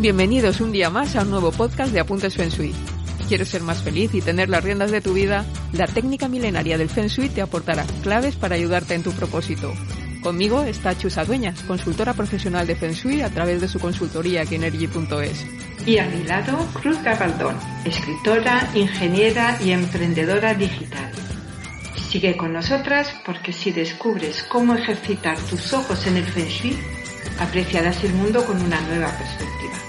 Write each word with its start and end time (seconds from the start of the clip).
Bienvenidos 0.00 0.60
un 0.60 0.70
día 0.70 0.90
más 0.90 1.16
a 1.16 1.22
un 1.22 1.30
nuevo 1.30 1.50
podcast 1.50 1.92
de 1.92 1.98
Apuntes 1.98 2.36
Feng 2.36 2.50
Shui. 2.50 2.72
¿Quieres 3.26 3.48
ser 3.48 3.62
más 3.62 3.82
feliz 3.82 4.14
y 4.14 4.20
tener 4.20 4.48
las 4.48 4.62
riendas 4.62 4.92
de 4.92 5.00
tu 5.00 5.12
vida? 5.12 5.44
La 5.72 5.88
técnica 5.88 6.28
milenaria 6.28 6.78
del 6.78 6.88
Feng 6.88 7.08
Shui 7.08 7.28
te 7.28 7.42
aportará 7.42 7.84
claves 8.04 8.36
para 8.36 8.54
ayudarte 8.54 8.94
en 8.94 9.02
tu 9.02 9.10
propósito. 9.10 9.74
Conmigo 10.22 10.62
está 10.62 10.96
Chusa 10.96 11.24
Dueñas, 11.24 11.64
consultora 11.64 12.14
profesional 12.14 12.64
de 12.68 12.76
Feng 12.76 12.92
Shui 12.92 13.22
a 13.22 13.30
través 13.30 13.60
de 13.60 13.66
su 13.66 13.80
consultoría 13.80 14.46
Kinergy.es. 14.46 15.44
Y 15.84 15.98
a 15.98 16.06
mi 16.06 16.22
lado, 16.22 16.56
Cruz 16.80 17.02
Gabaldón, 17.02 17.56
escritora, 17.84 18.70
ingeniera 18.74 19.58
y 19.60 19.72
emprendedora 19.72 20.54
digital. 20.54 21.10
Sigue 22.08 22.36
con 22.36 22.52
nosotras 22.52 23.12
porque 23.26 23.52
si 23.52 23.72
descubres 23.72 24.44
cómo 24.44 24.76
ejercitar 24.76 25.36
tus 25.50 25.72
ojos 25.72 26.06
en 26.06 26.18
el 26.18 26.24
Feng 26.24 26.46
Shui, 26.46 26.78
apreciarás 27.38 28.02
el 28.04 28.12
mundo 28.14 28.44
con 28.44 28.60
una 28.60 28.80
nueva 28.82 29.10
perspectiva. 29.16 29.88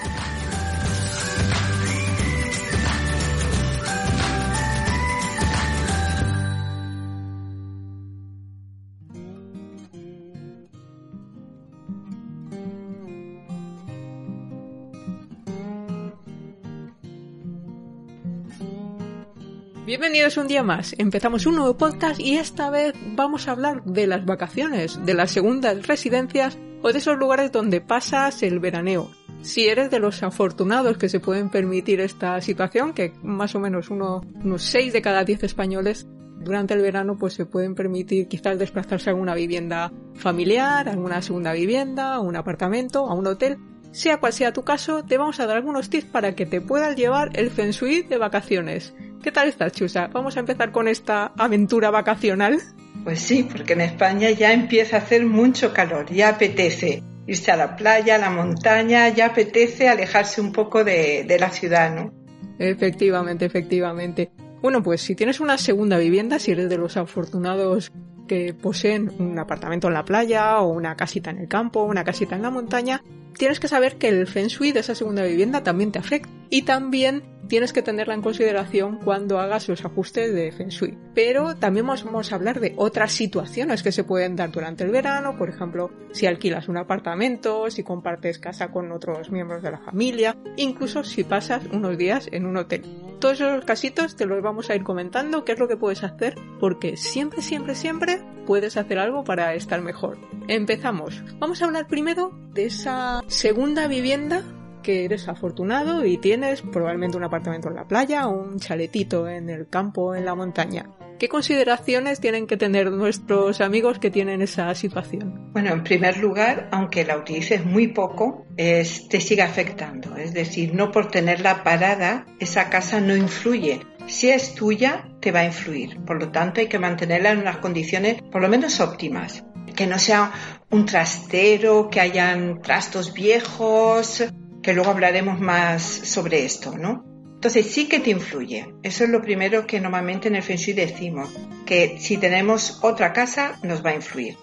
Bienvenidos 19.89 20.37
un 20.37 20.47
día 20.47 20.61
más. 20.61 20.93
Empezamos 20.99 21.47
un 21.47 21.55
nuevo 21.55 21.75
podcast 21.75 22.19
y 22.19 22.37
esta 22.37 22.69
vez 22.69 22.93
vamos 23.15 23.47
a 23.47 23.53
hablar 23.53 23.83
de 23.85 24.05
las 24.05 24.23
vacaciones, 24.23 25.03
de 25.03 25.15
las 25.15 25.31
segundas 25.31 25.87
residencias 25.87 26.59
o 26.81 26.91
de 26.91 26.97
esos 26.99 27.17
lugares 27.17 27.51
donde 27.51 27.81
pasas 27.81 28.43
el 28.43 28.59
veraneo. 28.59 29.09
Si 29.41 29.67
eres 29.67 29.89
de 29.89 29.99
los 29.99 30.21
afortunados 30.23 30.97
que 30.97 31.09
se 31.09 31.19
pueden 31.19 31.49
permitir 31.49 32.01
esta 32.01 32.41
situación, 32.41 32.93
que 32.93 33.13
más 33.23 33.55
o 33.55 33.59
menos 33.59 33.89
uno, 33.89 34.21
unos 34.43 34.63
6 34.63 34.91
de 34.93 35.01
cada 35.01 35.23
10 35.23 35.43
españoles 35.43 36.07
durante 36.39 36.73
el 36.73 36.81
verano 36.81 37.17
pues 37.17 37.33
se 37.33 37.45
pueden 37.45 37.75
permitir 37.75 38.27
quizás 38.27 38.57
desplazarse 38.57 39.09
a 39.09 39.13
alguna 39.13 39.35
vivienda 39.35 39.91
familiar, 40.15 40.87
a 40.87 40.91
alguna 40.91 41.21
segunda 41.21 41.53
vivienda, 41.53 42.15
a 42.15 42.19
un 42.19 42.35
apartamento, 42.35 43.05
a 43.07 43.13
un 43.13 43.27
hotel. 43.27 43.57
Sea 43.91 44.17
cual 44.17 44.33
sea 44.33 44.53
tu 44.53 44.63
caso, 44.63 45.03
te 45.03 45.17
vamos 45.17 45.39
a 45.39 45.47
dar 45.47 45.57
algunos 45.57 45.89
tips 45.89 46.05
para 46.05 46.35
que 46.35 46.45
te 46.45 46.61
puedas 46.61 46.95
llevar 46.95 47.31
el 47.33 47.49
feng 47.49 47.71
de 48.07 48.17
vacaciones. 48.17 48.93
¿Qué 49.23 49.31
tal 49.31 49.47
estás, 49.47 49.73
Chusa? 49.73 50.07
Vamos 50.13 50.37
a 50.37 50.41
empezar 50.41 50.71
con 50.71 50.87
esta 50.87 51.33
aventura 51.37 51.89
vacacional. 51.89 52.59
Pues 53.03 53.19
sí, 53.21 53.47
porque 53.49 53.73
en 53.73 53.81
España 53.81 54.29
ya 54.31 54.53
empieza 54.53 54.97
a 54.97 54.99
hacer 54.99 55.25
mucho 55.25 55.73
calor, 55.73 56.11
ya 56.11 56.29
apetece 56.29 57.03
irse 57.27 57.51
a 57.51 57.55
la 57.55 57.75
playa, 57.75 58.15
a 58.15 58.17
la 58.17 58.29
montaña, 58.29 59.09
ya 59.09 59.27
apetece 59.27 59.87
alejarse 59.87 60.41
un 60.41 60.51
poco 60.51 60.83
de, 60.83 61.23
de 61.27 61.39
la 61.39 61.49
ciudad, 61.49 61.93
¿no? 61.93 62.11
Efectivamente, 62.57 63.45
efectivamente. 63.45 64.31
Bueno, 64.61 64.83
pues 64.83 65.01
si 65.01 65.15
tienes 65.15 65.39
una 65.39 65.57
segunda 65.57 65.97
vivienda, 65.97 66.39
si 66.39 66.51
eres 66.51 66.69
de 66.69 66.77
los 66.77 66.97
afortunados 66.97 67.91
que 68.27 68.53
poseen 68.53 69.11
un 69.17 69.39
apartamento 69.39 69.87
en 69.87 69.93
la 69.93 70.05
playa 70.05 70.59
o 70.59 70.69
una 70.69 70.95
casita 70.95 71.31
en 71.31 71.39
el 71.39 71.47
campo, 71.47 71.83
una 71.83 72.03
casita 72.03 72.35
en 72.35 72.41
la 72.41 72.49
montaña, 72.49 73.01
tienes 73.39 73.59
que 73.61 73.69
saber 73.69 73.95
que 73.95 74.09
el 74.09 74.27
feng 74.27 74.49
de 74.49 74.79
esa 74.81 74.93
segunda 74.93 75.23
vivienda 75.23 75.63
también 75.63 75.91
te 75.91 75.97
afecta 75.97 76.29
y 76.49 76.63
también 76.63 77.23
tienes 77.47 77.73
que 77.73 77.81
tenerla 77.81 78.13
en 78.13 78.21
consideración 78.21 78.97
cuando 78.97 79.39
hagas 79.39 79.67
los 79.69 79.83
ajustes 79.83 80.33
de 80.35 80.51
Feng. 80.51 80.69
Pero 81.15 81.55
también 81.55 81.87
vamos 81.87 82.31
a 82.31 82.35
hablar 82.35 82.59
de 82.59 82.73
otras 82.75 83.13
situaciones 83.13 83.81
que 83.81 83.91
se 83.91 84.03
pueden 84.03 84.35
dar 84.35 84.51
durante 84.51 84.83
el 84.83 84.91
verano, 84.91 85.35
por 85.37 85.49
ejemplo, 85.49 85.89
si 86.11 86.27
alquilas 86.27 86.67
un 86.67 86.77
apartamento, 86.77 87.71
si 87.71 87.81
compartes 87.81 88.39
casa 88.39 88.71
con 88.71 88.91
otros 88.91 89.31
miembros 89.31 89.63
de 89.63 89.71
la 89.71 89.79
familia, 89.79 90.37
incluso 90.57 91.03
si 91.03 91.23
pasas 91.23 91.63
unos 91.71 91.97
días 91.97 92.27
en 92.31 92.45
un 92.45 92.57
hotel. 92.57 93.08
Todos 93.19 93.41
esos 93.41 93.65
casitos 93.65 94.15
te 94.15 94.25
los 94.25 94.41
vamos 94.41 94.69
a 94.69 94.75
ir 94.75 94.83
comentando, 94.83 95.43
qué 95.43 95.51
es 95.51 95.59
lo 95.59 95.67
que 95.67 95.75
puedes 95.75 96.03
hacer, 96.03 96.35
porque 96.59 96.95
siempre, 96.95 97.41
siempre, 97.41 97.75
siempre 97.75 98.23
puedes 98.45 98.77
hacer 98.77 98.97
algo 98.97 99.25
para 99.25 99.53
estar 99.55 99.81
mejor. 99.81 100.17
Empezamos. 100.47 101.21
Vamos 101.37 101.61
a 101.61 101.65
hablar 101.65 101.87
primero 101.87 102.31
de 102.53 102.65
esa 102.65 103.21
segunda 103.27 103.87
vivienda 103.87 104.43
que 104.83 105.03
eres 105.03 105.27
afortunado 105.27 106.05
y 106.05 106.17
tienes 106.17 106.61
probablemente 106.61 107.17
un 107.17 107.25
apartamento 107.25 107.67
en 107.67 107.75
la 107.75 107.87
playa 107.87 108.27
un 108.27 108.57
chaletito 108.59 109.27
en 109.27 109.49
el 109.49 109.67
campo, 109.67 110.15
en 110.15 110.23
la 110.23 110.35
montaña. 110.35 110.89
¿Qué 111.19 111.27
consideraciones 111.27 112.21
tienen 112.21 112.47
que 112.47 112.55
tener 112.55 112.89
nuestros 112.91 113.59
amigos 113.59 113.99
que 113.99 114.09
tienen 114.09 114.41
esa 114.41 114.73
situación? 114.73 115.51
Bueno, 115.51 115.73
en 115.73 115.83
primer 115.83 116.17
lugar, 116.17 116.69
aunque 116.71 117.03
la 117.03 117.17
utilices 117.17 117.65
muy 117.65 117.87
poco, 117.87 118.45
es, 118.55 119.09
te 119.09 119.19
sigue 119.19 119.41
afectando. 119.41 120.15
Es 120.15 120.33
decir, 120.33 120.73
no 120.73 120.91
por 120.91 121.11
tenerla 121.11 121.65
parada, 121.65 122.25
esa 122.39 122.69
casa 122.69 123.01
no 123.01 123.17
influye. 123.17 123.81
Si 124.07 124.29
es 124.29 124.55
tuya, 124.55 125.09
te 125.19 125.33
va 125.33 125.41
a 125.41 125.45
influir. 125.45 125.99
Por 126.05 126.21
lo 126.21 126.31
tanto, 126.31 126.61
hay 126.61 126.67
que 126.67 126.79
mantenerla 126.79 127.31
en 127.31 127.39
unas 127.39 127.57
condiciones 127.57 128.21
por 128.21 128.41
lo 128.41 128.47
menos 128.47 128.79
óptimas. 128.79 129.43
Que 129.75 129.87
no 129.87 129.99
sea 129.99 130.31
un 130.69 130.85
trastero, 130.85 131.89
que 131.89 131.99
hayan 131.99 132.61
trastos 132.61 133.13
viejos, 133.13 134.23
que 134.63 134.73
luego 134.73 134.91
hablaremos 134.91 135.37
más 135.41 135.83
sobre 135.83 136.45
esto, 136.45 136.77
¿no? 136.77 137.03
Entonces 137.39 137.67
sí 137.71 137.87
que 137.87 138.01
te 138.01 138.09
influye. 138.09 138.75
Eso 138.83 139.05
es 139.05 139.09
lo 139.09 139.21
primero 139.21 139.65
que 139.65 139.79
normalmente 139.79 140.27
en 140.27 140.35
el 140.35 140.43
Feng 140.43 140.57
Shui 140.57 140.73
decimos, 140.73 141.29
que 141.65 141.97
si 141.97 142.17
tenemos 142.17 142.79
otra 142.81 143.13
casa 143.13 143.57
nos 143.63 143.81
va 143.81 143.91
a 143.91 143.95
influir. 143.95 144.35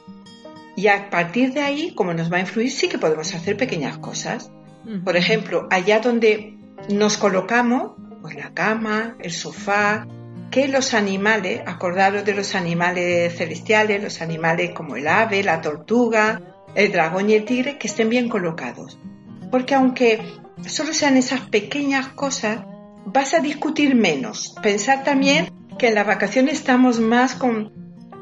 Y 0.76 0.86
a 0.86 1.10
partir 1.10 1.52
de 1.52 1.60
ahí, 1.60 1.92
como 1.94 2.14
nos 2.14 2.32
va 2.32 2.38
a 2.38 2.40
influir, 2.40 2.70
sí 2.70 2.88
que 2.88 2.96
podemos 2.96 3.34
hacer 3.34 3.58
pequeñas 3.58 3.98
cosas. 3.98 4.50
Por 5.04 5.14
ejemplo, 5.18 5.68
allá 5.70 6.00
donde 6.00 6.56
nos 6.88 7.18
colocamos, 7.18 7.92
pues 8.22 8.34
la 8.34 8.54
cama, 8.54 9.18
el 9.20 9.30
sofá, 9.30 10.06
que 10.50 10.66
los 10.66 10.94
animales, 10.94 11.60
acordaros 11.66 12.24
de 12.24 12.32
los 12.32 12.54
animales 12.54 13.36
celestiales, 13.36 14.02
los 14.02 14.22
animales 14.22 14.70
como 14.70 14.96
el 14.96 15.06
ave, 15.06 15.42
la 15.42 15.60
tortuga, 15.60 16.40
el 16.74 16.92
dragón 16.92 17.28
y 17.28 17.34
el 17.34 17.44
tigre, 17.44 17.76
que 17.76 17.88
estén 17.88 18.08
bien 18.08 18.30
colocados. 18.30 18.98
Porque 19.50 19.74
aunque 19.74 20.22
solo 20.66 20.94
sean 20.94 21.18
esas 21.18 21.42
pequeñas 21.42 22.08
cosas, 22.08 22.60
vas 23.06 23.34
a 23.34 23.40
discutir 23.40 23.94
menos. 23.94 24.54
Pensar 24.62 25.04
también 25.04 25.50
que 25.78 25.88
en 25.88 25.94
las 25.94 26.06
vacaciones 26.06 26.54
estamos 26.54 27.00
más 27.00 27.34
con, 27.34 27.72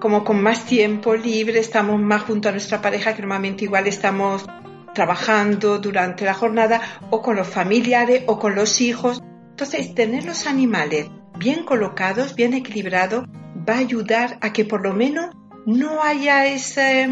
como 0.00 0.24
con 0.24 0.42
más 0.42 0.64
tiempo 0.66 1.14
libre, 1.14 1.58
estamos 1.58 2.00
más 2.00 2.22
junto 2.22 2.48
a 2.48 2.52
nuestra 2.52 2.80
pareja, 2.80 3.14
que 3.14 3.22
normalmente 3.22 3.64
igual 3.64 3.86
estamos 3.86 4.46
trabajando 4.94 5.78
durante 5.78 6.24
la 6.24 6.34
jornada, 6.34 6.80
o 7.10 7.20
con 7.20 7.36
los 7.36 7.48
familiares, 7.48 8.22
o 8.26 8.38
con 8.38 8.54
los 8.54 8.80
hijos. 8.80 9.20
Entonces, 9.50 9.94
tener 9.94 10.24
los 10.24 10.46
animales 10.46 11.08
bien 11.38 11.64
colocados, 11.64 12.34
bien 12.34 12.54
equilibrados, 12.54 13.24
va 13.68 13.74
a 13.74 13.78
ayudar 13.78 14.38
a 14.40 14.52
que 14.52 14.64
por 14.64 14.82
lo 14.82 14.92
menos 14.92 15.34
no 15.66 16.02
haya 16.02 16.46
ese, 16.46 17.08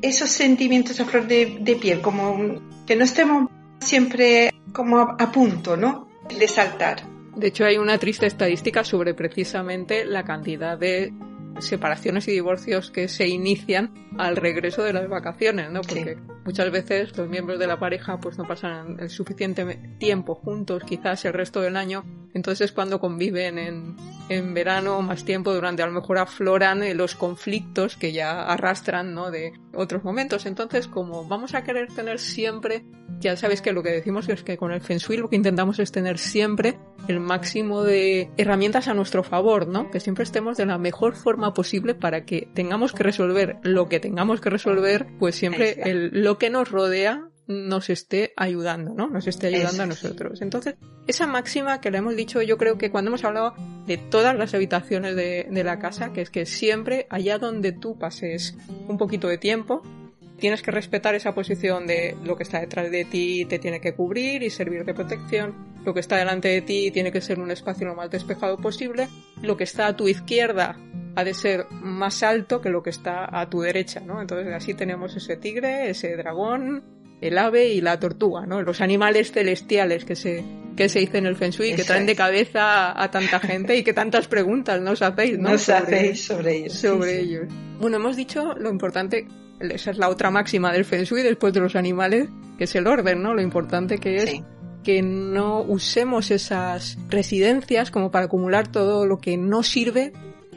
esos 0.00 0.30
sentimientos 0.30 1.00
a 1.00 1.04
flor 1.04 1.26
de, 1.26 1.58
de 1.60 1.74
piel, 1.76 2.00
como 2.00 2.60
que 2.86 2.96
no 2.96 3.04
estemos 3.04 3.50
siempre 3.80 4.52
como 4.72 5.00
a, 5.00 5.32
punto, 5.32 5.76
¿no? 5.76 6.09
De 6.38 6.48
saltar. 6.48 7.02
De 7.36 7.48
hecho, 7.48 7.64
hay 7.64 7.78
una 7.78 7.98
triste 7.98 8.26
estadística 8.26 8.84
sobre 8.84 9.14
precisamente 9.14 10.04
la 10.04 10.24
cantidad 10.24 10.76
de 10.78 11.12
separaciones 11.58 12.26
y 12.28 12.32
divorcios 12.32 12.90
que 12.90 13.08
se 13.08 13.28
inician 13.28 13.92
al 14.18 14.36
regreso 14.36 14.82
de 14.82 14.92
las 14.92 15.08
vacaciones, 15.08 15.70
¿no? 15.70 15.82
Porque 15.82 16.16
muchas 16.44 16.70
veces 16.70 17.16
los 17.16 17.28
miembros 17.28 17.58
de 17.58 17.66
la 17.66 17.78
pareja 17.78 18.18
pues 18.18 18.38
no 18.38 18.46
pasan 18.46 18.98
el 19.00 19.10
suficiente 19.10 19.64
tiempo 19.98 20.34
juntos, 20.34 20.82
quizás 20.84 21.24
el 21.24 21.32
resto 21.32 21.60
del 21.60 21.76
año, 21.76 22.04
entonces 22.34 22.72
cuando 22.72 23.00
conviven 23.00 23.58
en, 23.58 23.96
en 24.28 24.54
verano 24.54 25.02
más 25.02 25.24
tiempo, 25.24 25.52
durante 25.52 25.82
a 25.82 25.86
lo 25.86 25.92
mejor 25.92 26.18
afloran 26.18 26.96
los 26.96 27.14
conflictos 27.14 27.96
que 27.96 28.12
ya 28.12 28.42
arrastran, 28.42 29.14
¿no? 29.14 29.30
De 29.30 29.52
otros 29.74 30.04
momentos. 30.04 30.46
Entonces, 30.46 30.86
como 30.88 31.26
vamos 31.26 31.54
a 31.54 31.62
querer 31.62 31.88
tener 31.92 32.18
siempre, 32.18 32.84
ya 33.20 33.36
sabes 33.36 33.62
que 33.62 33.72
lo 33.72 33.82
que 33.82 33.90
decimos 33.90 34.28
es 34.28 34.42
que 34.42 34.56
con 34.56 34.72
el 34.72 34.80
Feng 34.80 34.98
Shui 34.98 35.16
lo 35.16 35.28
que 35.28 35.36
intentamos 35.36 35.78
es 35.78 35.92
tener 35.92 36.18
siempre 36.18 36.78
el 37.08 37.20
máximo 37.20 37.82
de 37.82 38.30
herramientas 38.36 38.88
a 38.88 38.94
nuestro 38.94 39.22
favor, 39.22 39.66
¿no? 39.66 39.90
Que 39.90 40.00
siempre 40.00 40.24
estemos 40.24 40.56
de 40.56 40.66
la 40.66 40.78
mejor 40.78 41.14
forma 41.16 41.54
posible 41.54 41.94
para 41.94 42.24
que 42.24 42.48
tengamos 42.54 42.92
que 42.92 43.02
resolver 43.02 43.56
lo 43.62 43.88
que 43.88 44.00
tengamos 44.00 44.40
que 44.40 44.50
resolver, 44.50 45.06
pues 45.18 45.34
siempre 45.34 45.76
el, 45.82 46.22
lo 46.22 46.38
que 46.38 46.50
nos 46.50 46.70
rodea 46.70 47.29
nos 47.50 47.90
esté 47.90 48.32
ayudando, 48.36 48.94
¿no? 48.94 49.08
Nos 49.08 49.26
esté 49.26 49.48
ayudando 49.48 49.82
a 49.82 49.86
nosotros. 49.86 50.40
Entonces, 50.40 50.76
esa 51.06 51.26
máxima 51.26 51.80
que 51.80 51.90
le 51.90 51.98
hemos 51.98 52.16
dicho, 52.16 52.40
yo 52.42 52.56
creo 52.56 52.78
que 52.78 52.90
cuando 52.90 53.10
hemos 53.10 53.24
hablado 53.24 53.54
de 53.86 53.98
todas 53.98 54.36
las 54.36 54.54
habitaciones 54.54 55.16
de, 55.16 55.48
de 55.50 55.64
la 55.64 55.78
casa, 55.78 56.12
que 56.12 56.22
es 56.22 56.30
que 56.30 56.46
siempre 56.46 57.06
allá 57.10 57.38
donde 57.38 57.72
tú 57.72 57.98
pases 57.98 58.56
un 58.88 58.96
poquito 58.96 59.26
de 59.28 59.38
tiempo, 59.38 59.82
tienes 60.40 60.62
que 60.62 60.70
respetar 60.70 61.14
esa 61.14 61.34
posición 61.34 61.86
de 61.86 62.16
lo 62.24 62.36
que 62.36 62.42
está 62.44 62.60
detrás 62.60 62.90
de 62.90 63.04
ti 63.04 63.44
te 63.44 63.58
tiene 63.58 63.80
que 63.80 63.94
cubrir 63.94 64.42
y 64.42 64.50
servir 64.50 64.84
de 64.84 64.94
protección, 64.94 65.54
lo 65.84 65.94
que 65.94 66.00
está 66.00 66.16
delante 66.16 66.48
de 66.48 66.62
ti 66.62 66.90
tiene 66.90 67.12
que 67.12 67.20
ser 67.20 67.38
un 67.38 67.50
espacio 67.50 67.86
lo 67.86 67.94
más 67.94 68.10
despejado 68.10 68.56
posible, 68.56 69.08
lo 69.42 69.56
que 69.56 69.64
está 69.64 69.86
a 69.86 69.96
tu 69.96 70.08
izquierda 70.08 70.76
ha 71.14 71.24
de 71.24 71.34
ser 71.34 71.66
más 71.70 72.22
alto 72.22 72.60
que 72.60 72.70
lo 72.70 72.82
que 72.82 72.90
está 72.90 73.40
a 73.40 73.48
tu 73.48 73.60
derecha, 73.60 74.00
¿no? 74.00 74.20
Entonces 74.20 74.52
así 74.52 74.74
tenemos 74.74 75.16
ese 75.16 75.36
tigre, 75.36 75.90
ese 75.90 76.16
dragón, 76.16 76.99
el 77.20 77.38
ave 77.38 77.68
y 77.68 77.80
la 77.80 77.98
tortuga, 78.00 78.46
¿no? 78.46 78.62
Los 78.62 78.80
animales 78.80 79.32
celestiales 79.32 80.04
que 80.04 80.16
se, 80.16 80.44
que 80.76 80.88
se 80.88 81.00
dice 81.00 81.18
en 81.18 81.26
el 81.26 81.36
Feng 81.36 81.50
Shui, 81.50 81.74
que 81.74 81.84
traen 81.84 82.06
de 82.06 82.16
cabeza 82.16 83.00
a, 83.00 83.10
tanta 83.10 83.40
gente 83.40 83.76
y 83.76 83.82
que 83.82 83.92
tantas 83.92 84.28
preguntas 84.28 84.80
nos 84.80 85.02
hacéis, 85.02 85.38
¿no? 85.38 85.50
Nos 85.50 85.68
hacéis 85.68 86.24
sobre 86.24 86.56
ellos. 86.56 86.72
Sobre 86.74 87.20
ellos. 87.20 87.46
Bueno, 87.78 87.96
hemos 87.96 88.16
dicho 88.16 88.54
lo 88.54 88.70
importante, 88.70 89.26
esa 89.60 89.90
es 89.90 89.98
la 89.98 90.08
otra 90.08 90.30
máxima 90.30 90.72
del 90.72 90.84
Feng 90.84 91.04
Shui 91.04 91.22
después 91.22 91.52
de 91.52 91.60
los 91.60 91.76
animales, 91.76 92.28
que 92.56 92.64
es 92.64 92.74
el 92.74 92.86
orden, 92.86 93.22
¿no? 93.22 93.34
Lo 93.34 93.42
importante 93.42 93.98
que 93.98 94.16
es 94.16 94.42
que 94.82 95.02
no 95.02 95.60
usemos 95.60 96.30
esas 96.30 96.96
residencias 97.08 97.90
como 97.90 98.10
para 98.10 98.26
acumular 98.26 98.68
todo 98.68 99.06
lo 99.06 99.18
que 99.18 99.36
no 99.36 99.62
sirve 99.62 100.12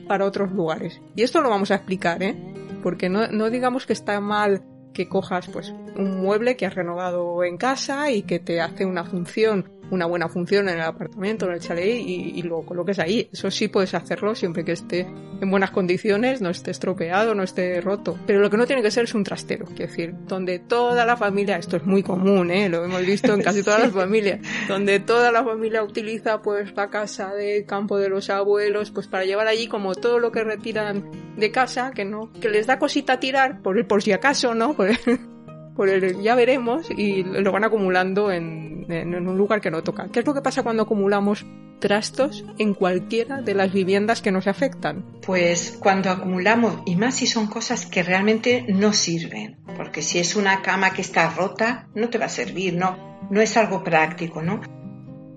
para 0.08 0.26
otros 0.26 0.54
lugares. 0.54 1.02
Y 1.14 1.24
esto 1.24 1.42
lo 1.42 1.50
vamos 1.50 1.72
a 1.72 1.76
explicar, 1.76 2.24
¿eh? 2.24 2.36
Porque 2.82 3.10
no, 3.10 3.28
no 3.28 3.50
digamos 3.50 3.86
que 3.86 3.94
está 3.94 4.20
mal 4.22 4.64
que 4.94 5.10
cojas 5.10 5.48
pues 5.48 5.74
un 5.96 6.22
mueble 6.22 6.56
que 6.56 6.66
has 6.66 6.76
renovado 6.76 7.44
en 7.44 7.58
casa 7.58 8.12
y 8.12 8.22
que 8.24 8.40
te 8.40 8.62
hace 8.62 8.86
una 8.86 9.04
función 9.04 9.70
una 9.92 10.06
buena 10.06 10.28
función 10.28 10.70
en 10.70 10.76
el 10.76 10.82
apartamento, 10.82 11.46
en 11.46 11.54
el 11.54 11.60
chalet 11.60 12.02
y, 12.06 12.42
lo 12.44 12.62
coloques 12.64 13.00
ahí. 13.00 13.30
Eso 13.32 13.50
sí 13.52 13.68
puedes 13.68 13.94
hacerlo 13.94 14.36
siempre 14.36 14.66
que 14.66 14.74
esté 14.74 15.08
en 15.42 15.50
buenas 15.50 15.72
condiciones, 15.72 16.42
no 16.42 16.50
esté 16.50 16.72
estropeado, 16.72 17.36
no 17.36 17.44
esté 17.44 17.80
roto. 17.82 18.18
Pero 18.26 18.40
lo 18.40 18.50
que 18.50 18.58
no 18.58 18.66
tiene 18.66 18.82
que 18.82 18.92
ser 18.92 19.06
es 19.06 19.14
un 19.14 19.24
trastero, 19.24 19.66
es 19.66 19.76
decir, 19.76 20.14
donde 20.28 20.60
toda 20.60 21.06
la 21.06 21.16
familia, 21.16 21.58
esto 21.58 21.78
es 21.78 21.86
muy 21.86 22.04
común, 22.04 22.52
¿eh? 22.52 22.70
lo 22.70 22.84
hemos 22.84 23.06
visto 23.06 23.34
en 23.34 23.42
casi 23.42 23.64
todas 23.64 23.82
las 23.82 23.92
familias, 23.94 24.40
donde 24.68 25.00
toda 25.00 25.32
la 25.32 25.44
familia 25.44 25.84
utiliza 25.84 26.42
pues 26.42 26.74
la 26.76 26.90
casa 26.90 27.34
de 27.34 27.66
campo 27.66 27.98
de 27.98 28.10
los 28.10 28.30
abuelos, 28.30 28.92
pues 28.92 29.08
para 29.08 29.26
llevar 29.26 29.48
allí 29.48 29.68
como 29.68 29.96
todo 29.96 30.20
lo 30.20 30.32
que 30.32 30.44
retiran 30.44 31.10
de 31.38 31.52
casa, 31.52 31.92
que 31.92 32.06
no, 32.06 32.32
que 32.34 32.50
les 32.50 32.68
da 32.68 32.80
cosita 32.80 33.20
tirar 33.20 33.62
por 33.62 33.88
por 33.88 34.04
si 34.04 34.12
acaso, 34.12 34.54
¿no? 34.54 34.76
por 35.76 35.90
el 35.90 36.22
ya 36.22 36.36
veremos 36.36 36.90
y 36.90 37.24
lo 37.24 37.52
van 37.52 37.64
acumulando 37.64 38.32
en, 38.32 38.86
en, 38.90 39.28
un 39.28 39.38
lugar 39.38 39.62
que 39.62 39.72
no 39.72 39.84
toca. 39.84 40.10
¿Qué 40.12 40.20
es 40.20 40.26
lo 40.26 40.34
que 40.34 40.42
pasa 40.42 40.64
cuando 40.64 40.84
acumulamos 40.84 41.46
trastos 41.80 42.46
en 42.60 42.74
cualquiera 42.74 43.42
de 43.42 43.54
las 43.54 43.74
viviendas 43.74 44.22
que 44.22 44.32
nos 44.32 44.48
afectan? 44.48 45.06
Pues 45.26 45.78
cuando 45.80 46.10
acumulamos, 46.10 46.82
y 46.86 46.96
más 46.96 47.16
si 47.16 47.28
son 47.28 47.48
cosas 47.48 47.86
que 47.86 48.04
realmente 48.04 48.66
no 48.70 48.94
sirven, 48.94 49.58
porque 49.76 50.02
si 50.02 50.20
es 50.20 50.36
una 50.36 50.62
cama 50.62 50.94
que 50.94 51.02
está 51.02 51.30
rota, 51.30 51.90
no 51.94 52.10
te 52.10 52.18
va 52.18 52.26
a 52.26 52.30
servir, 52.30 52.76
no, 52.76 53.28
no 53.30 53.42
es 53.42 53.58
algo 53.58 53.84
práctico, 53.84 54.42
¿no? 54.42 54.62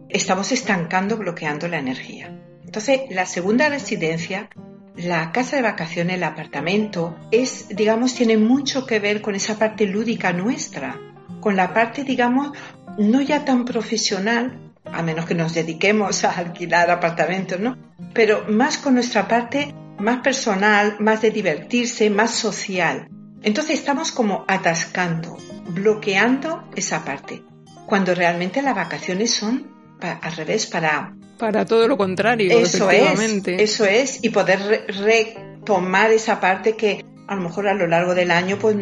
Estamos 0.09 0.53
estancando, 0.53 1.17
bloqueando 1.17 1.67
la 1.67 1.79
energía. 1.79 2.43
Entonces, 2.65 3.01
la 3.11 3.27
segunda 3.27 3.69
residencia 3.69 4.49
la 4.97 5.33
casa 5.33 5.57
de 5.57 5.63
vacaciones, 5.63 6.17
el 6.17 6.25
apartamento, 6.25 7.17
es, 7.31 7.69
digamos, 7.69 8.15
tiene 8.15 8.37
mucho 8.37 8.87
que 8.87 8.99
ver 8.99 9.21
con 9.21 9.35
esa 9.35 9.59
parte 9.59 9.87
lúdica 9.87 10.33
nuestra, 10.33 10.99
con 11.41 11.57
la 11.57 11.73
parte, 11.75 12.03
digamos, 12.05 12.53
no 12.99 13.21
ya 13.21 13.45
tan 13.45 13.65
profesional, 13.65 14.73
a 14.85 15.03
menos 15.03 15.27
que 15.27 15.35
nos 15.35 15.55
dediquemos 15.55 16.25
a 16.25 16.31
alquilar 16.31 16.91
apartamentos, 16.91 17.61
¿no? 17.61 17.77
Pero 18.15 18.45
más 18.49 18.79
con 18.79 18.95
nuestra 18.95 19.29
parte 19.29 19.75
más 19.99 20.21
personal, 20.21 20.97
más 21.01 21.23
de 21.23 21.31
divertirse, 21.31 22.11
más 22.11 22.33
social. 22.33 23.09
Entonces 23.43 23.79
estamos 23.79 24.13
como 24.13 24.45
atascando, 24.49 25.37
bloqueando 25.69 26.69
esa 26.75 27.05
parte, 27.05 27.43
cuando 27.87 28.15
realmente 28.15 28.63
las 28.63 28.75
vacaciones 28.75 29.33
son 29.33 29.75
al 30.01 30.33
revés 30.33 30.67
para 30.67 31.15
para 31.39 31.65
todo 31.65 31.89
lo 31.89 31.97
contrario, 31.97 32.59
eso 32.59 32.91
Es, 32.91 33.21
eso 33.47 33.85
es, 33.85 34.19
y 34.23 34.31
poder 34.31 34.87
retomar 34.89 36.11
esa 36.13 36.41
parte 36.41 36.77
que 36.77 37.05
a 37.27 37.35
lo 37.35 37.43
mejor 37.43 37.69
a 37.69 37.75
lo 37.75 37.87
largo 37.87 38.15
del 38.15 38.31
año 38.31 38.59
pues 38.59 38.77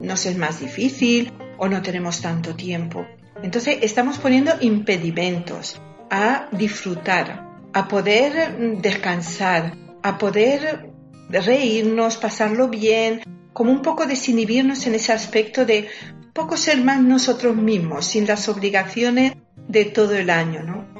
nos 0.00 0.26
es 0.26 0.36
más 0.36 0.60
difícil 0.60 1.32
o 1.58 1.68
no 1.68 1.82
tenemos 1.82 2.20
tanto 2.20 2.54
tiempo. 2.54 3.06
Entonces 3.42 3.78
estamos 3.82 4.18
poniendo 4.18 4.52
impedimentos 4.60 5.80
a 6.10 6.48
disfrutar, 6.52 7.46
a 7.72 7.88
poder 7.88 8.56
descansar, 8.80 9.74
a 10.02 10.18
poder 10.18 10.90
reírnos, 11.28 12.16
pasarlo 12.16 12.68
bien, 12.68 13.22
como 13.52 13.72
un 13.72 13.82
poco 13.82 14.06
desinhibirnos 14.06 14.86
en 14.86 14.94
ese 14.94 15.12
aspecto 15.12 15.64
de 15.64 15.88
poco 16.32 16.56
ser 16.56 16.78
más 16.82 17.00
nosotros 17.02 17.56
mismos, 17.56 18.06
sin 18.06 18.26
las 18.26 18.48
obligaciones 18.48 19.32
de 19.68 19.86
todo 19.86 20.14
el 20.14 20.30
año, 20.30 20.62
¿no? 20.62 20.95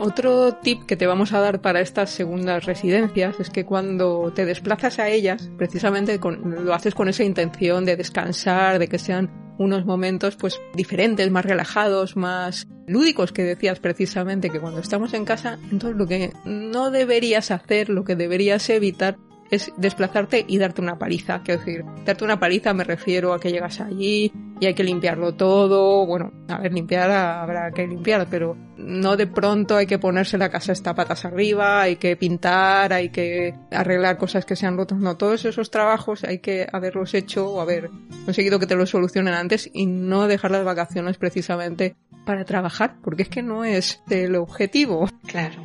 Otro 0.00 0.54
tip 0.54 0.84
que 0.86 0.96
te 0.96 1.08
vamos 1.08 1.32
a 1.32 1.40
dar 1.40 1.60
para 1.60 1.80
estas 1.80 2.10
segundas 2.10 2.66
residencias 2.66 3.40
es 3.40 3.50
que 3.50 3.64
cuando 3.64 4.32
te 4.32 4.44
desplazas 4.44 5.00
a 5.00 5.08
ellas, 5.08 5.50
precisamente 5.58 6.20
lo 6.20 6.72
haces 6.72 6.94
con 6.94 7.08
esa 7.08 7.24
intención 7.24 7.84
de 7.84 7.96
descansar, 7.96 8.78
de 8.78 8.86
que 8.86 8.98
sean 8.98 9.28
unos 9.58 9.84
momentos 9.84 10.36
pues 10.36 10.60
diferentes, 10.74 11.28
más 11.32 11.44
relajados, 11.44 12.16
más 12.16 12.68
lúdicos 12.86 13.32
que 13.32 13.42
decías 13.42 13.80
precisamente 13.80 14.50
que 14.50 14.60
cuando 14.60 14.80
estamos 14.80 15.12
en 15.14 15.24
casa, 15.24 15.58
entonces 15.72 15.98
lo 15.98 16.06
que 16.06 16.32
no 16.44 16.92
deberías 16.92 17.50
hacer, 17.50 17.88
lo 17.88 18.04
que 18.04 18.14
deberías 18.14 18.70
evitar 18.70 19.18
es 19.50 19.72
desplazarte 19.76 20.44
y 20.46 20.58
darte 20.58 20.80
una 20.80 20.98
paliza. 20.98 21.42
Quiero 21.42 21.60
decir, 21.60 21.84
darte 22.04 22.24
una 22.24 22.38
paliza 22.38 22.72
me 22.74 22.84
refiero 22.84 23.32
a 23.32 23.40
que 23.40 23.50
llegas 23.50 23.80
allí 23.80 24.32
y 24.60 24.66
hay 24.66 24.74
que 24.74 24.84
limpiarlo 24.84 25.34
todo. 25.34 26.06
Bueno, 26.06 26.32
a 26.48 26.58
ver, 26.58 26.72
limpiar 26.72 27.10
habrá 27.10 27.70
que 27.72 27.86
limpiar, 27.86 28.26
pero 28.30 28.56
no 28.76 29.16
de 29.16 29.26
pronto 29.26 29.76
hay 29.76 29.86
que 29.86 29.98
ponerse 29.98 30.38
la 30.38 30.50
casa 30.50 30.72
esta 30.72 30.94
patas 30.94 31.24
arriba, 31.24 31.82
hay 31.82 31.96
que 31.96 32.16
pintar, 32.16 32.92
hay 32.92 33.10
que 33.10 33.54
arreglar 33.70 34.16
cosas 34.18 34.44
que 34.44 34.56
se 34.56 34.66
han 34.66 34.76
roto. 34.76 34.94
No, 34.94 35.16
todos 35.16 35.44
esos 35.44 35.70
trabajos 35.70 36.24
hay 36.24 36.38
que 36.38 36.66
haberlos 36.72 37.14
hecho 37.14 37.48
o 37.50 37.60
haber 37.60 37.90
conseguido 38.24 38.58
que 38.58 38.66
te 38.66 38.76
los 38.76 38.90
solucionen 38.90 39.34
antes 39.34 39.70
y 39.72 39.86
no 39.86 40.26
dejar 40.26 40.50
las 40.50 40.64
vacaciones 40.64 41.18
precisamente 41.18 41.96
para 42.24 42.44
trabajar, 42.44 42.96
porque 43.02 43.22
es 43.22 43.28
que 43.28 43.42
no 43.42 43.64
es 43.64 44.02
el 44.10 44.36
objetivo. 44.36 45.08
Claro. 45.26 45.64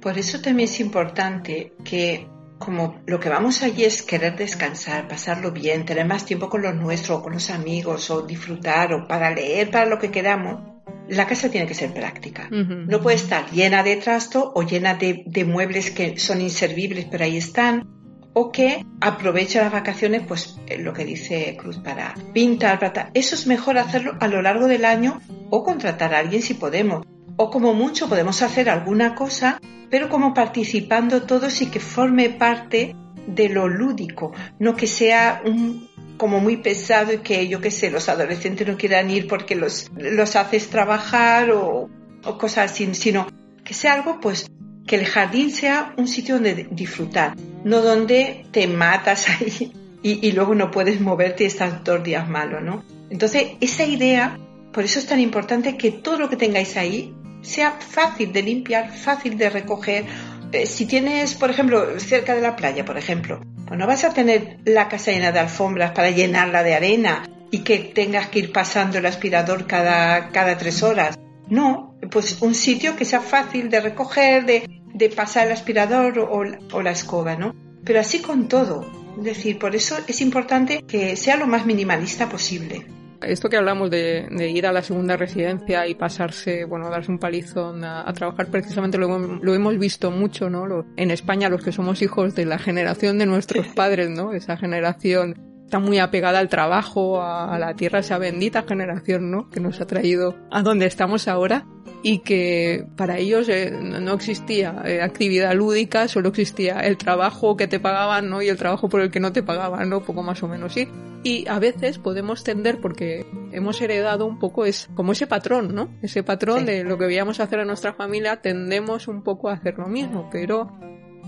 Por 0.00 0.18
eso 0.18 0.40
también 0.40 0.68
es 0.68 0.78
importante 0.78 1.72
que 1.84 2.28
como 2.58 3.00
lo 3.06 3.20
que 3.20 3.28
vamos 3.28 3.62
allí 3.62 3.84
es 3.84 4.02
querer 4.02 4.36
descansar, 4.36 5.08
pasarlo 5.08 5.52
bien, 5.52 5.84
tener 5.84 6.06
más 6.06 6.24
tiempo 6.24 6.48
con 6.48 6.62
los 6.62 6.74
nuestros, 6.74 7.18
o 7.18 7.22
con 7.22 7.34
los 7.34 7.50
amigos, 7.50 8.10
o 8.10 8.22
disfrutar, 8.22 8.92
o 8.92 9.06
para 9.06 9.30
leer, 9.30 9.70
para 9.70 9.86
lo 9.86 9.98
que 9.98 10.10
queramos, 10.10 10.76
la 11.08 11.26
casa 11.26 11.50
tiene 11.50 11.66
que 11.66 11.74
ser 11.74 11.92
práctica. 11.92 12.48
No 12.50 13.00
puede 13.00 13.16
estar 13.16 13.50
llena 13.50 13.82
de 13.82 13.96
trasto 13.96 14.52
o 14.54 14.62
llena 14.62 14.94
de, 14.94 15.22
de, 15.26 15.44
muebles 15.44 15.90
que 15.90 16.18
son 16.18 16.40
inservibles, 16.40 17.06
pero 17.10 17.24
ahí 17.24 17.36
están. 17.36 17.88
O 18.32 18.52
que 18.52 18.84
aproveche 19.00 19.60
las 19.60 19.72
vacaciones, 19.72 20.22
pues 20.26 20.58
eh, 20.66 20.78
lo 20.78 20.92
que 20.92 21.06
dice 21.06 21.56
Cruz, 21.58 21.78
para 21.78 22.14
pintar, 22.34 22.78
para... 22.78 23.10
Eso 23.14 23.34
es 23.34 23.46
mejor 23.46 23.78
hacerlo 23.78 24.16
a 24.20 24.28
lo 24.28 24.42
largo 24.42 24.66
del 24.66 24.84
año 24.84 25.20
o 25.48 25.64
contratar 25.64 26.12
a 26.12 26.18
alguien 26.18 26.42
si 26.42 26.52
podemos. 26.52 27.06
O 27.36 27.50
como 27.50 27.74
mucho 27.74 28.08
podemos 28.08 28.42
hacer 28.42 28.70
alguna 28.70 29.14
cosa 29.14 29.58
pero 29.90 30.08
como 30.08 30.34
participando 30.34 31.22
todos 31.22 31.60
y 31.62 31.66
que 31.66 31.80
forme 31.80 32.30
parte 32.30 32.94
de 33.26 33.48
lo 33.48 33.68
lúdico, 33.68 34.32
no 34.58 34.76
que 34.76 34.86
sea 34.86 35.42
un, 35.44 35.88
como 36.16 36.40
muy 36.40 36.58
pesado 36.58 37.12
y 37.12 37.18
que 37.18 37.48
yo 37.48 37.60
qué 37.60 37.70
sé, 37.70 37.90
los 37.90 38.08
adolescentes 38.08 38.66
no 38.66 38.76
quieran 38.76 39.10
ir 39.10 39.26
porque 39.26 39.54
los, 39.54 39.90
los 39.96 40.36
haces 40.36 40.68
trabajar 40.68 41.50
o, 41.50 41.88
o 42.24 42.38
cosas 42.38 42.72
así, 42.72 42.94
sino 42.94 43.26
que 43.64 43.74
sea 43.74 43.94
algo 43.94 44.20
pues 44.20 44.50
que 44.86 44.96
el 44.96 45.06
jardín 45.06 45.50
sea 45.50 45.94
un 45.96 46.06
sitio 46.06 46.34
donde 46.34 46.68
disfrutar, 46.70 47.34
no 47.64 47.80
donde 47.80 48.46
te 48.52 48.66
matas 48.68 49.28
ahí 49.40 49.72
y, 50.02 50.26
y 50.26 50.32
luego 50.32 50.54
no 50.54 50.70
puedes 50.70 51.00
moverte 51.00 51.44
y 51.44 51.48
estás 51.48 51.82
dos 51.82 52.02
días 52.04 52.28
malo, 52.28 52.60
¿no? 52.60 52.84
Entonces, 53.08 53.52
esa 53.60 53.84
idea, 53.84 54.38
por 54.72 54.84
eso 54.84 54.98
es 54.98 55.06
tan 55.06 55.20
importante 55.20 55.76
que 55.76 55.90
todo 55.90 56.18
lo 56.18 56.28
que 56.28 56.36
tengáis 56.36 56.76
ahí 56.76 57.14
sea 57.46 57.72
fácil 57.72 58.32
de 58.32 58.42
limpiar, 58.42 58.92
fácil 58.92 59.38
de 59.38 59.50
recoger. 59.50 60.04
Eh, 60.52 60.66
si 60.66 60.86
tienes, 60.86 61.34
por 61.34 61.50
ejemplo, 61.50 61.98
cerca 61.98 62.34
de 62.34 62.42
la 62.42 62.56
playa, 62.56 62.84
por 62.84 62.98
ejemplo, 62.98 63.40
pues 63.66 63.78
no 63.78 63.86
vas 63.86 64.04
a 64.04 64.12
tener 64.12 64.58
la 64.64 64.88
casa 64.88 65.12
llena 65.12 65.32
de 65.32 65.40
alfombras 65.40 65.92
para 65.92 66.10
llenarla 66.10 66.62
de 66.62 66.74
arena 66.74 67.28
y 67.50 67.60
que 67.60 67.78
tengas 67.78 68.28
que 68.28 68.40
ir 68.40 68.52
pasando 68.52 68.98
el 68.98 69.06
aspirador 69.06 69.66
cada, 69.66 70.30
cada 70.30 70.58
tres 70.58 70.82
horas. 70.82 71.18
No, 71.48 71.96
pues 72.10 72.42
un 72.42 72.54
sitio 72.54 72.96
que 72.96 73.04
sea 73.04 73.20
fácil 73.20 73.70
de 73.70 73.80
recoger, 73.80 74.44
de, 74.44 74.68
de 74.92 75.08
pasar 75.10 75.46
el 75.46 75.52
aspirador 75.52 76.18
o, 76.18 76.42
o 76.72 76.82
la 76.82 76.90
escoba, 76.90 77.36
¿no? 77.36 77.54
Pero 77.84 78.00
así 78.00 78.18
con 78.20 78.48
todo. 78.48 78.84
Es 79.18 79.24
decir, 79.24 79.58
por 79.58 79.74
eso 79.74 79.96
es 80.06 80.20
importante 80.20 80.82
que 80.82 81.16
sea 81.16 81.36
lo 81.36 81.46
más 81.46 81.64
minimalista 81.64 82.28
posible. 82.28 82.86
Esto 83.22 83.48
que 83.48 83.56
hablamos 83.56 83.90
de, 83.90 84.28
ir 84.52 84.66
a 84.66 84.72
la 84.72 84.82
segunda 84.82 85.16
residencia 85.16 85.86
y 85.86 85.94
pasarse, 85.94 86.64
bueno, 86.64 86.90
darse 86.90 87.10
un 87.10 87.18
palizón 87.18 87.84
a, 87.84 88.12
trabajar, 88.12 88.48
precisamente 88.48 88.98
lo, 88.98 89.18
lo, 89.18 89.54
hemos 89.54 89.78
visto 89.78 90.10
mucho, 90.10 90.50
¿no? 90.50 90.86
en 90.96 91.10
España, 91.10 91.48
los 91.48 91.62
que 91.62 91.72
somos 91.72 92.02
hijos 92.02 92.34
de 92.34 92.44
la 92.46 92.58
generación 92.58 93.18
de 93.18 93.26
nuestros 93.26 93.66
padres, 93.68 94.10
¿no? 94.10 94.32
Esa 94.32 94.56
generación 94.56 95.34
está 95.64 95.80
muy 95.80 95.98
apegada 95.98 96.38
al 96.38 96.48
trabajo, 96.48 97.20
a, 97.20 97.58
la 97.58 97.74
tierra, 97.74 97.98
esa 97.98 98.18
bendita 98.18 98.62
generación, 98.62 99.30
¿no? 99.30 99.50
Que 99.50 99.60
nos 99.60 99.80
ha 99.80 99.86
traído 99.86 100.36
a 100.50 100.62
donde 100.62 100.86
estamos 100.86 101.28
ahora. 101.28 101.66
Y 102.08 102.20
que 102.20 102.86
para 102.94 103.18
ellos 103.18 103.48
eh, 103.48 103.68
no 103.72 104.12
existía 104.12 104.80
eh, 104.84 105.02
actividad 105.02 105.52
lúdica, 105.56 106.06
solo 106.06 106.28
existía 106.28 106.78
el 106.78 106.96
trabajo 106.96 107.56
que 107.56 107.66
te 107.66 107.80
pagaban, 107.80 108.30
¿no? 108.30 108.40
Y 108.42 108.48
el 108.48 108.56
trabajo 108.56 108.88
por 108.88 109.00
el 109.00 109.10
que 109.10 109.18
no 109.18 109.32
te 109.32 109.42
pagaban, 109.42 109.90
¿no? 109.90 110.04
Poco 110.04 110.22
más 110.22 110.40
o 110.44 110.46
menos, 110.46 110.74
sí. 110.74 110.86
Y 111.24 111.48
a 111.48 111.58
veces 111.58 111.98
podemos 111.98 112.44
tender, 112.44 112.80
porque 112.80 113.26
hemos 113.50 113.80
heredado 113.80 114.24
un 114.24 114.38
poco 114.38 114.66
es 114.66 114.88
como 114.94 115.10
ese 115.10 115.26
patrón, 115.26 115.74
¿no? 115.74 115.88
Ese 116.00 116.22
patrón 116.22 116.64
de 116.64 116.84
lo 116.84 116.96
que 116.96 117.06
veíamos 117.06 117.40
hacer 117.40 117.58
en 117.58 117.66
nuestra 117.66 117.92
familia, 117.92 118.36
tendemos 118.36 119.08
un 119.08 119.24
poco 119.24 119.48
a 119.48 119.54
hacer 119.54 119.76
lo 119.76 119.88
mismo, 119.88 120.28
pero 120.30 120.78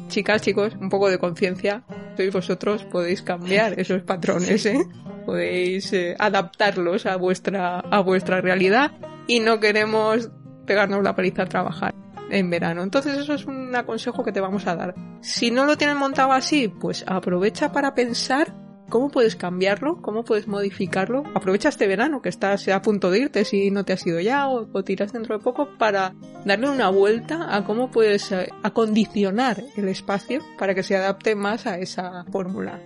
chicas, 0.07 0.43
chicos, 0.43 0.77
un 0.81 0.91
poco 0.91 1.11
de 1.11 1.19
conciencia, 1.19 1.83
sois 2.17 2.33
vosotros, 2.33 2.85
podéis 2.85 3.23
cambiar 3.23 3.81
esos 3.81 4.03
patrones, 4.03 4.65
¿eh? 4.65 4.79
Podéis 5.27 5.93
eh, 5.93 6.15
adaptarlos 6.21 7.05
a 7.05 7.17
vuestra, 7.17 7.81
a 7.81 8.01
vuestra 8.01 8.41
realidad 8.41 8.93
y 9.29 9.41
no 9.41 9.61
queremos 9.61 10.31
pegarnos 10.69 11.03
la 11.03 11.17
paliza 11.17 11.43
a 11.43 11.47
trabajar 11.47 11.95
en 12.31 12.51
verano. 12.51 12.83
Entonces 12.83 13.19
eso 13.19 13.35
es 13.35 13.47
un 13.47 13.75
aconsejo 13.75 14.23
que 14.23 14.31
te 14.31 14.41
vamos 14.41 14.67
a 14.67 14.77
dar. 14.77 14.95
Si 15.21 15.51
no 15.51 15.65
lo 15.65 15.77
tienes 15.77 15.97
montado 15.97 16.33
así, 16.33 16.69
pues 16.69 17.05
aprovecha 17.09 17.73
para 17.73 17.95
pensar 17.95 18.55
cómo 18.89 19.11
puedes 19.11 19.37
cambiarlo, 19.37 20.01
cómo 20.03 20.25
puedes 20.25 20.49
modificarlo. 20.49 21.25
Aprovecha 21.35 21.69
este 21.69 21.87
verano 21.87 22.23
que 22.23 22.29
estás 22.29 22.69
a 22.69 22.83
punto 22.83 23.11
de 23.11 23.21
irte 23.21 23.45
si 23.45 23.71
no 23.71 23.85
te 23.85 23.93
has 23.93 24.07
ido 24.07 24.21
ya 24.21 24.49
o, 24.49 24.69
o 24.73 24.85
tiras 24.85 25.13
dentro 25.13 25.37
de 25.37 25.45
poco 25.45 25.69
para 25.79 26.15
darle 26.45 26.69
una 26.71 26.89
vuelta 26.89 27.55
a 27.55 27.65
cómo 27.65 27.91
puedes 27.91 28.33
eh, 28.33 28.49
acondicionar 28.63 29.63
el 29.77 29.89
espacio 29.89 30.43
para 30.59 30.75
que 30.75 30.83
se 30.83 30.97
adapte 30.97 31.35
más 31.35 31.67
a 31.67 31.79
esa 31.79 32.25
fórmula. 32.33 32.81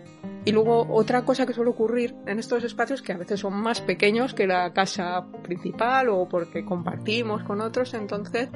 Y 0.44 0.50
luego 0.50 0.86
otra 0.90 1.24
cosa 1.24 1.46
que 1.46 1.52
suele 1.52 1.70
ocurrir 1.70 2.16
en 2.26 2.40
estos 2.40 2.64
espacios 2.64 3.00
que 3.00 3.12
a 3.12 3.16
veces 3.16 3.38
son 3.38 3.54
más 3.54 3.80
pequeños 3.80 4.34
que 4.34 4.48
la 4.48 4.72
casa 4.72 5.24
principal 5.42 6.08
o 6.08 6.28
porque 6.28 6.64
compartimos 6.64 7.44
con 7.44 7.60
otros, 7.60 7.94
entonces 7.94 8.48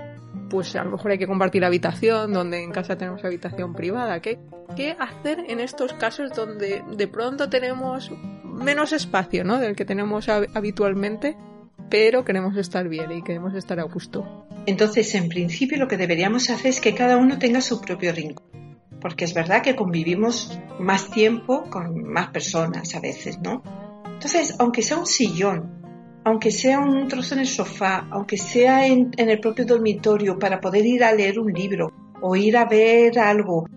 pues 0.49 0.75
a 0.77 0.85
lo 0.85 0.93
mejor 0.93 1.11
hay 1.13 1.19
que 1.19 1.27
compartir 1.27 1.65
habitación, 1.65 2.33
donde 2.33 2.63
en 2.63 2.73
casa 2.73 2.97
tenemos 2.97 3.25
habitación 3.25 3.75
privada. 3.75 4.21
¿Qué, 4.21 4.39
qué 4.77 4.97
hacer 4.99 5.45
en 5.49 5.61
estos 5.61 5.93
casos 5.95 6.31
donde 6.35 6.83
de 6.97 7.09
pronto 7.09 7.49
tenemos 7.49 8.11
menos 8.45 8.93
espacio 8.93 9.45
¿no? 9.45 9.59
del 9.59 9.77
que 9.77 9.85
tenemos 9.85 10.29
habitualmente, 10.29 11.37
pero 11.91 12.25
queremos 12.25 12.57
estar 12.57 12.89
bien 12.89 13.13
y 13.13 13.23
queremos 13.23 13.55
estar 13.55 13.81
a 13.81 13.85
gusto? 13.85 14.47
Entonces, 14.67 15.15
en 15.15 15.29
principio 15.29 15.79
lo 15.79 15.89
que 15.89 15.97
deberíamos 15.97 16.51
hacer 16.51 16.69
es 16.69 16.81
que 16.81 16.95
cada 16.95 17.17
uno 17.17 17.39
tenga 17.39 17.61
su 17.61 17.81
propio 17.81 18.13
rincón 18.13 18.47
porque 19.01 19.25
es 19.25 19.35
verdad 19.35 19.63
que 19.63 19.77
convivimos 19.77 20.59
más 20.81 21.11
tiempo 21.11 21.71
con 21.71 22.03
más 22.05 22.29
personas 22.31 22.93
a 22.95 23.01
veces, 23.01 23.39
¿no? 23.39 23.63
Entonces, 24.05 24.57
aunque 24.59 24.83
sea 24.83 24.97
un 24.97 25.07
sillón, 25.07 25.86
aunque 26.27 26.51
sea 26.51 26.81
un 26.81 27.07
trozo 27.07 27.35
en 27.35 27.41
el 27.41 27.47
sofá, 27.47 28.09
aunque 28.11 28.37
sea 28.37 28.85
en, 28.85 29.13
el 29.17 29.39
propio 29.39 29.65
dormitorio 29.65 30.37
para 30.37 30.61
poder 30.61 30.85
ir 30.85 31.05
a 31.05 31.13
leer 31.13 31.39
un 31.39 31.53
libro 31.53 31.93
o 32.21 32.35
ir 32.35 32.57
a 32.57 32.65
ver 32.65 33.17
algo, 33.21 33.69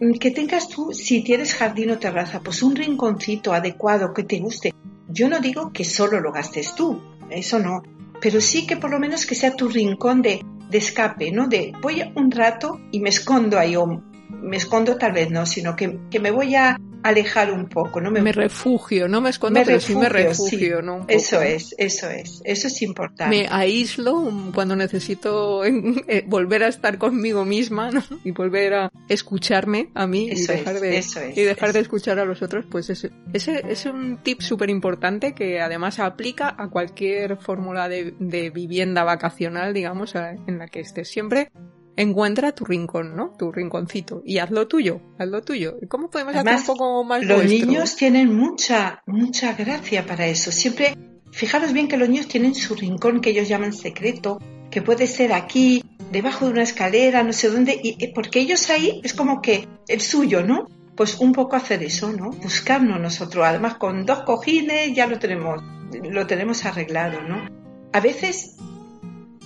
mm, 0.00 0.12
que 0.12 0.30
tengas 0.30 0.68
tú, 0.68 0.92
si 0.92 1.24
tienes 1.24 1.52
jardín 1.52 1.90
o 1.90 1.98
terraza, 1.98 2.38
pues 2.38 2.62
un 2.62 2.76
rinconcito 2.76 3.52
adecuado 3.52 4.14
que 4.14 4.22
te 4.22 4.38
guste. 4.38 4.72
Yo 5.08 5.28
no 5.28 5.40
digo 5.40 5.72
que 5.72 5.84
solo 5.84 6.20
lo 6.20 6.30
gastes 6.30 6.76
tú, 6.76 7.02
eso 7.28 7.58
no, 7.58 7.82
pero 8.20 8.40
sí 8.40 8.68
que 8.68 8.76
por 8.76 8.92
lo 8.92 9.00
menos 9.00 9.26
que 9.26 9.34
sea 9.34 9.56
tu 9.56 9.68
rincón 9.68 10.22
de, 10.22 10.44
de 10.70 10.78
escape, 10.78 11.32
¿no? 11.32 11.48
De 11.48 11.72
voy 11.82 12.04
un 12.14 12.30
rato 12.30 12.78
y 12.92 13.00
me 13.00 13.08
escondo 13.08 13.58
ahí 13.58 13.74
o 13.74 14.00
me 14.30 14.56
escondo 14.56 14.96
tal 14.96 15.10
vez 15.10 15.28
no, 15.32 15.44
sino 15.44 15.74
que, 15.74 15.98
me 16.20 16.30
voy 16.30 16.54
a 16.54 16.78
alejar 17.08 17.52
un 17.52 17.68
poco, 17.68 18.00
¿no? 18.00 18.10
Me, 18.10 18.32
refugio, 18.32 19.08
no 19.08 19.20
me 19.20 19.30
escondo, 19.30 19.60
pero 19.64 19.80
sí 19.80 19.94
me 19.94 20.08
refugio, 20.08 20.82
¿no? 20.82 21.04
Eso 21.08 21.40
es, 21.40 21.74
eso 21.78 22.08
es, 22.10 22.40
eso 22.44 22.66
es 22.68 22.82
importante. 22.82 23.36
Me 23.36 23.46
aíslo 23.50 24.30
cuando 24.54 24.76
necesito 24.76 25.64
eh, 25.64 26.24
volver 26.26 26.64
a 26.64 26.68
estar 26.68 26.98
conmigo 26.98 27.44
misma, 27.44 27.90
¿no? 27.90 28.02
Y 28.24 28.30
volver 28.32 28.74
a 28.74 28.92
escucharme 29.08 29.90
a 29.94 30.06
mí 30.06 30.28
y 30.30 30.46
dejar, 30.46 30.80
de, 30.80 31.04
y 31.34 31.42
dejar 31.42 31.72
de 31.72 31.80
escuchar 31.80 32.18
a 32.18 32.24
los 32.24 32.42
otros, 32.42 32.64
pues 32.70 32.90
ese, 32.90 33.10
ese 33.32 33.62
es 33.68 33.86
un 33.86 34.18
tip 34.22 34.40
súper 34.40 34.70
importante 34.70 35.34
que 35.34 35.60
además 35.60 35.98
aplica 35.98 36.54
a 36.58 36.68
cualquier 36.68 37.36
fórmula 37.36 37.88
de, 37.88 38.14
de 38.18 38.50
vivienda 38.50 39.04
vacacional, 39.04 39.72
digamos, 39.72 40.14
en 40.14 40.58
la 40.58 40.68
que 40.68 40.80
estés 40.80 41.08
siempre 41.08 41.50
encuentra 41.96 42.52
tu 42.52 42.64
rincón, 42.64 43.16
¿no? 43.16 43.32
Tu 43.38 43.50
rinconcito 43.50 44.22
y 44.24 44.38
haz 44.38 44.50
lo 44.50 44.68
tuyo, 44.68 45.00
haz 45.18 45.28
lo 45.28 45.42
tuyo. 45.42 45.76
¿Cómo 45.88 46.10
podemos 46.10 46.34
hacer 46.34 46.54
un 46.54 46.64
poco 46.64 47.04
más 47.04 47.24
Los 47.24 47.44
niños 47.44 47.96
tienen 47.96 48.34
mucha, 48.34 49.02
mucha 49.06 49.54
gracia 49.54 50.06
para 50.06 50.26
eso. 50.26 50.52
Siempre, 50.52 50.96
fijaros 51.30 51.72
bien 51.72 51.88
que 51.88 51.96
los 51.96 52.08
niños 52.08 52.28
tienen 52.28 52.54
su 52.54 52.74
rincón 52.74 53.20
que 53.20 53.30
ellos 53.30 53.48
llaman 53.48 53.72
secreto, 53.72 54.40
que 54.70 54.82
puede 54.82 55.06
ser 55.06 55.32
aquí, 55.32 55.82
debajo 56.12 56.44
de 56.46 56.52
una 56.52 56.62
escalera, 56.62 57.22
no 57.22 57.32
sé 57.32 57.48
dónde, 57.48 57.78
y 57.82 58.06
porque 58.08 58.40
ellos 58.40 58.68
ahí 58.70 59.00
es 59.02 59.14
como 59.14 59.40
que 59.40 59.66
el 59.88 60.00
suyo, 60.00 60.42
¿no? 60.42 60.68
Pues 60.94 61.18
un 61.18 61.32
poco 61.32 61.56
hacer 61.56 61.82
eso, 61.82 62.12
¿no? 62.12 62.30
Buscarnos 62.30 63.00
nosotros. 63.00 63.44
Además, 63.44 63.76
con 63.76 64.06
dos 64.06 64.20
cojines 64.20 64.94
ya 64.94 65.06
lo 65.06 65.18
tenemos, 65.18 65.62
lo 66.10 66.26
tenemos 66.26 66.64
arreglado, 66.64 67.20
¿no? 67.22 67.48
A 67.92 68.00
veces 68.00 68.56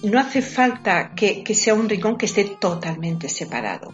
no 0.03 0.19
hace 0.19 0.43
falta 0.43 1.15
que, 1.15 1.45
sea 1.55 1.75
un 1.75 1.89
rincón 1.89 2.17
que 2.17 2.27
esté 2.27 2.45
totalmente 2.45 3.29
separado, 3.29 3.93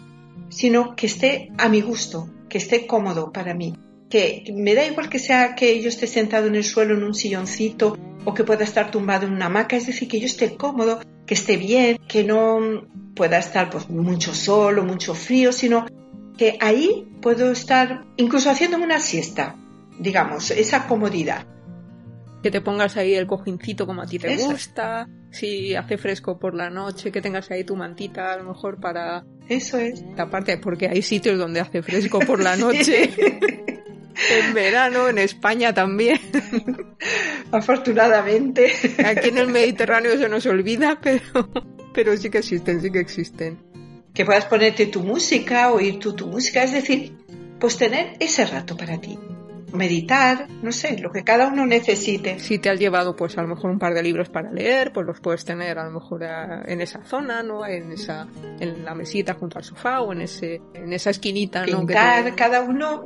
sino 0.49 0.95
que 0.95 1.07
esté 1.07 1.51
a 1.57 1.69
mi 1.69 1.81
gusto, 1.81 2.29
que 2.49 2.57
esté 2.57 2.87
cómodo 2.87 3.31
para 3.31 3.53
mí. 3.53 3.75
Que 4.09 4.45
me 4.55 4.73
da 4.73 4.85
igual 4.85 5.09
que 5.09 5.19
sea 5.19 5.53
que 5.53 5.81
yo 5.81 5.89
esté 5.89 6.07
sentado 6.07 6.47
en 6.47 6.55
el 6.55 6.63
suelo 6.63 6.95
en 6.95 7.03
un 7.03 7.13
silloncito 7.13 7.97
o 8.23 8.33
que 8.33 8.45
pueda 8.45 8.63
estar 8.63 8.89
tumbado 8.89 9.27
en 9.27 9.33
una 9.33 9.47
hamaca, 9.47 9.75
es 9.75 9.87
decir, 9.87 10.07
que 10.07 10.19
yo 10.19 10.25
esté 10.25 10.55
cómodo, 10.55 11.01
que 11.25 11.33
esté 11.33 11.57
bien, 11.57 11.97
que 12.07 12.23
no 12.23 12.87
pueda 13.15 13.37
estar 13.39 13.69
pues 13.69 13.89
mucho 13.89 14.33
sol 14.33 14.79
o 14.79 14.85
mucho 14.85 15.13
frío, 15.13 15.51
sino 15.51 15.85
que 16.37 16.57
ahí 16.61 17.07
puedo 17.21 17.51
estar 17.51 18.05
incluso 18.15 18.49
haciéndome 18.49 18.85
una 18.85 18.99
siesta, 18.99 19.55
digamos, 19.99 20.51
esa 20.51 20.87
comodidad 20.87 21.45
que 22.43 22.51
te 22.51 22.61
pongas 22.61 22.97
ahí 22.97 23.15
el 23.15 23.27
cojincito 23.27 23.85
como 23.85 24.01
a 24.01 24.05
ti 24.05 24.19
te 24.19 24.37
gusta, 24.37 25.09
si 25.37 25.75
hace 25.75 25.97
fresco 25.97 26.39
por 26.39 26.55
la 26.55 26.69
noche, 26.69 27.11
que 27.11 27.21
tengas 27.21 27.49
ahí 27.51 27.63
tu 27.63 27.75
mantita 27.75 28.33
a 28.33 28.37
lo 28.37 28.43
mejor 28.43 28.79
para... 28.79 29.25
Eso 29.47 29.77
es. 29.77 30.03
parte 30.29 30.57
porque 30.57 30.87
hay 30.87 31.01
sitios 31.01 31.37
donde 31.37 31.59
hace 31.59 31.81
fresco 31.81 32.19
por 32.19 32.41
la 32.41 32.55
noche. 32.57 33.11
en 34.31 34.53
verano, 34.53 35.09
en 35.09 35.19
España 35.19 35.73
también. 35.73 36.19
Afortunadamente. 37.51 38.73
Aquí 39.05 39.29
en 39.29 39.37
el 39.37 39.47
Mediterráneo 39.47 40.17
se 40.17 40.27
nos 40.27 40.45
olvida, 40.45 40.99
pero, 41.01 41.49
pero 41.93 42.17
sí 42.17 42.29
que 42.29 42.39
existen, 42.39 42.81
sí 42.81 42.91
que 42.91 42.99
existen. 42.99 43.59
Que 44.13 44.25
puedas 44.25 44.45
ponerte 44.45 44.87
tu 44.87 45.01
música, 45.01 45.71
oír 45.71 45.99
tú 45.99 46.13
tu 46.13 46.27
música, 46.27 46.63
es 46.63 46.71
decir, 46.71 47.15
pues 47.59 47.77
tener 47.77 48.17
ese 48.19 48.45
rato 48.45 48.75
para 48.75 48.99
ti 48.99 49.17
meditar, 49.73 50.47
no 50.61 50.71
sé, 50.71 50.97
lo 50.99 51.11
que 51.11 51.23
cada 51.23 51.47
uno 51.47 51.65
necesite. 51.65 52.39
Si 52.39 52.59
te 52.59 52.69
has 52.69 52.79
llevado 52.79 53.15
pues 53.15 53.37
a 53.37 53.41
lo 53.41 53.49
mejor 53.49 53.71
un 53.71 53.79
par 53.79 53.93
de 53.93 54.03
libros 54.03 54.29
para 54.29 54.51
leer, 54.51 54.91
pues 54.93 55.05
los 55.05 55.19
puedes 55.19 55.45
tener 55.45 55.77
a 55.77 55.85
lo 55.85 55.91
mejor 55.91 56.23
en 56.23 56.81
esa 56.81 57.03
zona, 57.03 57.43
¿no? 57.43 57.65
En 57.65 57.91
esa 57.91 58.27
en 58.59 58.85
la 58.85 58.95
mesita 58.95 59.33
junto 59.33 59.57
al 59.57 59.63
sofá 59.63 60.01
o 60.01 60.13
en 60.13 60.21
ese 60.21 60.61
en 60.73 60.93
esa 60.93 61.09
esquinita, 61.09 61.65
¿no? 61.65 61.79
Pintar, 61.79 62.35
cada 62.35 62.61
uno 62.61 63.05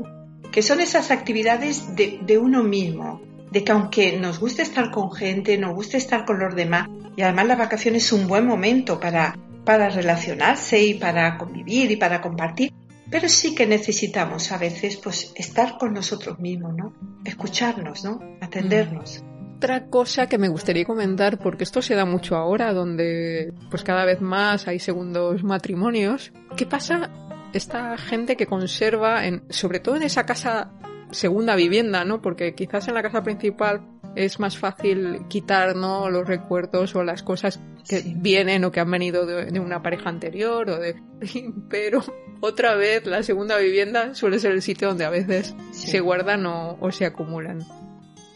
que 0.52 0.62
son 0.62 0.82
esas 0.82 1.12
actividades 1.12 1.96
de, 1.96 2.20
de 2.22 2.38
uno 2.38 2.64
mismo, 2.64 3.22
de 3.52 3.64
que 3.64 3.72
aunque 3.72 4.20
nos 4.20 4.40
guste 4.40 4.62
estar 4.62 4.92
con 4.92 5.12
gente, 5.12 5.58
nos 5.58 5.74
guste 5.74 5.98
estar 5.98 6.26
con 6.26 6.40
los 6.40 6.56
demás, 6.56 6.90
y 7.16 7.22
además 7.22 7.48
la 7.48 7.56
vacación 7.56 7.96
es 7.96 8.12
un 8.12 8.28
buen 8.28 8.46
momento 8.46 9.00
para 9.00 9.36
para 9.64 9.90
relacionarse 9.90 10.84
y 10.84 10.94
para 10.96 11.38
convivir 11.38 11.92
y 11.92 11.96
para 11.96 12.22
compartir, 12.22 12.74
pero 13.12 13.28
sí 13.28 13.54
que 13.54 13.68
necesitamos 13.68 14.52
a 14.52 14.58
veces 14.58 14.98
pues 14.98 15.34
estar 15.36 15.78
con 15.78 15.94
nosotros 15.94 16.40
mismos, 16.40 16.74
¿no? 16.76 16.94
Escucharnos, 17.26 18.04
¿no? 18.06 18.20
Atendernos. 18.40 19.22
Mm. 19.22 19.58
Otra 19.58 19.86
cosa 19.90 20.26
que 20.28 20.40
me 20.40 20.48
gustaría 20.48 20.86
comentar, 20.86 21.38
porque 21.38 21.66
esto 21.66 21.84
se 21.84 21.94
da 21.94 22.06
mucho 22.06 22.36
ahora, 22.36 22.74
donde 22.74 23.54
pues 23.70 23.84
cada 23.84 24.06
vez 24.06 24.20
más 24.22 24.68
hay 24.68 24.80
segundos 24.80 25.44
matrimonios. 25.44 26.32
¿Qué 26.58 26.66
pasa 26.66 27.12
esta 27.54 27.96
gente 27.98 28.38
que 28.38 28.48
conserva, 28.48 29.28
en, 29.28 29.44
sobre 29.50 29.80
todo 29.80 29.98
en 29.98 30.04
esa 30.04 30.26
casa 30.26 30.72
segunda 31.12 31.56
vivienda, 31.56 32.06
¿no? 32.06 32.22
Porque 32.22 32.56
quizás 32.56 32.88
en 32.88 32.96
la 32.96 33.04
casa 33.04 33.22
principal 33.22 33.82
es 34.16 34.40
más 34.40 34.58
fácil 34.58 35.22
quitar 35.30 35.76
¿no? 35.76 36.10
los 36.10 36.28
recuerdos 36.28 36.96
o 36.96 37.04
las 37.04 37.24
cosas 37.24 37.60
que 37.88 38.04
vienen 38.16 38.64
o 38.64 38.72
que 38.72 38.80
han 38.80 38.92
venido 38.92 39.26
de, 39.26 39.60
una 39.60 39.82
pareja 39.82 40.10
anterior 40.10 40.70
o 40.70 40.80
de 40.80 40.96
pero 41.70 42.04
otra 42.42 42.76
vez 42.76 43.06
la 43.06 43.24
segunda 43.24 43.58
vivienda 43.58 44.14
suele 44.16 44.40
ser 44.40 44.52
el 44.52 44.62
sitio 44.62 44.90
donde 44.90 45.06
a 45.06 45.10
veces 45.10 45.56
se 45.72 46.00
guardan 46.00 46.46
o, 46.46 46.78
o, 46.80 46.92
se 46.92 47.06
acumulan. 47.06 47.60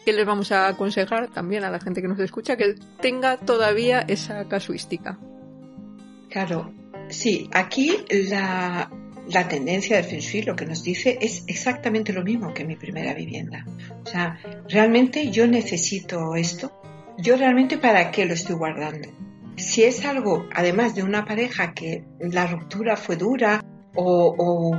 ¿Qué 0.04 0.12
les 0.12 0.24
vamos 0.24 0.52
a 0.52 0.68
aconsejar 0.68 1.28
también 1.32 1.64
a 1.64 1.70
la 1.70 1.80
gente 1.80 2.00
que 2.00 2.06
nos 2.06 2.20
escucha? 2.20 2.56
Que 2.56 2.76
tenga 3.00 3.38
todavía 3.38 4.04
esa 4.06 4.46
casuística. 4.46 5.18
Claro, 6.30 6.72
sí, 7.08 7.50
aquí 7.52 8.04
la, 8.30 8.88
la 9.28 9.48
tendencia 9.48 9.96
del 9.96 10.04
Feng 10.04 10.20
Shui 10.20 10.42
lo 10.42 10.54
que 10.54 10.66
nos 10.66 10.82
dice 10.82 11.18
es 11.20 11.44
exactamente 11.46 12.12
lo 12.12 12.22
mismo 12.22 12.54
que 12.54 12.64
mi 12.64 12.76
primera 12.76 13.14
vivienda. 13.14 13.64
O 14.04 14.06
sea, 14.06 14.38
realmente 14.68 15.30
yo 15.30 15.46
necesito 15.46 16.34
esto. 16.36 16.72
Yo 17.18 17.36
realmente 17.36 17.78
para 17.78 18.10
qué 18.10 18.26
lo 18.26 18.34
estoy 18.34 18.56
guardando. 18.56 19.08
Si 19.56 19.84
es 19.84 20.04
algo, 20.04 20.46
además 20.54 20.94
de 20.94 21.02
una 21.02 21.24
pareja 21.24 21.72
que 21.72 22.04
la 22.20 22.46
ruptura 22.46 22.96
fue 22.96 23.16
dura 23.16 23.64
o, 23.94 24.74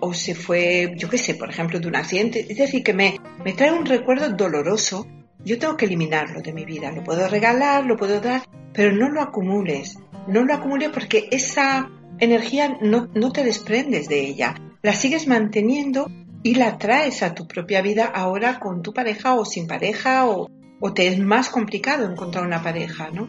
o, 0.00 0.14
se 0.14 0.34
fue, 0.34 0.94
yo 0.96 1.10
qué 1.10 1.18
sé, 1.18 1.34
por 1.34 1.50
ejemplo, 1.50 1.80
de 1.80 1.88
un 1.88 1.96
accidente, 1.96 2.46
es 2.48 2.56
decir, 2.56 2.84
que 2.84 2.94
me, 2.94 3.16
me 3.44 3.52
trae 3.52 3.72
un 3.72 3.84
recuerdo 3.84 4.30
doloroso, 4.30 5.06
yo 5.44 5.58
tengo 5.58 5.76
que 5.76 5.86
eliminarlo 5.86 6.40
de 6.42 6.52
mi 6.52 6.64
vida. 6.64 6.92
Lo 6.92 7.02
puedo 7.02 7.26
regalar, 7.28 7.84
lo 7.84 7.96
puedo 7.96 8.20
dar, 8.20 8.42
pero 8.72 8.92
no 8.92 9.08
lo 9.10 9.20
acumules. 9.20 9.98
No 10.28 10.44
lo 10.44 10.54
acumules 10.54 10.90
porque 10.90 11.28
esa 11.32 11.90
energía 12.20 12.78
no, 12.80 13.32
te 13.32 13.44
desprendes 13.44 14.08
de 14.08 14.20
ella. 14.20 14.54
La 14.82 14.94
sigues 14.94 15.26
manteniendo 15.26 16.10
y 16.42 16.54
la 16.54 16.78
traes 16.78 17.22
a 17.22 17.34
tu 17.34 17.46
propia 17.46 17.82
vida 17.82 18.06
ahora 18.06 18.60
con 18.60 18.82
tu 18.82 18.92
pareja 18.94 19.34
o 19.34 19.44
sin 19.44 19.66
pareja 19.66 20.26
o, 20.28 20.48
o 20.80 20.92
te 20.94 21.08
es 21.08 21.18
más 21.18 21.50
complicado 21.50 22.10
encontrar 22.10 22.46
una 22.46 22.62
pareja, 22.62 23.10
¿no? 23.10 23.28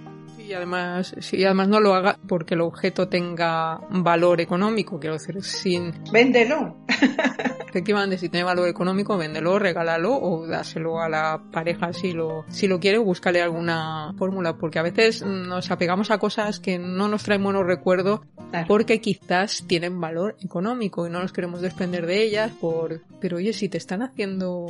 Y 0.52 0.54
además, 0.54 1.16
si 1.22 1.46
además 1.46 1.70
no 1.70 1.80
lo 1.80 1.94
haga 1.94 2.20
porque 2.28 2.56
el 2.56 2.62
objeto 2.62 3.08
tenga 3.08 3.80
valor 3.90 4.42
económico, 4.42 5.00
quiero 5.00 5.14
decir, 5.14 5.42
sin... 5.42 5.94
Véndelo. 6.12 6.76
Efectivamente, 7.70 8.18
si 8.18 8.28
tiene 8.28 8.44
valor 8.44 8.68
económico, 8.68 9.18
véndelo, 9.18 9.58
regálalo 9.60 10.14
o 10.14 10.46
dáselo 10.46 11.00
a 11.00 11.08
la 11.08 11.42
pareja 11.54 11.94
si 11.94 12.12
lo, 12.12 12.44
si 12.50 12.68
lo 12.68 12.82
quiere, 12.82 12.98
búscale 12.98 13.42
alguna 13.42 14.14
fórmula, 14.18 14.58
porque 14.58 14.78
a 14.78 14.82
veces 14.82 15.24
nos 15.26 15.72
apegamos 15.72 16.12
a 16.12 16.18
cosas 16.18 16.60
que 16.60 16.78
no 16.78 17.08
nos 17.08 17.24
traen 17.24 17.44
buenos 17.44 17.66
recuerdos 17.66 18.20
porque 18.68 19.00
quizás 19.00 19.64
tienen 19.68 20.02
valor 20.02 20.36
económico 20.44 21.08
y 21.08 21.10
no 21.10 21.22
nos 21.22 21.32
queremos 21.32 21.62
desprender 21.62 22.06
de 22.06 22.24
ellas 22.24 22.52
por... 22.60 23.04
Pero 23.22 23.38
oye, 23.38 23.54
si 23.54 23.70
te 23.70 23.78
están 23.78 24.02
haciendo 24.02 24.66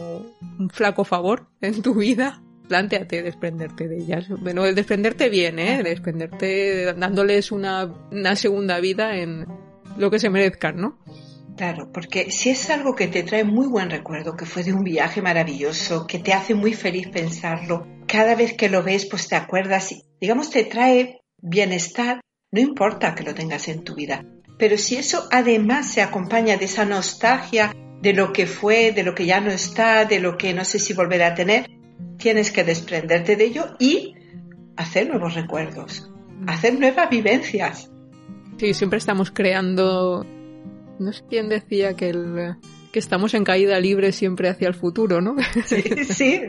un 0.60 0.70
flaco 0.70 1.06
favor 1.06 1.48
en 1.60 1.82
tu 1.82 1.96
vida, 1.96 2.44
planteate 2.72 3.22
desprenderte 3.22 3.90
de 3.90 3.98
ellas. 3.98 4.30
Bueno, 4.30 4.63
desprenderte 4.63 5.28
bien, 5.28 5.60
¿eh? 5.60 5.84
Desprenderte 5.84 6.94
dándoles 6.94 7.51
una, 7.51 7.84
una 8.12 8.38
segunda 8.38 8.80
vida 8.80 9.18
en 9.18 9.46
lo 9.98 10.10
que 10.10 10.20
se 10.20 10.30
merezcan, 10.30 10.78
¿no? 10.78 10.98
Claro, 11.58 11.92
porque 11.92 12.32
si 12.32 12.50
es 12.50 12.70
algo 12.70 12.96
que 12.96 13.08
te 13.08 13.24
trae 13.24 13.44
muy 13.44 13.68
buen 13.68 13.90
recuerdo, 13.90 14.38
que 14.38 14.46
fue 14.46 14.63
de 14.63 14.72
un 14.72 14.86
viaje 14.86 15.22
maravilloso, 15.22 16.08
que 16.08 16.20
te 16.20 16.32
hace 16.32 16.56
muy 16.56 16.74
feliz 16.74 17.10
pensarlo, 17.10 17.86
cada 18.08 18.36
vez 18.36 18.54
que 18.54 18.70
lo 18.70 18.84
ves, 18.84 19.06
pues 19.06 19.28
te 19.28 19.36
acuerdas, 19.36 19.94
digamos, 20.22 20.50
te 20.50 20.63
trae 20.63 21.20
bienestar, 21.42 22.22
no 22.51 22.62
importa 22.62 23.16
que 23.16 23.25
lo 23.25 23.34
tengas 23.34 23.68
en 23.68 23.84
tu 23.84 23.96
vida. 23.96 24.24
Pero 24.58 24.78
si 24.78 24.96
eso 24.96 25.28
además 25.30 25.92
se 25.92 26.01
acompaña 26.01 26.56
de 26.56 26.66
esa 26.66 26.86
nostalgia 26.86 27.74
de 28.01 28.13
lo 28.13 28.32
que 28.32 28.48
fue, 28.48 28.94
de 28.94 29.04
lo 29.04 29.13
que 29.13 29.25
ya 29.25 29.42
no 29.42 29.51
está, 29.51 30.06
de 30.06 30.22
lo 30.22 30.38
que 30.38 30.54
no 30.54 30.63
sé 30.63 30.80
si 30.80 30.94
volverá 30.94 31.28
a 31.28 31.36
tener, 31.36 31.70
tienes 32.22 32.51
que 32.51 32.63
desprenderte 32.63 33.36
de 33.36 33.44
ello 33.44 33.75
y 33.80 34.16
hacer 34.78 35.10
nuevos 35.10 35.34
recuerdos, 35.36 36.10
hacer 36.48 36.80
nuevas 36.80 37.10
vivencias. 37.10 37.92
Sí, 38.58 38.74
siempre 38.74 39.00
estamos 39.00 39.32
creando. 39.32 40.25
No 41.00 41.13
sé 41.13 41.24
quién 41.30 41.50
decía 41.50 41.96
que 41.96 42.10
el 42.10 42.56
que 42.92 43.00
estamos 43.00 43.34
en 43.34 43.44
caída 43.44 43.80
libre 43.80 44.12
siempre 44.12 44.50
hacia 44.50 44.68
el 44.68 44.74
futuro, 44.74 45.22
¿no? 45.22 45.36
Sí, 45.66 45.82
sí. 46.04 46.42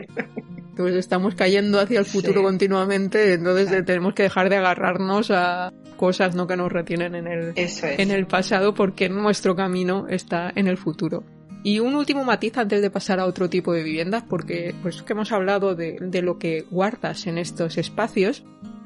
Entonces 0.57 0.95
estamos 0.97 1.35
cayendo 1.35 1.79
hacia 1.79 1.99
el 1.99 2.05
futuro 2.05 2.43
continuamente, 2.43 3.33
entonces 3.33 3.85
tenemos 3.85 4.13
que 4.13 4.23
dejar 4.23 4.49
de 4.49 4.57
agarrarnos 4.57 5.31
a 5.31 5.71
cosas 5.95 6.35
no 6.35 6.47
que 6.47 6.57
nos 6.57 6.71
retienen 6.71 7.15
en 7.15 7.27
el, 7.27 7.53
en 7.55 8.11
el 8.11 8.27
pasado 8.27 8.73
porque 8.73 9.09
nuestro 9.09 9.55
camino 9.55 10.07
está 10.09 10.51
en 10.53 10.67
el 10.67 10.77
futuro. 10.77 11.23
Y 11.63 11.79
un 11.79 11.95
último 11.95 12.25
matiz 12.25 12.57
antes 12.57 12.81
de 12.81 12.89
pasar 12.89 13.19
a 13.19 13.25
otro 13.25 13.49
tipo 13.49 13.73
de 13.73 13.83
viviendas, 13.83 14.23
porque 14.23 14.75
pues 14.81 15.01
que 15.01 15.13
hemos 15.13 15.31
hablado 15.31 15.75
de, 15.75 15.97
de 15.99 16.21
lo 16.21 16.37
que 16.37 16.65
guardas 16.69 17.25
en 17.25 17.37
estos 17.37 17.77
espacios, 17.77 18.43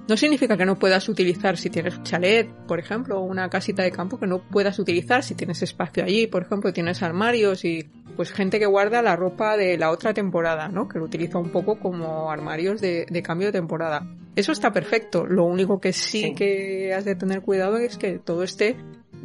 no 0.07 0.15
significa 0.15 0.55
que 0.55 0.65
no 0.65 0.79
puedas 0.79 1.09
utilizar 1.09 1.57
si 1.57 1.69
tienes 1.69 1.97
un 1.97 2.03
chalet, 2.03 2.47
por 2.67 2.79
ejemplo, 2.79 3.19
o 3.19 3.23
una 3.23 3.49
casita 3.49 3.83
de 3.83 3.91
campo 3.91 4.19
que 4.19 4.27
no 4.27 4.39
puedas 4.39 4.79
utilizar 4.79 5.23
si 5.23 5.35
tienes 5.35 5.61
espacio 5.61 6.03
allí, 6.03 6.27
por 6.27 6.43
ejemplo, 6.43 6.71
tienes 6.71 7.03
armarios 7.03 7.65
y 7.65 7.89
pues 8.15 8.31
gente 8.31 8.57
que 8.57 8.65
guarda 8.65 9.01
la 9.01 9.15
ropa 9.15 9.57
de 9.57 9.77
la 9.77 9.91
otra 9.91 10.13
temporada, 10.13 10.69
¿no? 10.69 10.87
Que 10.87 10.97
lo 10.97 11.05
utiliza 11.05 11.37
un 11.37 11.51
poco 11.51 11.79
como 11.79 12.31
armarios 12.31 12.79
de, 12.79 13.05
de 13.09 13.21
cambio 13.21 13.47
de 13.47 13.53
temporada. 13.53 14.07
Eso 14.35 14.51
está 14.51 14.71
perfecto. 14.71 15.25
Lo 15.25 15.43
único 15.45 15.79
que 15.79 15.93
sí, 15.93 16.33
que 16.35 16.93
has 16.93 17.05
de 17.05 17.15
tener 17.15 17.41
cuidado 17.41 17.77
es 17.77 17.97
que 17.97 18.17
todo 18.17 18.43
esté 18.43 18.77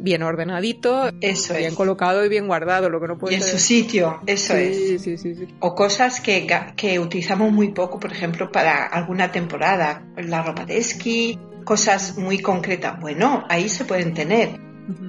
bien 0.03 0.21
ordenadito, 0.21 1.11
eso 1.21 1.53
bien 1.55 1.75
colocado 1.75 2.25
y 2.25 2.29
bien 2.29 2.45
guardado, 2.45 2.89
lo 2.89 2.99
que 2.99 3.07
no 3.07 3.17
puede 3.17 3.35
Y 3.35 3.37
en 3.37 3.43
su 3.43 3.57
sitio, 3.57 4.19
eso 4.27 4.53
es. 4.53 5.01
Sí, 5.01 5.17
sí, 5.17 5.17
sí. 5.17 5.47
O 5.61 5.73
cosas 5.73 6.19
que, 6.19 6.45
que 6.75 6.99
utilizamos 6.99 7.51
muy 7.53 7.71
poco, 7.71 7.99
por 7.99 8.11
ejemplo, 8.11 8.51
para 8.51 8.85
alguna 8.85 9.31
temporada, 9.31 10.05
la 10.17 10.43
ropa 10.43 10.65
de 10.65 10.77
esquí, 10.77 11.39
cosas 11.63 12.17
muy 12.17 12.39
concretas. 12.39 12.99
Bueno, 12.99 13.45
ahí 13.47 13.69
se 13.69 13.85
pueden 13.85 14.13
tener. 14.13 14.59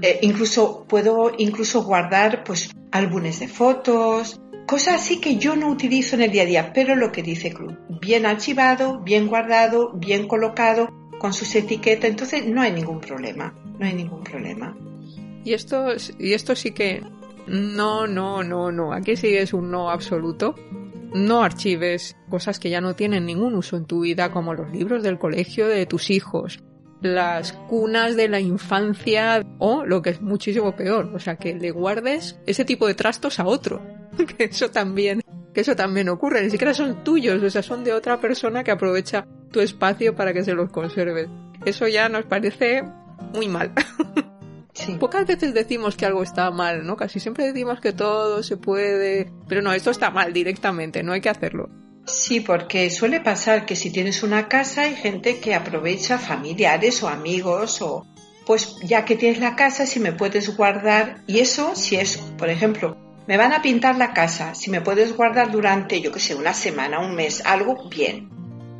Eh, 0.01 0.21
incluso 0.23 0.87
puedo 0.89 1.33
incluso 1.37 1.83
guardar 1.83 2.45
pues 2.45 2.71
álbumes 2.93 3.41
de 3.41 3.49
fotos, 3.49 4.41
cosas 4.69 5.03
así 5.03 5.21
que 5.21 5.37
yo 5.37 5.57
no 5.57 5.69
utilizo 5.69 6.15
en 6.15 6.23
el 6.23 6.31
día 6.31 6.43
a 6.43 6.47
día, 6.47 6.73
pero 6.73 6.95
lo 6.95 7.11
que 7.11 7.25
dice 7.25 7.53
Club, 7.53 7.77
bien 8.01 8.25
archivado, 8.27 9.01
bien 9.01 9.27
guardado, 9.27 9.93
bien 9.95 10.29
colocado, 10.29 10.89
con 11.19 11.33
sus 11.33 11.55
etiquetas, 11.57 12.11
entonces 12.11 12.47
no 12.47 12.63
hay 12.63 12.71
ningún 12.71 13.01
problema, 13.01 13.55
no 13.79 13.87
hay 13.87 13.95
ningún 13.95 14.23
problema. 14.23 14.77
Y 15.45 15.53
esto, 15.53 15.89
y 16.19 16.33
esto 16.33 16.57
sí 16.57 16.73
que 16.73 17.03
no, 17.47 18.07
no, 18.07 18.43
no, 18.43 18.73
no, 18.73 18.93
aquí 18.93 19.17
sí 19.17 19.37
es 19.37 19.53
un 19.53 19.71
no 19.71 19.91
absoluto. 19.91 20.55
No 21.13 21.43
archives 21.43 22.17
cosas 22.29 22.59
que 22.59 22.71
ya 22.71 22.81
no 22.81 22.97
tienen 22.97 23.27
ningún 23.27 23.55
uso 23.55 23.77
en 23.77 23.85
tu 23.85 24.01
vida, 24.01 24.33
como 24.33 24.55
los 24.55 24.71
libros 24.73 25.03
del 25.03 25.19
colegio 25.19 25.69
de 25.69 25.87
tus 25.87 26.11
hijos, 26.11 26.61
las 27.03 27.53
cunas 27.53 28.17
de 28.17 28.29
la 28.29 28.41
infancia 28.41 29.45
o 29.59 29.85
lo 29.85 30.03
que 30.03 30.11
es 30.11 30.21
muchísimo 30.21 30.75
peor, 30.75 31.13
o 31.15 31.21
sea, 31.21 31.37
que 31.37 31.55
le 31.55 31.71
guardes 31.71 32.41
ese 32.47 32.65
tipo 32.65 32.89
de 32.89 32.95
trastos 32.95 33.39
a 33.39 33.47
otro, 33.47 33.81
que 34.37 34.45
eso 34.45 34.71
también, 34.71 35.21
que 35.53 35.61
eso 35.61 35.77
también 35.77 36.09
ocurre, 36.09 36.43
ni 36.43 36.51
siquiera 36.51 36.75
son 36.75 37.05
tuyos, 37.05 37.41
o 37.41 37.51
sea, 37.51 37.63
son 37.63 37.85
de 37.85 37.93
otra 37.93 38.21
persona 38.21 38.65
que 38.65 38.73
aprovecha 38.73 39.25
tu 39.53 39.61
espacio 39.61 40.17
para 40.17 40.33
que 40.33 40.43
se 40.43 40.55
los 40.55 40.71
conserves. 40.71 41.29
Eso 41.65 41.87
ya 41.87 42.09
nos 42.09 42.25
parece 42.25 42.83
muy 43.35 43.49
mal. 43.49 43.73
Pocas 45.01 45.27
veces 45.27 45.55
decimos 45.55 45.97
que 45.97 46.05
algo 46.05 46.23
está 46.23 46.51
mal, 46.51 46.85
¿no? 46.85 46.97
Casi 46.97 47.20
siempre 47.20 47.47
decimos 47.47 47.81
que 47.81 47.92
todo 47.92 48.42
se 48.42 48.57
puede, 48.57 49.31
pero 49.49 49.62
no, 49.62 49.73
esto 49.73 49.90
está 49.90 50.11
mal 50.11 50.33
directamente, 50.33 51.03
no 51.03 51.12
hay 51.12 51.20
que 51.20 51.29
hacerlo. 51.29 51.68
Sí, 52.07 52.40
porque 52.40 52.90
suele 52.90 53.20
pasar 53.20 53.66
que 53.66 53.77
si 53.77 53.90
tienes 53.90 54.23
una 54.23 54.49
casa 54.49 54.83
hay 54.83 54.94
gente 54.94 55.38
que 55.38 55.55
aprovecha 55.55 56.18
familiares 56.18 57.03
o 57.03 57.09
amigos 57.09 57.81
o 57.81 58.07
pues 58.47 58.77
ya 58.83 59.07
que 59.07 59.16
tienes 59.16 59.40
la 59.40 59.57
casa 59.57 59.87
si 59.87 60.01
me 60.01 60.12
puedes 60.12 60.55
guardar 60.55 61.23
y 61.27 61.38
eso 61.38 61.75
si 61.75 61.97
es, 61.97 62.18
por 62.37 62.51
ejemplo, 62.51 62.97
me 63.27 63.38
van 63.38 63.55
a 63.55 63.62
pintar 63.62 63.97
la 63.97 64.12
casa, 64.12 64.55
si 64.55 64.70
me 64.70 64.83
puedes 64.83 65.16
guardar 65.16 65.51
durante 65.51 66.01
yo 66.03 66.12
que 66.12 66.20
sé, 66.20 66.35
una 66.35 66.53
semana, 66.53 67.01
un 67.01 67.14
mes, 67.14 67.42
algo 67.47 67.88
bien 67.88 68.29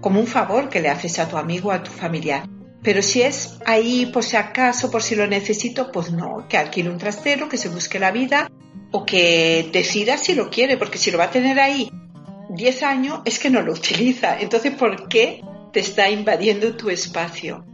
como 0.05 0.21
un 0.21 0.27
favor 0.27 0.69
que 0.69 0.83
le 0.83 0.91
haces 0.91 1.19
a 1.19 1.27
tu 1.27 1.39
amigo, 1.39 1.73
a 1.73 1.83
tu 1.83 1.91
familiar. 1.91 2.47
Pero 2.85 3.01
si 3.01 3.23
es 3.23 3.59
ahí 3.65 4.07
por 4.07 4.23
si 4.23 4.37
acaso, 4.37 4.91
por 4.91 5.03
si 5.03 5.17
lo 5.17 5.27
necesito, 5.27 5.91
pues 5.91 6.13
no, 6.13 6.47
que 6.49 6.59
alquile 6.59 6.91
un 6.91 6.99
trastero, 6.99 7.49
que 7.49 7.57
se 7.57 7.71
busque 7.71 7.99
la 7.99 8.13
vida 8.13 8.51
o 8.93 9.07
que 9.07 9.71
decida 9.73 10.19
si 10.19 10.35
lo 10.35 10.51
quiere, 10.51 10.77
porque 10.77 10.99
si 10.99 11.11
lo 11.11 11.17
va 11.17 11.25
a 11.25 11.31
tener 11.31 11.59
ahí 11.59 11.91
10 12.51 12.83
años 12.83 13.21
es 13.25 13.39
que 13.39 13.49
no 13.49 13.63
lo 13.63 13.73
utiliza. 13.81 14.39
Entonces, 14.39 14.75
¿por 14.75 15.09
qué 15.09 15.41
te 15.73 15.81
está 15.81 16.11
invadiendo 16.11 16.77
tu 16.77 16.91
espacio? 16.91 17.65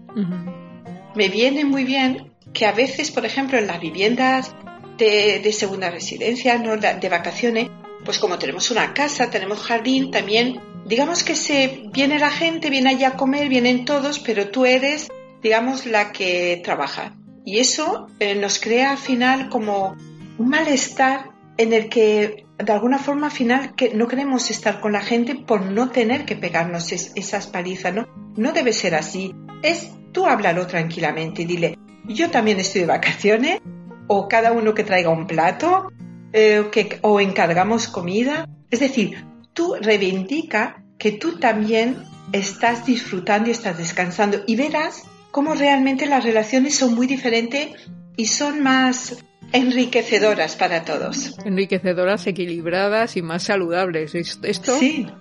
Me 1.16 1.28
viene 1.28 1.64
muy 1.64 1.82
bien 1.82 2.32
que 2.52 2.66
a 2.66 2.72
veces, 2.72 3.10
por 3.10 3.26
ejemplo, 3.26 3.58
en 3.58 3.66
las 3.66 3.80
viviendas 3.80 4.54
de, 4.96 5.40
de 5.40 5.52
segunda 5.52 5.90
residencia, 5.90 6.56
¿no? 6.58 6.76
de 6.76 7.08
vacaciones, 7.08 7.68
pues 8.04 8.20
como 8.20 8.38
tenemos 8.38 8.70
una 8.70 8.94
casa, 8.94 9.28
tenemos 9.28 9.60
jardín, 9.60 10.12
también 10.12 10.60
digamos 10.86 11.22
que 11.22 11.34
se 11.34 11.84
viene 11.92 12.18
la 12.18 12.30
gente, 12.30 12.70
viene 12.70 12.90
allá 12.90 13.08
a 13.08 13.16
comer, 13.16 13.48
vienen 13.48 13.84
todos, 13.84 14.18
pero 14.18 14.48
tú 14.48 14.66
eres, 14.66 15.08
digamos, 15.42 15.86
la 15.86 16.12
que 16.12 16.60
trabaja. 16.64 17.16
Y 17.44 17.58
eso 17.58 18.08
eh, 18.18 18.34
nos 18.34 18.60
crea 18.60 18.92
al 18.92 18.98
final 18.98 19.48
como 19.48 19.96
un 20.38 20.48
malestar 20.48 21.30
en 21.56 21.72
el 21.72 21.88
que 21.88 22.46
de 22.58 22.72
alguna 22.72 22.98
forma 22.98 23.26
al 23.26 23.32
final 23.32 23.74
que 23.74 23.94
no 23.94 24.06
queremos 24.06 24.50
estar 24.50 24.80
con 24.80 24.92
la 24.92 25.00
gente 25.00 25.34
por 25.34 25.62
no 25.62 25.90
tener 25.90 26.24
que 26.24 26.36
pegarnos 26.36 26.92
esas 26.92 27.46
palizas, 27.46 27.94
¿no? 27.94 28.06
No 28.36 28.52
debe 28.52 28.72
ser 28.72 28.94
así. 28.94 29.34
Es 29.62 29.90
tú 30.12 30.26
háblalo 30.26 30.66
tranquilamente 30.66 31.42
y 31.42 31.44
dile, 31.46 31.78
yo 32.06 32.30
también 32.30 32.60
estoy 32.60 32.82
de 32.82 32.86
vacaciones, 32.88 33.60
o 34.06 34.28
cada 34.28 34.52
uno 34.52 34.74
que 34.74 34.84
traiga 34.84 35.10
un 35.10 35.26
plato, 35.26 35.88
eh, 36.32 36.68
que, 36.72 36.98
o 37.02 37.20
encargamos 37.20 37.86
comida. 37.86 38.48
Es 38.70 38.80
decir, 38.80 39.24
tú 39.52 39.74
reivindica 39.80 40.82
que 40.98 41.12
tú 41.12 41.38
también 41.38 42.04
estás 42.32 42.86
disfrutando 42.86 43.48
y 43.48 43.52
estás 43.52 43.78
descansando. 43.78 44.42
Y 44.46 44.56
verás 44.56 45.02
cómo 45.30 45.54
realmente 45.54 46.06
las 46.06 46.24
relaciones 46.24 46.76
son 46.76 46.94
muy 46.94 47.06
diferentes 47.06 47.68
y 48.16 48.26
son 48.26 48.62
más 48.62 49.16
enriquecedoras 49.52 50.56
para 50.56 50.84
todos. 50.84 51.38
Enriquecedoras, 51.44 52.26
equilibradas 52.26 53.16
y 53.16 53.22
más 53.22 53.44
saludables. 53.44 54.14
Esto 54.14 54.78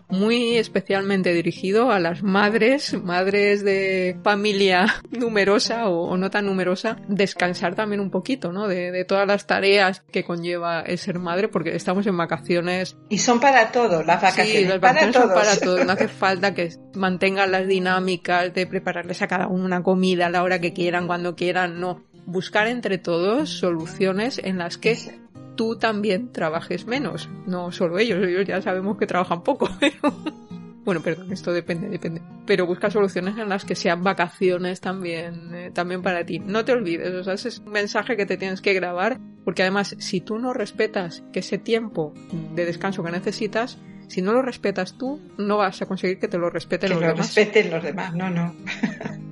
muy 0.09 0.57
especialmente 0.57 1.33
dirigido 1.33 1.91
a 1.91 1.99
las 1.99 2.23
madres, 2.23 2.93
madres 3.03 3.63
de 3.63 4.17
familia 4.23 5.01
numerosa 5.11 5.87
o, 5.87 6.17
no 6.17 6.29
tan 6.29 6.45
numerosa, 6.45 6.97
descansar 7.07 7.75
también 7.75 8.01
un 8.01 8.09
poquito, 8.09 8.51
¿no? 8.51 8.67
De, 8.67 9.05
todas 9.05 9.27
las 9.27 9.47
tareas 9.47 10.03
que 10.11 10.23
conlleva 10.23 10.81
el 10.81 10.97
ser 10.97 11.19
madre, 11.19 11.47
porque 11.47 11.75
estamos 11.75 12.05
en 12.07 12.17
vacaciones. 12.17 12.97
Y 13.09 13.19
son 13.19 13.39
para 13.39 13.71
todo, 13.71 14.03
las 14.03 14.21
vacaciones. 14.21 14.51
Sí, 14.51 14.65
las 14.65 14.79
vacaciones 14.79 15.15
son 15.15 15.29
para 15.29 15.57
todo. 15.57 15.83
No 15.83 15.93
hace 15.93 16.07
falta 16.07 16.53
que 16.53 16.69
mantengan 16.95 17.51
las 17.51 17.67
dinámicas 17.67 18.53
de 18.53 18.67
prepararles 18.67 19.21
a 19.21 19.27
cada 19.27 19.47
uno 19.47 19.59
una 19.69 19.83
comida 19.83 20.27
a 20.27 20.29
la 20.29 20.43
hora 20.43 20.59
que 20.59 20.73
quieran, 20.73 21.07
cuando 21.07 21.35
quieran, 21.35 21.79
no 21.79 22.03
buscar 22.29 22.67
entre 22.67 22.97
todos 22.97 23.49
soluciones 23.49 24.39
en 24.43 24.57
las 24.57 24.77
que 24.77 25.19
tú 25.55 25.77
también 25.77 26.31
trabajes 26.31 26.85
menos, 26.85 27.29
no 27.45 27.71
solo 27.71 27.99
ellos, 27.99 28.25
ellos 28.25 28.45
ya 28.47 28.61
sabemos 28.61 28.97
que 28.97 29.07
trabajan 29.07 29.43
poco, 29.43 29.69
Bueno, 30.85 31.01
perdón, 31.01 31.31
esto 31.31 31.51
depende, 31.53 31.87
depende. 31.87 32.21
Pero 32.47 32.65
busca 32.65 32.89
soluciones 32.89 33.37
en 33.37 33.47
las 33.47 33.63
que 33.63 33.75
sean 33.75 34.03
vacaciones 34.03 34.81
también, 34.81 35.53
eh, 35.53 35.71
también 35.71 36.01
para 36.01 36.25
ti. 36.25 36.39
No 36.39 36.65
te 36.65 36.71
olvides, 36.71 37.13
o 37.13 37.23
sea, 37.23 37.33
ese 37.33 37.49
es 37.49 37.59
un 37.59 37.73
mensaje 37.73 38.17
que 38.17 38.25
te 38.25 38.37
tienes 38.37 38.59
que 38.59 38.73
grabar, 38.73 39.19
porque 39.45 39.61
además, 39.61 39.95
si 39.99 40.21
tú 40.21 40.39
no 40.39 40.51
respetas 40.51 41.21
que 41.31 41.41
ese 41.41 41.59
tiempo 41.59 42.13
de 42.55 42.65
descanso 42.65 43.03
que 43.03 43.11
necesitas, 43.11 43.77
si 44.07 44.23
no 44.23 44.33
lo 44.33 44.41
respetas 44.41 44.97
tú, 44.97 45.19
no 45.37 45.57
vas 45.57 45.79
a 45.81 45.85
conseguir 45.85 46.17
que 46.17 46.27
te 46.27 46.39
lo 46.39 46.49
respeten 46.49 46.89
los 46.89 47.01
lo 47.01 47.07
demás. 47.07 47.35
respeten 47.35 47.69
los 47.69 47.83
demás, 47.83 48.15
no, 48.15 48.31
no. 48.31 48.55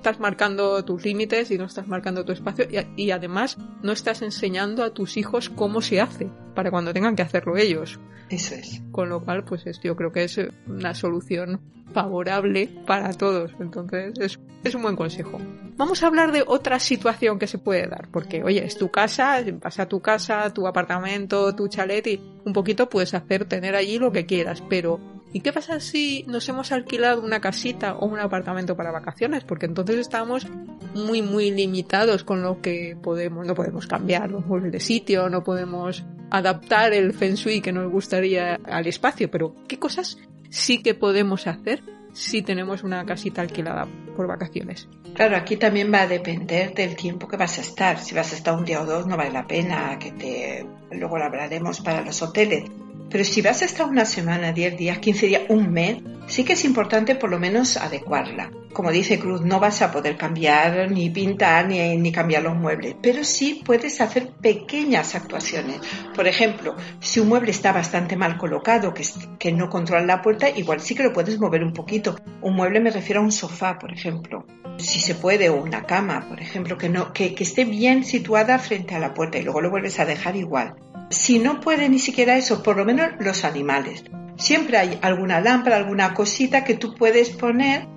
estás 0.00 0.18
marcando 0.18 0.82
tus 0.82 1.04
límites 1.04 1.50
y 1.50 1.58
no 1.58 1.66
estás 1.66 1.86
marcando 1.86 2.24
tu 2.24 2.32
espacio 2.32 2.66
y, 2.96 3.10
además 3.10 3.58
no 3.82 3.92
estás 3.92 4.22
enseñando 4.22 4.82
a 4.82 4.94
tus 4.94 5.18
hijos 5.18 5.50
cómo 5.50 5.82
se 5.82 6.00
hace 6.00 6.30
para 6.54 6.70
cuando 6.70 6.94
tengan 6.94 7.14
que 7.14 7.22
hacerlo 7.22 7.58
ellos. 7.58 8.00
Eso 8.30 8.54
es. 8.54 8.80
Con 8.92 9.10
lo 9.10 9.22
cual, 9.22 9.44
pues 9.44 9.64
yo 9.82 9.96
creo 9.96 10.10
que 10.10 10.24
es 10.24 10.40
una 10.66 10.94
solución 10.94 11.60
favorable 11.92 12.70
para 12.86 13.12
todos. 13.12 13.52
Entonces, 13.60 14.14
es, 14.18 14.40
es, 14.64 14.74
un 14.74 14.82
buen 14.82 14.96
consejo. 14.96 15.38
Vamos 15.76 16.02
a 16.02 16.06
hablar 16.06 16.32
de 16.32 16.44
otra 16.46 16.78
situación 16.78 17.38
que 17.38 17.46
se 17.46 17.58
puede 17.58 17.86
dar, 17.86 18.08
porque, 18.10 18.42
oye, 18.42 18.64
es 18.64 18.78
tu 18.78 18.90
casa, 18.90 19.44
vas 19.60 19.80
a 19.80 19.86
tu 19.86 20.00
casa, 20.00 20.50
tu 20.54 20.66
apartamento, 20.66 21.54
tu 21.54 21.68
chalet 21.68 22.06
y 22.06 22.20
un 22.44 22.54
poquito 22.54 22.88
puedes 22.88 23.12
hacer, 23.12 23.44
tener 23.44 23.74
allí 23.74 23.98
lo 23.98 24.12
que 24.12 24.24
quieras, 24.24 24.62
pero 24.70 25.19
¿Y 25.32 25.40
qué 25.40 25.52
pasa 25.52 25.78
si 25.78 26.24
nos 26.26 26.48
hemos 26.48 26.72
alquilado 26.72 27.22
una 27.22 27.40
casita 27.40 27.94
o 27.94 28.06
un 28.06 28.18
apartamento 28.18 28.76
para 28.76 28.90
vacaciones? 28.90 29.44
Porque 29.44 29.66
entonces 29.66 29.98
estamos 29.98 30.46
muy, 30.94 31.22
muy 31.22 31.52
limitados 31.52 32.24
con 32.24 32.42
lo 32.42 32.60
que 32.60 32.96
podemos. 33.00 33.46
No 33.46 33.54
podemos 33.54 33.86
cambiar 33.86 34.30
los 34.30 34.44
muebles 34.44 34.72
de 34.72 34.80
sitio, 34.80 35.28
no 35.28 35.44
podemos 35.44 36.04
adaptar 36.30 36.92
el 36.92 37.12
feng 37.12 37.34
shui 37.34 37.60
que 37.60 37.72
nos 37.72 37.90
gustaría 37.90 38.58
al 38.64 38.86
espacio. 38.88 39.30
Pero, 39.30 39.54
¿qué 39.68 39.78
cosas 39.78 40.18
sí 40.48 40.82
que 40.82 40.94
podemos 40.94 41.46
hacer 41.46 41.82
si 42.12 42.42
tenemos 42.42 42.82
una 42.82 43.06
casita 43.06 43.40
alquilada 43.40 43.86
por 44.16 44.26
vacaciones? 44.26 44.88
Claro, 45.14 45.36
aquí 45.36 45.56
también 45.56 45.92
va 45.92 46.02
a 46.02 46.06
depender 46.08 46.74
del 46.74 46.96
tiempo 46.96 47.28
que 47.28 47.36
vas 47.36 47.56
a 47.58 47.60
estar. 47.60 48.00
Si 48.00 48.16
vas 48.16 48.32
a 48.32 48.36
estar 48.36 48.56
un 48.56 48.64
día 48.64 48.82
o 48.82 48.86
dos, 48.86 49.06
no 49.06 49.16
vale 49.16 49.30
la 49.30 49.46
pena 49.46 49.96
que 50.00 50.10
te. 50.10 50.66
Luego 50.90 51.18
lo 51.18 51.24
hablaremos 51.24 51.80
para 51.80 52.04
los 52.04 52.20
hoteles 52.20 52.64
pero 53.10 53.24
si 53.24 53.42
vas 53.42 53.62
a 53.62 53.64
estar 53.64 53.86
una 53.86 54.04
semana, 54.04 54.52
10 54.52 54.76
días, 54.76 54.98
15 54.98 55.26
días, 55.26 55.42
un 55.48 55.72
mes, 55.72 55.98
sí 56.28 56.44
que 56.44 56.52
es 56.52 56.64
importante 56.64 57.16
por 57.16 57.28
lo 57.28 57.40
menos 57.40 57.76
adecuarla. 57.76 58.50
Como 58.72 58.92
dice 58.92 59.18
Cruz, 59.18 59.40
no 59.40 59.58
vas 59.58 59.82
a 59.82 59.90
poder 59.90 60.16
cambiar 60.16 60.88
ni 60.92 61.10
pintar 61.10 61.66
ni, 61.66 61.96
ni 61.96 62.12
cambiar 62.12 62.44
los 62.44 62.56
muebles, 62.56 62.94
pero 63.02 63.24
sí 63.24 63.62
puedes 63.64 64.00
hacer 64.00 64.30
pequeñas 64.40 65.16
actuaciones. 65.16 65.80
Por 66.14 66.28
ejemplo, 66.28 66.76
si 67.00 67.18
un 67.18 67.28
mueble 67.28 67.50
está 67.50 67.72
bastante 67.72 68.16
mal 68.16 68.38
colocado, 68.38 68.94
que, 68.94 69.04
que 69.40 69.50
no 69.50 69.68
controla 69.68 70.06
la 70.06 70.22
puerta, 70.22 70.48
igual 70.48 70.80
sí 70.80 70.94
que 70.94 71.02
lo 71.02 71.12
puedes 71.12 71.40
mover 71.40 71.64
un 71.64 71.72
poquito. 71.72 72.14
Un 72.42 72.54
mueble 72.54 72.78
me 72.78 72.92
refiero 72.92 73.20
a 73.20 73.24
un 73.24 73.32
sofá, 73.32 73.76
por 73.76 73.92
ejemplo. 73.92 74.46
Si 74.76 75.00
se 75.00 75.16
puede, 75.16 75.48
o 75.48 75.60
una 75.60 75.82
cama, 75.82 76.26
por 76.28 76.40
ejemplo, 76.40 76.78
que, 76.78 76.88
no, 76.88 77.12
que, 77.12 77.34
que 77.34 77.42
esté 77.42 77.64
bien 77.64 78.04
situada 78.04 78.60
frente 78.60 78.94
a 78.94 79.00
la 79.00 79.14
puerta 79.14 79.38
y 79.38 79.42
luego 79.42 79.60
lo 79.60 79.70
vuelves 79.70 79.98
a 79.98 80.06
dejar 80.06 80.36
igual 80.36 80.76
si 81.10 81.40
no 81.40 81.60
puede 81.60 81.88
ni 81.88 81.98
siquiera 81.98 82.36
eso, 82.36 82.62
por 82.62 82.76
lo 82.76 82.84
menos 82.84 83.10
los 83.18 83.44
animales. 83.44 84.04
Siempre 84.36 84.78
hay 84.78 84.98
alguna 85.02 85.40
lámpara, 85.40 85.76
alguna 85.76 86.14
cosita 86.14 86.64
que 86.64 86.74
tú 86.74 86.94
puedes 86.94 87.30
poner, 87.30 87.88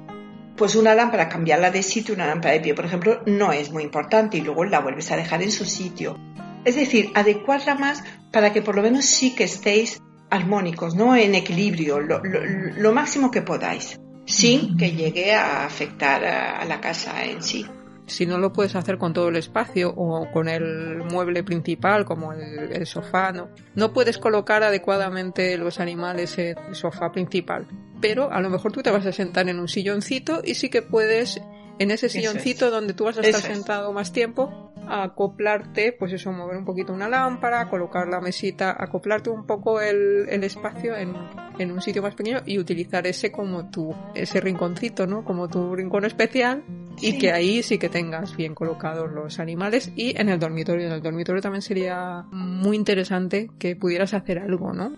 pues 0.57 0.75
una 0.75 0.95
lámpara, 0.95 1.29
cambiarla 1.29 1.71
de 1.71 1.83
sitio, 1.83 2.15
una 2.15 2.27
lámpara 2.27 2.55
de 2.55 2.59
pie, 2.59 2.73
por 2.73 2.85
ejemplo, 2.85 3.21
no 3.25 3.53
es 3.53 3.71
muy 3.71 3.83
importante 3.83 4.37
y 4.37 4.41
luego 4.41 4.65
la 4.65 4.79
vuelves 4.79 5.11
a 5.11 5.15
dejar 5.15 5.43
en 5.43 5.51
su 5.51 5.63
sitio. 5.63 6.17
Es 6.65 6.75
decir, 6.75 7.11
adecuarla 7.13 7.75
más 7.75 8.03
para 8.31 8.51
que 8.51 8.61
por 8.61 8.75
lo 8.75 8.81
menos 8.81 9.05
sí 9.05 9.35
que 9.35 9.43
estéis 9.43 10.01
armónicos, 10.29 10.95
¿no? 10.95 11.15
En 11.15 11.35
equilibrio, 11.35 11.99
lo, 11.99 12.91
máximo 12.93 13.29
que 13.29 13.43
podáis, 13.43 13.99
sin 14.25 14.75
que 14.75 14.91
llegue 14.91 15.33
a 15.33 15.65
afectar 15.65 16.25
a 16.25 16.65
la 16.65 16.81
casa 16.81 17.23
en 17.25 17.43
sí 17.43 17.65
si 18.13 18.25
no 18.25 18.37
lo 18.37 18.53
puedes 18.53 18.75
hacer 18.75 18.97
con 18.97 19.11
todo 19.13 19.29
el 19.29 19.35
espacio 19.35 19.93
o 19.95 20.29
con 20.31 20.47
el 20.47 20.97
mueble 20.97 21.43
principal 21.43 22.05
como 22.05 22.31
el, 22.33 22.85
sofá, 22.85 23.31
no, 23.31 23.49
no 23.75 23.91
puedes 23.91 24.17
colocar 24.17 24.63
adecuadamente 24.63 25.57
los 25.57 25.79
animales 25.79 26.37
en 26.37 26.57
el 26.69 26.75
sofá 26.75 27.11
principal. 27.11 27.67
Pero 28.01 28.31
a 28.31 28.39
lo 28.39 28.49
mejor 28.49 28.71
tú 28.71 28.83
te 28.83 28.91
vas 28.91 29.05
a 29.05 29.11
sentar 29.11 29.49
en 29.49 29.59
un 29.59 29.67
silloncito 29.67 30.41
y 30.43 30.55
sí 30.55 30.69
que 30.69 30.81
puedes 30.81 31.41
en 31.79 31.91
ese 31.91 32.07
silloncito 32.09 32.69
donde 32.69 32.93
tú 32.93 33.05
vas 33.05 33.17
a 33.17 33.21
estar 33.21 33.41
sentado 33.41 33.91
más 33.93 34.11
tiempo, 34.11 34.72
acoplarte, 34.87 35.93
pues 35.93 36.13
eso, 36.13 36.31
mover 36.31 36.57
un 36.57 36.65
poquito 36.65 36.93
una 36.93 37.07
lámpara, 37.07 37.69
colocar 37.69 38.07
la 38.07 38.19
mesita, 38.21 38.75
acoplarte 38.77 39.29
un 39.29 39.45
poco 39.45 39.81
el, 39.81 40.27
espacio 40.43 40.95
en, 40.95 41.13
en, 41.57 41.71
un 41.71 41.81
sitio 41.81 42.01
más 42.01 42.15
pequeño 42.15 42.41
y 42.45 42.59
utilizar 42.59 43.07
ese 43.07 43.31
como 43.31 43.69
tu, 43.69 43.93
ese 44.13 44.41
rinconcito, 44.41 45.07
¿no? 45.07 45.23
Como 45.23 45.47
tu 45.47 45.75
rincón 45.75 46.05
especial 46.05 46.63
y 47.01 47.17
que 47.17 47.31
ahí 47.31 47.63
sí 47.63 47.77
que 47.77 47.89
tengas 47.89 48.35
bien 48.35 48.53
colocados 48.55 49.11
los 49.11 49.39
animales 49.39 49.91
y 49.95 50.19
en 50.19 50.29
el 50.29 50.39
dormitorio. 50.39 50.87
En 50.87 50.93
el 50.93 51.01
dormitorio 51.01 51.41
también 51.41 51.61
sería 51.61 52.25
muy 52.31 52.75
interesante 52.75 53.49
que 53.57 53.75
pudieras 53.75 54.13
hacer 54.13 54.39
algo, 54.39 54.73
¿no? 54.73 54.95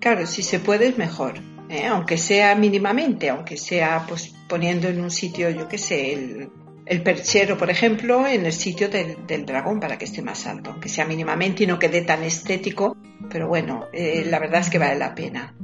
Claro, 0.00 0.26
si 0.26 0.42
se 0.42 0.58
puede 0.58 0.86
es 0.86 0.98
mejor. 0.98 1.34
¿eh? 1.68 1.86
aunque 1.86 2.18
sea 2.18 2.54
mínimamente, 2.54 3.28
aunque 3.28 3.56
sea 3.56 4.04
pues 4.08 4.34
poniendo 4.48 4.88
en 4.88 5.00
un 5.00 5.10
sitio, 5.10 5.50
yo 5.50 5.68
qué 5.68 5.78
sé, 5.78 6.14
el, 6.14 6.50
el, 6.88 7.02
perchero, 7.02 7.56
por 7.56 7.70
ejemplo, 7.70 8.26
en 8.26 8.46
el 8.46 8.52
sitio 8.52 8.88
del, 8.88 9.26
del, 9.26 9.46
dragón 9.46 9.80
para 9.80 9.98
que 9.98 10.04
esté 10.04 10.22
más 10.22 10.46
alto, 10.46 10.70
aunque 10.70 10.88
sea 10.88 11.04
mínimamente 11.04 11.64
y 11.64 11.66
no 11.66 11.78
quede 11.78 12.02
tan 12.02 12.22
estético, 12.22 12.96
pero 13.30 13.48
bueno, 13.48 13.86
eh, 13.92 14.24
la 14.28 14.38
verdad 14.38 14.60
es 14.60 14.70
que 14.70 14.78
vale 14.78 14.96
la 14.96 15.14
pena. 15.14 15.54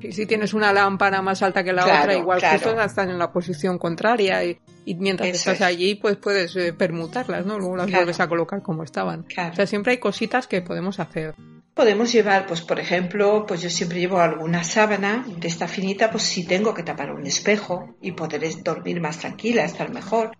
Y 0.00 0.12
si 0.12 0.26
tienes 0.26 0.52
una 0.52 0.72
lámpara 0.72 1.22
más 1.22 1.42
alta 1.42 1.62
que 1.62 1.72
la 1.72 1.84
otra, 1.84 2.14
igual 2.14 2.40
que 2.40 2.48
justo 2.48 2.80
están 2.80 3.10
en 3.10 3.18
la 3.18 3.30
posición 3.30 3.78
contraria 3.78 4.44
y, 4.44 4.58
mientras 4.96 5.28
estás 5.28 5.60
allí, 5.60 5.94
pues 5.94 6.16
puedes 6.16 6.56
eh, 6.56 6.72
permutarlas, 6.72 7.46
¿no? 7.46 7.58
Luego 7.58 7.76
las 7.76 7.90
vuelves 7.90 8.18
a 8.20 8.28
colocar 8.28 8.62
como 8.62 8.82
estaban. 8.82 9.20
O 9.20 9.54
sea, 9.54 9.66
siempre 9.66 9.92
hay 9.92 9.98
cositas 9.98 10.46
que 10.46 10.60
podemos 10.60 10.98
hacer. 10.98 11.34
Podemos 11.74 12.12
llevar, 12.12 12.46
pues 12.46 12.60
por 12.60 12.80
ejemplo, 12.80 13.46
pues 13.46 13.62
yo 13.62 13.70
siempre 13.70 14.00
llevo 14.00 14.20
alguna 14.20 14.62
sábana 14.62 15.24
de 15.38 15.48
esta 15.48 15.68
finita, 15.68 16.10
pues 16.10 16.24
si 16.24 16.44
tengo 16.44 16.74
que 16.74 16.82
tapar 16.82 17.12
un 17.12 17.24
espejo 17.24 17.94
y 18.02 18.12
poder 18.12 18.42
dormir 18.62 19.00
más 19.00 19.18
tranquila, 19.18 19.64
estar 19.64 19.90
mejor. 19.90 20.32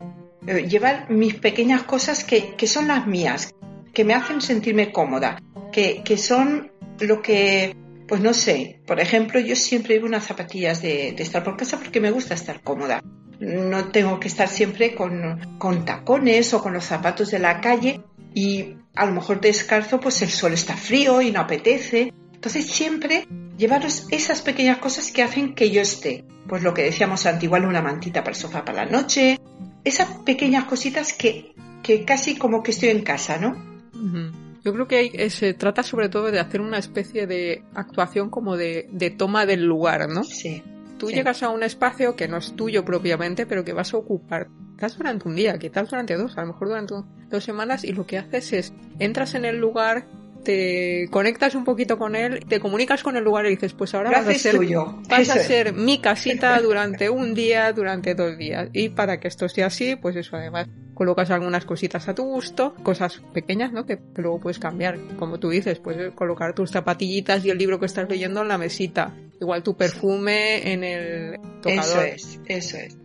Eh, 0.46 0.68
llevar 0.68 1.10
mis 1.10 1.34
pequeñas 1.34 1.82
cosas 1.82 2.24
que, 2.24 2.54
que, 2.56 2.66
son 2.66 2.88
las 2.88 3.06
mías, 3.06 3.54
que 3.94 4.04
me 4.04 4.14
hacen 4.14 4.40
sentirme 4.40 4.92
cómoda, 4.92 5.40
que, 5.70 6.02
que, 6.04 6.16
son 6.16 6.72
lo 6.98 7.22
que, 7.22 7.76
pues 8.08 8.20
no 8.20 8.34
sé, 8.34 8.80
por 8.86 8.98
ejemplo, 9.00 9.38
yo 9.38 9.54
siempre 9.54 9.94
llevo 9.94 10.06
unas 10.06 10.24
zapatillas 10.24 10.82
de, 10.82 11.12
de 11.12 11.22
estar 11.22 11.44
por 11.44 11.56
casa 11.56 11.78
porque 11.78 12.00
me 12.00 12.10
gusta 12.10 12.34
estar 12.34 12.60
cómoda. 12.60 13.02
No 13.38 13.86
tengo 13.86 14.20
que 14.20 14.28
estar 14.28 14.48
siempre 14.48 14.94
con, 14.94 15.58
con 15.58 15.84
tacones 15.84 16.54
o 16.54 16.62
con 16.62 16.72
los 16.72 16.84
zapatos 16.84 17.30
de 17.30 17.40
la 17.40 17.60
calle 17.60 18.00
y 18.34 18.76
a 18.94 19.06
lo 19.06 19.12
mejor 19.12 19.40
descalzo 19.40 20.00
pues 20.00 20.22
el 20.22 20.30
suelo 20.30 20.54
está 20.54 20.76
frío 20.76 21.22
y 21.22 21.30
no 21.30 21.40
apetece. 21.40 22.12
Entonces 22.32 22.66
siempre 22.66 23.26
llevaros 23.56 24.06
esas 24.10 24.42
pequeñas 24.42 24.78
cosas 24.78 25.10
que 25.12 25.22
hacen 25.22 25.54
que 25.54 25.70
yo 25.70 25.80
esté. 25.82 26.24
Pues 26.48 26.62
lo 26.62 26.74
que 26.74 26.82
decíamos 26.82 27.26
antes, 27.26 27.44
igual 27.44 27.64
una 27.64 27.82
mantita 27.82 28.20
para 28.22 28.34
el 28.34 28.40
sofá 28.40 28.64
para 28.64 28.84
la 28.84 28.90
noche. 28.90 29.38
Esas 29.84 30.08
pequeñas 30.24 30.64
cositas 30.64 31.12
que, 31.12 31.54
que 31.82 32.04
casi 32.04 32.36
como 32.36 32.62
que 32.62 32.70
estoy 32.70 32.90
en 32.90 33.02
casa, 33.02 33.38
¿no? 33.38 33.72
Yo 34.64 34.72
creo 34.72 34.86
que 34.86 35.30
se 35.30 35.54
trata 35.54 35.82
sobre 35.82 36.08
todo 36.08 36.30
de 36.30 36.38
hacer 36.38 36.60
una 36.60 36.78
especie 36.78 37.26
de 37.26 37.64
actuación 37.74 38.30
como 38.30 38.56
de, 38.56 38.88
de 38.92 39.10
toma 39.10 39.44
del 39.44 39.64
lugar, 39.64 40.08
¿no? 40.08 40.22
Sí. 40.22 40.62
Tú 40.98 41.10
llegas 41.10 41.42
a 41.42 41.48
un 41.48 41.64
espacio 41.64 42.14
que 42.14 42.28
no 42.28 42.36
es 42.36 42.54
tuyo 42.54 42.84
propiamente, 42.84 43.44
pero 43.44 43.64
que 43.64 43.72
vas 43.72 43.92
a 43.92 43.96
ocupar. 43.96 44.48
Quizás 44.76 44.96
durante 44.96 45.28
un 45.28 45.34
día, 45.34 45.58
quizás 45.58 45.90
durante 45.90 46.16
dos, 46.16 46.38
a 46.38 46.42
lo 46.42 46.48
mejor 46.48 46.68
durante 46.68 46.94
dos 47.28 47.44
semanas, 47.44 47.82
y 47.82 47.92
lo 47.92 48.06
que 48.06 48.18
haces 48.18 48.52
es, 48.52 48.72
entras 49.00 49.34
en 49.34 49.44
el 49.44 49.58
lugar, 49.58 50.06
te 50.42 51.08
conectas 51.10 51.54
un 51.54 51.64
poquito 51.64 51.98
con 51.98 52.16
él, 52.16 52.44
te 52.48 52.60
comunicas 52.60 53.02
con 53.02 53.16
el 53.16 53.24
lugar 53.24 53.46
y 53.46 53.50
dices, 53.50 53.72
pues 53.72 53.94
ahora 53.94 54.10
vas 54.10 54.26
a 54.26 54.34
ser, 54.34 54.56
tuyo. 54.56 54.98
vas 55.08 55.28
a 55.28 55.38
ser 55.38 55.72
mi 55.72 56.00
casita 56.00 56.60
durante 56.60 57.10
un 57.10 57.34
día, 57.34 57.72
durante 57.72 58.14
dos 58.14 58.36
días. 58.36 58.68
Y 58.72 58.90
para 58.90 59.20
que 59.20 59.28
esto 59.28 59.48
sea 59.48 59.66
así, 59.66 59.96
pues 59.96 60.16
eso 60.16 60.36
además 60.36 60.68
colocas 60.94 61.30
algunas 61.30 61.64
cositas 61.64 62.08
a 62.08 62.14
tu 62.14 62.24
gusto, 62.24 62.74
cosas 62.82 63.22
pequeñas, 63.32 63.72
¿no? 63.72 63.86
Que, 63.86 63.98
luego 64.16 64.40
puedes 64.40 64.58
cambiar. 64.58 64.98
Como 65.18 65.38
tú 65.38 65.50
dices, 65.50 65.78
puedes 65.78 66.12
colocar 66.14 66.54
tus 66.54 66.70
zapatillitas 66.70 67.44
y 67.44 67.50
el 67.50 67.58
libro 67.58 67.78
que 67.78 67.86
estás 67.86 68.08
leyendo 68.08 68.42
en 68.42 68.48
la 68.48 68.58
mesita. 68.58 69.14
Igual 69.40 69.62
tu 69.62 69.76
perfume 69.76 70.72
en 70.72 70.84
el 70.84 71.40
tocador. 71.60 71.80
Eso 71.80 72.02
es, 72.02 72.40
eso 72.46 72.76
es. 72.78 72.96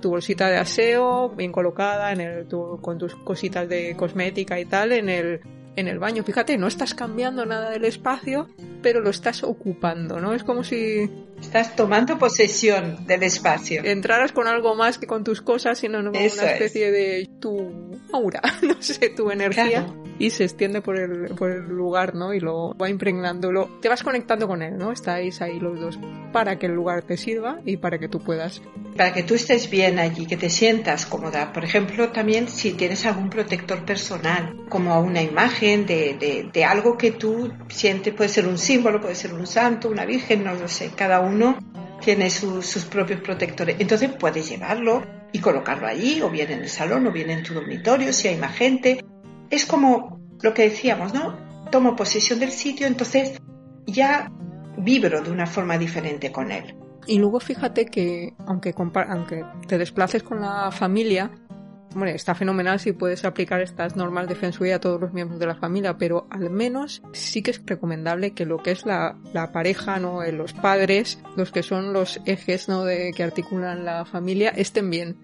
Tu 0.00 0.10
bolsita 0.10 0.50
de 0.50 0.58
aseo 0.58 1.30
bien 1.30 1.52
colocada 1.52 2.12
en 2.12 2.20
el, 2.20 2.46
con 2.46 2.98
tus 2.98 3.14
cositas 3.16 3.68
de 3.68 3.94
cosmética 3.96 4.60
y 4.60 4.66
tal 4.66 4.92
en 4.92 5.08
el 5.08 5.40
en 5.76 5.88
el 5.88 5.98
baño. 5.98 6.22
Fíjate, 6.24 6.58
no 6.58 6.66
estás 6.66 6.94
cambiando 6.94 7.46
nada 7.46 7.70
del 7.70 7.84
espacio, 7.84 8.48
pero 8.82 9.00
lo 9.00 9.10
estás 9.10 9.42
ocupando, 9.42 10.20
¿no? 10.20 10.34
Es 10.34 10.44
como 10.44 10.64
si... 10.64 11.10
Estás 11.40 11.76
tomando 11.76 12.18
posesión 12.18 13.06
del 13.06 13.22
espacio. 13.22 13.82
Entraras 13.84 14.32
con 14.32 14.46
algo 14.46 14.74
más 14.74 14.98
que 14.98 15.06
con 15.06 15.24
tus 15.24 15.40
cosas, 15.40 15.78
sino 15.78 15.98
una 16.00 16.18
especie 16.18 16.90
de 16.90 17.28
tu 17.40 18.00
aura, 18.12 18.40
no 18.62 18.80
sé, 18.80 19.10
tu 19.10 19.30
energía. 19.30 19.86
Y 20.18 20.30
se 20.30 20.44
extiende 20.44 20.80
por 20.80 20.96
el, 20.96 21.34
por 21.34 21.50
el 21.50 21.62
lugar, 21.62 22.14
¿no? 22.14 22.32
Y 22.32 22.40
lo 22.40 22.74
va 22.76 22.88
impregnándolo. 22.88 23.78
Te 23.80 23.88
vas 23.88 24.02
conectando 24.02 24.46
con 24.46 24.62
él, 24.62 24.76
¿no? 24.76 24.92
Estáis 24.92 25.42
ahí 25.42 25.58
los 25.58 25.80
dos 25.80 25.98
para 26.34 26.58
que 26.58 26.66
el 26.66 26.74
lugar 26.74 27.02
te 27.02 27.16
sirva 27.16 27.60
y 27.64 27.76
para 27.76 27.96
que 28.00 28.08
tú 28.08 28.18
puedas. 28.18 28.60
Para 28.96 29.12
que 29.12 29.22
tú 29.22 29.36
estés 29.36 29.70
bien 29.70 30.00
allí, 30.00 30.26
que 30.26 30.36
te 30.36 30.50
sientas 30.50 31.06
cómoda. 31.06 31.52
Por 31.52 31.64
ejemplo, 31.64 32.10
también 32.10 32.48
si 32.48 32.72
tienes 32.72 33.06
algún 33.06 33.30
protector 33.30 33.84
personal, 33.84 34.56
como 34.68 35.00
una 35.00 35.22
imagen 35.22 35.86
de, 35.86 36.48
de, 36.52 36.64
algo 36.64 36.98
que 36.98 37.12
tú 37.12 37.52
sientes, 37.68 38.12
puede 38.14 38.28
ser 38.28 38.48
un 38.48 38.58
símbolo, 38.58 39.00
puede 39.00 39.14
ser 39.14 39.32
un 39.32 39.46
santo, 39.46 39.88
una 39.88 40.04
virgen, 40.04 40.42
no 40.42 40.54
lo 40.54 40.66
sé. 40.66 40.90
Cada 40.96 41.20
uno 41.20 41.23
tiene 42.00 42.30
sus 42.30 42.84
propios 42.84 43.20
protectores. 43.20 43.76
Entonces 43.78 44.10
puedes 44.18 44.48
llevarlo 44.48 45.02
y 45.32 45.38
colocarlo 45.40 45.86
allí, 45.86 46.20
o 46.20 46.30
bien 46.30 46.50
en 46.50 46.60
el 46.60 46.68
salón, 46.68 47.06
o 47.06 47.12
bien 47.12 47.30
en 47.30 47.42
tu 47.42 47.54
dormitorio, 47.54 48.12
si 48.12 48.28
hay 48.28 48.36
más 48.36 48.54
gente. 48.54 49.04
Es 49.50 49.66
como 49.66 50.20
lo 50.42 50.54
que 50.54 50.62
decíamos, 50.62 51.14
¿no? 51.14 51.36
Tomo 51.70 51.96
posesión 51.96 52.38
del 52.38 52.50
sitio, 52.50 52.86
entonces 52.86 53.40
ya 53.86 54.30
vibro 54.76 55.22
de 55.22 55.30
una 55.30 55.46
forma 55.46 55.78
diferente 55.78 56.30
con 56.30 56.52
él. 56.52 56.76
Y 57.06 57.18
luego 57.18 57.40
fíjate 57.40 57.86
que 57.86 58.34
aunque, 58.46 58.74
aunque 59.08 59.44
te 59.66 59.78
desplaces 59.78 60.22
con 60.22 60.40
la 60.40 60.70
familia, 60.70 61.30
bueno, 61.94 62.14
está 62.14 62.34
fenomenal 62.34 62.80
si 62.80 62.92
puedes 62.92 63.24
aplicar 63.24 63.60
estas 63.60 63.96
normas 63.96 64.28
de 64.28 64.34
Feng 64.34 64.52
Shui 64.52 64.72
a 64.72 64.80
todos 64.80 65.00
los 65.00 65.12
miembros 65.12 65.40
de 65.40 65.46
la 65.46 65.54
familia, 65.54 65.96
pero 65.96 66.26
al 66.30 66.50
menos 66.50 67.02
sí 67.12 67.42
que 67.42 67.52
es 67.52 67.62
recomendable 67.64 68.32
que 68.32 68.44
lo 68.44 68.58
que 68.58 68.72
es 68.72 68.84
la, 68.84 69.16
la 69.32 69.52
pareja, 69.52 69.98
¿no? 69.98 70.22
Eh, 70.22 70.32
los 70.32 70.52
padres, 70.52 71.18
los 71.36 71.52
que 71.52 71.62
son 71.62 71.92
los 71.92 72.20
ejes, 72.26 72.68
¿no? 72.68 72.84
De, 72.84 73.12
que 73.14 73.22
articulan 73.22 73.84
la 73.84 74.04
familia, 74.04 74.50
estén 74.50 74.90
bien 74.90 75.16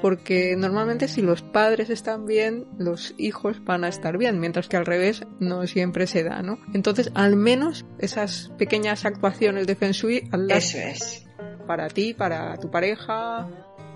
porque 0.00 0.54
normalmente 0.56 1.08
si 1.08 1.22
los 1.22 1.42
padres 1.42 1.90
están 1.90 2.26
bien, 2.26 2.66
los 2.78 3.14
hijos 3.18 3.64
van 3.64 3.84
a 3.84 3.88
estar 3.88 4.16
bien, 4.16 4.38
mientras 4.40 4.68
que 4.68 4.76
al 4.76 4.86
revés 4.86 5.24
no 5.40 5.66
siempre 5.66 6.06
se 6.06 6.22
da, 6.22 6.42
¿no? 6.42 6.58
Entonces, 6.72 7.10
al 7.14 7.36
menos 7.36 7.84
esas 7.98 8.52
pequeñas 8.58 9.04
actuaciones 9.04 9.66
de 9.66 9.74
Feng 9.74 9.92
Shui, 9.92 10.28
Eso 10.50 10.78
es. 10.78 11.26
Para 11.66 11.88
ti, 11.88 12.14
para 12.14 12.56
tu 12.58 12.70
pareja. 12.70 13.48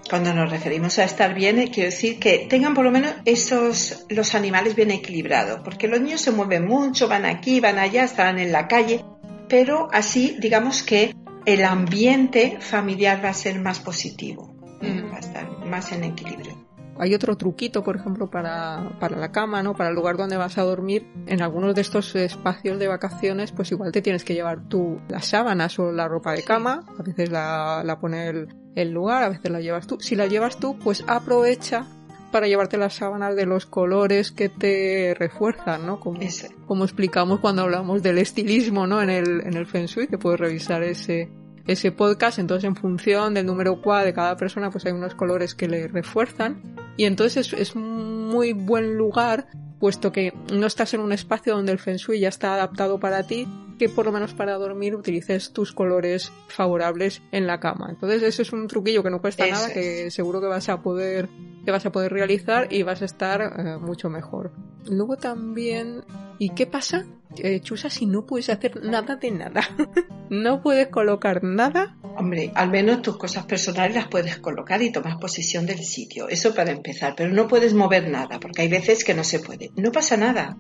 Cuando 0.09 0.35
nos 0.35 0.51
referimos 0.51 0.99
a 0.99 1.05
estar 1.05 1.35
bien, 1.35 1.59
eh, 1.59 1.71
quiero 1.73 1.91
decir 1.91 2.19
que 2.19 2.47
tengan 2.49 2.75
por 2.75 2.85
lo 2.85 2.91
menos 2.91 3.15
esos, 3.25 4.05
los 4.09 4.35
animales 4.35 4.75
bien 4.75 4.91
equilibrados, 4.91 5.61
porque 5.65 5.89
los 5.89 6.01
niños 6.01 6.21
se 6.21 6.33
mueven 6.33 6.67
mucho, 6.67 7.09
van 7.09 7.25
aquí, 7.25 7.61
van 7.61 7.79
allá, 7.79 8.05
están 8.05 8.39
en 8.39 8.53
la 8.53 8.69
calle, 8.69 9.05
pero 9.49 9.89
así, 9.93 10.37
digamos 10.41 10.83
que 10.83 11.15
el 11.47 11.65
ambiente 11.65 12.59
familiar 12.61 13.25
va 13.25 13.31
a 13.31 13.35
ser 13.35 13.61
más 13.61 13.81
positivo 13.81 14.53
va 14.83 15.17
a 15.17 15.21
estar 15.21 15.67
más 15.67 15.93
en 15.93 16.05
equilibrio. 16.05 16.57
Hay 16.99 17.15
otro 17.15 17.37
truquito, 17.37 17.83
por 17.83 17.97
ejemplo, 17.97 18.31
para, 18.31 18.97
para, 19.01 19.17
la 19.17 19.33
cama, 19.33 19.63
¿no? 19.63 19.75
Para 19.75 19.89
el 19.89 19.95
lugar 19.95 20.17
donde 20.17 20.37
vas 20.37 20.59
a 20.59 20.63
dormir. 20.63 21.11
En 21.27 21.43
algunos 21.43 21.75
de 21.75 21.81
estos 21.81 22.15
espacios 22.15 22.79
de 22.79 22.87
vacaciones, 22.87 23.51
pues 23.51 23.73
igual 23.73 23.93
te 23.93 24.03
tienes 24.03 24.25
que 24.25 24.35
llevar 24.35 24.69
tú 24.69 25.01
las 25.09 25.27
sábanas 25.27 25.79
o 25.79 25.91
la 25.91 26.07
ropa 26.07 26.33
de 26.33 26.45
cama. 26.45 26.85
A 26.99 27.03
veces 27.03 27.31
la, 27.31 27.83
la 27.83 27.99
pone 27.99 28.29
el, 28.29 28.49
el 28.75 28.93
lugar, 28.93 29.23
a 29.23 29.29
veces 29.29 29.51
la 29.51 29.61
llevas 29.61 29.87
tú. 29.87 29.99
Si 30.01 30.15
la 30.17 30.27
llevas 30.27 30.59
tú, 30.59 30.79
pues 30.79 31.05
aprovecha 31.07 31.87
para 32.31 32.47
llevarte 32.47 32.79
las 32.79 32.95
sábanas 32.95 33.37
de 33.37 33.47
los 33.47 33.67
colores 33.67 34.33
que 34.33 34.49
te 34.49 35.15
refuerzan, 35.19 35.87
¿no? 35.87 36.01
Como, 36.01 36.21
como 36.67 36.85
explicamos 36.85 37.41
cuando 37.41 37.63
hablamos 37.63 38.03
del 38.03 38.19
estilismo, 38.19 38.87
¿no? 38.87 39.03
En 39.03 39.11
el, 39.11 39.43
en 39.43 39.55
el 39.55 39.67
Feng 39.67 39.87
Shui, 39.87 40.09
que 40.09 40.19
puedes 40.19 40.41
revisar 40.41 40.83
ese, 40.83 41.31
ese 41.67 41.93
podcast, 41.93 42.39
entonces 42.39 42.65
en 42.65 42.77
función 42.77 43.35
del 43.35 43.47
número 43.47 43.81
cuá 43.81 44.05
de 44.05 44.13
cada 44.13 44.37
persona, 44.37 44.71
pues 44.71 44.85
hay 44.87 44.93
unos 44.93 45.15
colores 45.15 45.55
que 45.55 45.69
le 45.69 45.89
refuerzan 45.89 46.61
y 46.97 47.05
entonces 47.05 47.53
es, 47.53 47.53
es 47.53 47.77
muy 47.77 48.53
buen 48.53 48.97
lugar 48.97 49.47
puesto 49.83 50.13
que 50.13 50.33
no 50.53 50.67
estás 50.67 50.95
en 50.95 51.01
un 51.01 51.11
espacio 51.11 51.57
donde 51.57 51.73
el 51.73 51.81
feng 51.81 51.97
shui 51.97 52.21
ya 52.21 52.29
está 52.29 52.55
adaptado 52.55 53.01
para 53.01 53.25
ti, 53.25 53.49
que 53.81 53.89
por 53.89 54.07
lo 54.07 54.13
menos 54.13 54.33
para 54.33 54.55
dormir 54.55 54.95
utilices 54.95 55.53
tus 55.53 55.73
colores 55.73 56.31
favorables 56.47 57.21
en 57.33 57.49
la 57.49 57.59
cama. 57.59 57.89
Entonces 57.91 58.23
eso 58.23 58.43
es 58.43 58.53
un 58.53 58.69
truquillo 58.69 59.03
que 59.03 59.11
no 59.11 59.21
cuesta 59.21 59.45
nada, 59.45 59.73
que 59.73 60.09
seguro 60.13 60.41
que 60.41 60.47
vas 60.47 60.69
a 60.69 60.83
poder 60.83 61.29
que 61.65 61.73
vas 61.73 61.85
a 61.85 61.91
poder 61.91 62.13
realizar 62.13 62.73
y 62.73 62.85
vas 62.85 63.03
a 63.03 63.07
estar 63.07 63.41
eh, 63.43 63.77
mucho 63.79 64.09
mejor. 64.09 64.53
Luego 64.89 65.17
también, 65.17 66.05
¿y 66.39 66.51
qué 66.51 66.67
pasa? 66.69 67.05
Eh, 67.39 67.61
Chusa, 67.61 67.91
si 67.91 68.07
no 68.07 68.27
puedes 68.27 68.51
hacer 68.51 68.83
nada 68.83 69.17
de 69.17 69.31
nada. 69.31 69.63
no 70.31 70.63
puedes 70.63 70.89
colocar 70.89 71.43
nada. 71.43 71.97
Hombre, 72.17 72.53
al 72.55 72.71
menos 72.71 73.03
tus 73.03 73.17
cosas 73.17 73.47
personales 73.47 73.95
las 73.95 74.09
puedes 74.09 74.39
colocar 74.39 74.83
y 74.83 74.93
tomar 74.93 75.19
posesión 75.19 75.67
del 75.67 75.83
sitio. 75.83 76.29
Eso 76.29 76.55
para 76.55 76.73
empezar, 76.73 77.15
pero 77.17 77.31
no 77.31 77.49
puedes 77.49 77.75
mover 77.75 78.09
nada, 78.09 78.39
porque 78.39 78.63
hay 78.63 78.69
veces 78.69 79.05
que 79.05 79.15
no 79.15 79.25
se 79.25 79.41
puede. 79.41 79.71
No 79.77 79.93
pasa 79.93 80.17
nada. 80.17 80.57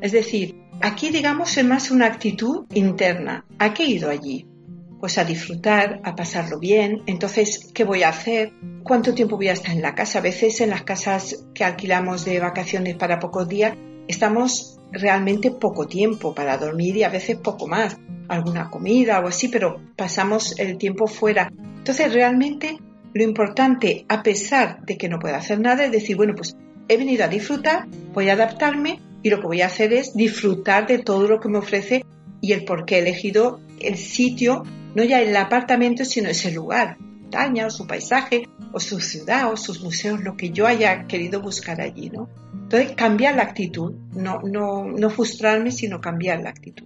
Es 0.00 0.12
decir, 0.12 0.56
aquí 0.80 1.10
digamos 1.10 1.56
es 1.56 1.64
más 1.64 1.90
una 1.90 2.06
actitud 2.06 2.66
interna. 2.74 3.44
¿A 3.58 3.74
qué 3.74 3.84
he 3.84 3.90
ido 3.90 4.10
allí? 4.10 4.46
Pues 5.00 5.18
a 5.18 5.24
disfrutar, 5.24 6.00
a 6.04 6.14
pasarlo 6.14 6.58
bien. 6.58 7.02
Entonces, 7.06 7.70
¿qué 7.74 7.84
voy 7.84 8.02
a 8.02 8.08
hacer? 8.08 8.52
¿Cuánto 8.82 9.14
tiempo 9.14 9.36
voy 9.36 9.48
a 9.48 9.52
estar 9.52 9.72
en 9.72 9.82
la 9.82 9.94
casa? 9.94 10.18
A 10.18 10.22
veces 10.22 10.60
en 10.60 10.70
las 10.70 10.82
casas 10.82 11.46
que 11.54 11.64
alquilamos 11.64 12.24
de 12.24 12.40
vacaciones 12.40 12.96
para 12.96 13.18
pocos 13.18 13.48
días, 13.48 13.76
estamos 14.08 14.75
realmente 14.92 15.50
poco 15.50 15.86
tiempo 15.86 16.34
para 16.34 16.58
dormir 16.58 16.96
y 16.96 17.02
a 17.02 17.08
veces 17.08 17.36
poco 17.36 17.66
más. 17.66 17.96
Alguna 18.28 18.70
comida 18.70 19.20
o 19.20 19.28
así, 19.28 19.48
pero 19.48 19.80
pasamos 19.94 20.58
el 20.58 20.78
tiempo 20.78 21.06
fuera. 21.06 21.52
Entonces, 21.78 22.12
realmente 22.12 22.78
lo 23.14 23.22
importante, 23.22 24.04
a 24.08 24.22
pesar 24.22 24.84
de 24.84 24.98
que 24.98 25.08
no 25.08 25.18
pueda 25.18 25.36
hacer 25.36 25.60
nada, 25.60 25.84
es 25.84 25.92
decir, 25.92 26.16
bueno, 26.16 26.34
pues 26.34 26.56
he 26.88 26.96
venido 26.96 27.24
a 27.24 27.28
disfrutar, 27.28 27.86
voy 28.12 28.28
a 28.28 28.34
adaptarme 28.34 29.00
y 29.22 29.30
lo 29.30 29.40
que 29.40 29.46
voy 29.46 29.62
a 29.62 29.66
hacer 29.66 29.92
es 29.92 30.14
disfrutar 30.14 30.86
de 30.86 30.98
todo 30.98 31.26
lo 31.26 31.40
que 31.40 31.48
me 31.48 31.58
ofrece 31.58 32.04
y 32.40 32.52
el 32.52 32.64
por 32.64 32.84
qué 32.84 32.96
he 32.96 32.98
elegido 32.98 33.60
el 33.80 33.96
sitio, 33.96 34.64
no 34.94 35.02
ya 35.02 35.20
el 35.20 35.36
apartamento, 35.36 36.04
sino 36.04 36.28
ese 36.28 36.52
lugar, 36.52 36.98
montaña 36.98 37.66
o 37.66 37.70
su 37.70 37.86
paisaje 37.86 38.48
o 38.72 38.80
su 38.80 39.00
ciudad 39.00 39.52
o 39.52 39.56
sus 39.56 39.82
museos, 39.82 40.20
lo 40.22 40.36
que 40.36 40.50
yo 40.50 40.66
haya 40.66 41.06
querido 41.06 41.40
buscar 41.40 41.80
allí, 41.80 42.10
¿no? 42.10 42.28
Entonces, 42.66 42.96
cambiar 42.96 43.36
la 43.36 43.44
actitud, 43.44 43.94
no, 44.16 44.40
no, 44.42 44.84
no 44.84 45.08
frustrarme, 45.08 45.70
sino 45.70 46.00
cambiar 46.00 46.42
la 46.42 46.50
actitud. 46.50 46.84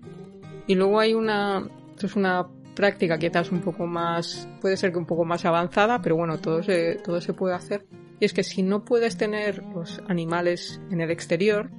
Y 0.67 0.75
luego 0.75 1.01
hay 1.01 1.15
una, 1.15 1.67
esto 1.95 2.07
es 2.07 2.17
una 2.17 2.47
práctica 2.75 3.19
quizás 3.19 3.51
un 3.51 3.63
poco 3.63 3.87
más, 3.87 4.47
puede 4.61 4.77
ser 4.77 4.93
que 4.93 4.99
un 4.99 5.07
poco 5.07 5.25
más 5.25 5.47
avanzada, 5.47 6.03
pero 6.03 6.17
bueno, 6.17 6.39
todo 6.39 6.63
se, 6.63 6.97
todo 6.97 7.23
se 7.23 7.33
puede 7.33 7.55
hacer. 7.55 7.87
Y 8.21 8.27
es 8.27 8.35
que 8.35 8.43
si 8.43 8.63
no 8.63 8.85
puedes 8.85 9.17
tener 9.17 9.65
los 9.75 10.03
animales 10.07 10.83
en 10.91 11.01
el 11.01 11.11
exterior, 11.11 11.71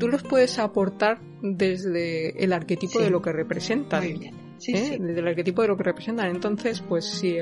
tú 0.00 0.08
los 0.08 0.24
puedes 0.24 0.58
aportar 0.58 1.20
desde 1.40 2.42
el 2.42 2.52
arquetipo 2.52 2.98
de 2.98 3.10
lo 3.10 3.22
que 3.22 3.30
representan. 3.30 4.02
Muy 4.02 4.18
bien. 4.18 4.34
¿eh? 4.66 4.98
Desde 5.00 5.20
el 5.20 5.28
arquetipo 5.28 5.62
de 5.62 5.68
lo 5.68 5.76
que 5.76 5.84
representan. 5.84 6.26
Entonces, 6.26 6.80
pues 6.80 7.04
si 7.04 7.36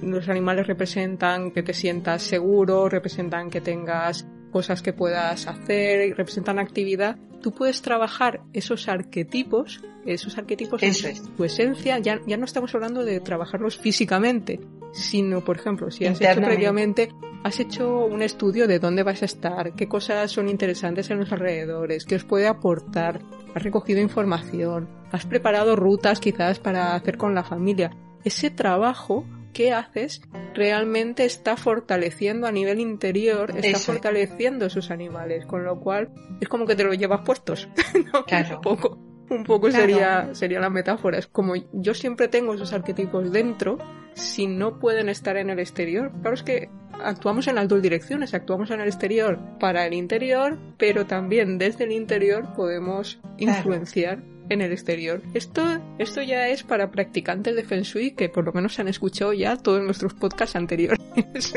los 0.00 0.26
animales 0.30 0.66
representan 0.66 1.50
que 1.50 1.62
te 1.62 1.74
sientas 1.74 2.22
seguro, 2.22 2.88
representan 2.88 3.50
que 3.50 3.60
tengas 3.60 4.26
cosas 4.50 4.82
que 4.82 4.92
puedas 4.92 5.46
hacer 5.46 6.08
y 6.08 6.12
representan 6.12 6.58
actividad, 6.58 7.16
tú 7.40 7.52
puedes 7.52 7.82
trabajar 7.82 8.42
esos 8.52 8.88
arquetipos, 8.88 9.82
esos 10.06 10.38
arquetipos 10.38 10.82
en 10.82 10.94
tu 11.36 11.44
esencia, 11.44 11.98
ya, 11.98 12.20
ya 12.26 12.36
no 12.36 12.44
estamos 12.44 12.74
hablando 12.74 13.04
de 13.04 13.20
trabajarlos 13.20 13.78
físicamente, 13.78 14.60
sino, 14.92 15.42
por 15.44 15.56
ejemplo, 15.56 15.90
si 15.90 16.06
has 16.06 16.20
hecho 16.20 16.40
previamente, 16.40 17.10
has 17.42 17.60
hecho 17.60 18.04
un 18.04 18.22
estudio 18.22 18.66
de 18.66 18.78
dónde 18.78 19.02
vas 19.02 19.22
a 19.22 19.26
estar, 19.26 19.74
qué 19.74 19.88
cosas 19.88 20.30
son 20.30 20.48
interesantes 20.48 21.10
en 21.10 21.18
los 21.18 21.32
alrededores, 21.32 22.04
qué 22.04 22.16
os 22.16 22.24
puede 22.24 22.46
aportar, 22.46 23.20
has 23.54 23.62
recogido 23.62 24.00
información, 24.00 24.88
has 25.10 25.26
preparado 25.26 25.76
rutas 25.76 26.20
quizás 26.20 26.58
para 26.58 26.94
hacer 26.94 27.16
con 27.16 27.34
la 27.34 27.44
familia. 27.44 27.96
Ese 28.24 28.50
trabajo 28.50 29.24
que 29.52 29.72
haces 29.72 30.22
realmente 30.54 31.24
está 31.24 31.56
fortaleciendo 31.56 32.46
a 32.46 32.52
nivel 32.52 32.80
interior, 32.80 33.52
está 33.56 33.78
fortaleciendo 33.78 34.70
sus 34.70 34.90
animales, 34.90 35.46
con 35.46 35.64
lo 35.64 35.80
cual 35.80 36.10
es 36.40 36.48
como 36.48 36.66
que 36.66 36.76
te 36.76 36.84
lo 36.84 36.92
llevas 36.94 37.20
puestos. 37.24 37.68
Claro. 38.26 38.56
Un 38.56 38.62
poco, 38.62 38.98
un 39.30 39.44
poco 39.44 39.70
sería, 39.70 40.34
sería 40.34 40.60
la 40.60 40.70
metáfora. 40.70 41.18
Es 41.18 41.26
como 41.26 41.54
yo 41.72 41.94
siempre 41.94 42.28
tengo 42.28 42.54
esos 42.54 42.72
arquetipos 42.72 43.30
dentro, 43.32 43.78
si 44.14 44.46
no 44.46 44.78
pueden 44.78 45.08
estar 45.08 45.36
en 45.36 45.50
el 45.50 45.58
exterior. 45.58 46.10
Claro, 46.20 46.34
es 46.34 46.42
que 46.42 46.68
actuamos 47.04 47.46
en 47.48 47.54
las 47.54 47.68
dos 47.68 47.80
direcciones, 47.82 48.34
actuamos 48.34 48.70
en 48.70 48.80
el 48.80 48.88
exterior 48.88 49.38
para 49.58 49.86
el 49.86 49.94
interior, 49.94 50.58
pero 50.76 51.06
también 51.06 51.58
desde 51.58 51.84
el 51.84 51.92
interior 51.92 52.52
podemos 52.54 53.20
influenciar 53.38 54.22
en 54.50 54.60
el 54.60 54.72
exterior. 54.72 55.22
Esto, 55.32 55.62
esto 55.98 56.20
ya 56.20 56.48
es 56.48 56.62
para 56.62 56.90
practicantes 56.90 57.56
de 57.56 57.64
Feng 57.64 57.82
Shui 57.82 58.10
que 58.10 58.28
por 58.28 58.44
lo 58.44 58.52
menos 58.52 58.78
han 58.78 58.88
escuchado 58.88 59.32
ya 59.32 59.56
todos 59.56 59.82
nuestros 59.82 60.12
podcasts 60.12 60.56
anteriores. 60.56 61.00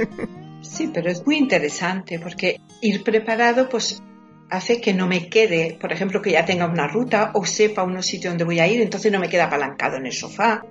Sí, 0.63 0.89
pero 0.93 1.09
es 1.09 1.25
muy 1.25 1.35
interesante 1.35 2.19
porque 2.19 2.61
ir 2.81 3.03
preparado 3.03 3.67
pues 3.67 4.01
hace 4.49 4.79
que 4.79 4.93
no 4.93 5.07
me 5.07 5.27
quede, 5.27 5.77
por 5.79 5.91
ejemplo, 5.91 6.21
que 6.21 6.31
ya 6.31 6.45
tenga 6.45 6.67
una 6.67 6.87
ruta 6.87 7.31
o 7.33 7.45
sepa 7.45 7.83
unos 7.83 8.05
sitios 8.05 8.31
donde 8.31 8.45
voy 8.45 8.59
a 8.59 8.67
ir, 8.67 8.81
entonces 8.81 9.11
no 9.11 9.19
me 9.19 9.27
queda 9.27 9.45
apalancado 9.45 9.97
en 9.97 10.05
el 10.05 10.13
sofá. 10.13 10.63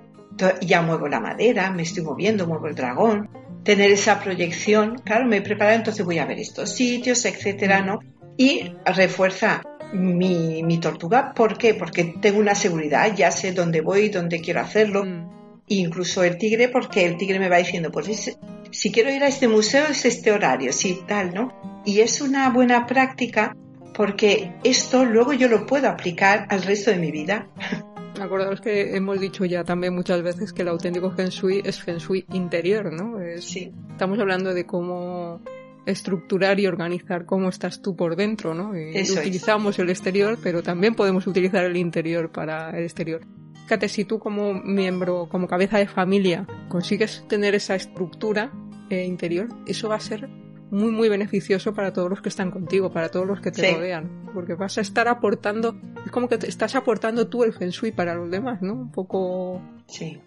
ya 0.61 0.81
muevo 0.81 1.07
la 1.07 1.19
madera, 1.19 1.69
me 1.71 1.83
estoy 1.83 2.03
moviendo, 2.03 2.47
muevo 2.47 2.67
el 2.67 2.75
dragón. 2.75 3.29
Tener 3.63 3.91
esa 3.91 4.19
proyección, 4.19 4.95
claro, 4.95 5.25
me 5.25 5.37
he 5.37 5.41
preparado, 5.41 5.77
entonces 5.77 6.03
voy 6.03 6.17
a 6.17 6.25
ver 6.25 6.39
estos 6.39 6.73
sitios, 6.73 7.23
etcétera, 7.25 7.81
¿no? 7.81 7.99
Y 8.35 8.73
refuerza 8.83 9.61
mi, 9.93 10.63
mi, 10.63 10.79
tortuga. 10.79 11.33
¿Por 11.33 11.57
qué? 11.57 11.73
Porque 11.73 12.15
tengo 12.19 12.39
una 12.39 12.55
seguridad, 12.55 13.15
ya 13.15 13.31
sé 13.31 13.51
dónde 13.51 13.81
voy, 13.81 14.09
dónde 14.09 14.41
quiero 14.41 14.61
hacerlo. 14.61 15.05
Mm. 15.05 15.29
Incluso 15.67 16.23
el 16.23 16.37
tigre, 16.37 16.67
porque 16.67 17.05
el 17.05 17.17
tigre 17.17 17.39
me 17.39 17.49
va 17.49 17.57
diciendo, 17.57 17.89
pues 17.91 18.37
si 18.71 18.91
quiero 18.91 19.11
ir 19.11 19.23
a 19.23 19.27
este 19.27 19.47
museo 19.47 19.85
es 19.87 20.03
este 20.05 20.31
horario, 20.31 20.73
sí, 20.73 20.99
tal, 21.07 21.33
¿no? 21.33 21.81
Y 21.85 22.01
es 22.01 22.21
una 22.21 22.49
buena 22.49 22.85
práctica 22.85 23.55
porque 23.93 24.51
esto 24.63 25.05
luego 25.05 25.33
yo 25.33 25.47
lo 25.47 25.65
puedo 25.65 25.87
aplicar 25.87 26.47
al 26.49 26.63
resto 26.63 26.91
de 26.91 26.97
mi 26.97 27.11
vida. 27.11 27.47
Acordaos 28.19 28.61
que 28.61 28.95
hemos 28.95 29.19
dicho 29.19 29.43
ya 29.45 29.63
también 29.63 29.93
muchas 29.93 30.21
veces 30.21 30.53
que 30.53 30.61
el 30.61 30.67
auténtico 30.67 31.11
Feng 31.11 31.29
Shui 31.29 31.61
es 31.65 31.81
Feng 31.81 31.97
Shui 31.97 32.25
interior, 32.33 32.91
¿no? 32.93 33.17
sí. 33.39 33.71
Estamos 33.91 34.19
hablando 34.19 34.53
de 34.53 34.65
cómo 34.65 35.41
estructurar 35.85 36.59
y 36.59 36.67
organizar 36.67 37.25
cómo 37.25 37.49
estás 37.49 37.81
tú 37.81 37.95
por 37.95 38.15
dentro, 38.15 38.53
¿no? 38.53 38.77
Y 38.77 39.01
utilizamos 39.01 39.79
el 39.79 39.89
exterior, 39.89 40.37
pero 40.41 40.63
también 40.63 40.95
podemos 40.95 41.27
utilizar 41.27 41.65
el 41.65 41.77
interior 41.77 42.31
para 42.31 42.71
el 42.77 42.83
exterior. 42.83 43.21
Fíjate, 43.63 43.87
si 43.87 44.05
tú 44.05 44.19
como 44.19 44.53
miembro, 44.53 45.27
como 45.29 45.47
cabeza 45.47 45.77
de 45.77 45.87
familia, 45.87 46.45
consigues 46.69 47.25
tener 47.27 47.55
esa 47.55 47.75
estructura 47.75 48.51
eh, 48.89 49.05
interior, 49.05 49.47
eso 49.65 49.89
va 49.89 49.95
a 49.95 49.99
ser 49.99 50.29
muy 50.69 50.91
muy 50.91 51.07
beneficioso 51.07 51.73
para 51.73 51.93
todos 51.93 52.09
los 52.09 52.21
que 52.21 52.29
están 52.29 52.49
contigo, 52.49 52.91
para 52.91 53.09
todos 53.09 53.27
los 53.27 53.39
que 53.39 53.51
te 53.51 53.73
rodean, 53.73 54.31
porque 54.33 54.55
vas 54.55 54.77
a 54.79 54.81
estar 54.81 55.07
aportando, 55.07 55.79
es 56.03 56.11
como 56.11 56.27
que 56.27 56.39
te 56.39 56.49
estás 56.49 56.75
aportando 56.75 57.27
tú 57.27 57.43
el 57.43 57.53
feng 57.53 57.69
shui 57.69 57.91
para 57.91 58.15
los 58.15 58.31
demás, 58.31 58.61
¿no? 58.61 58.73
Un 58.73 58.91
poco 58.91 59.61
Sí. 59.85 60.19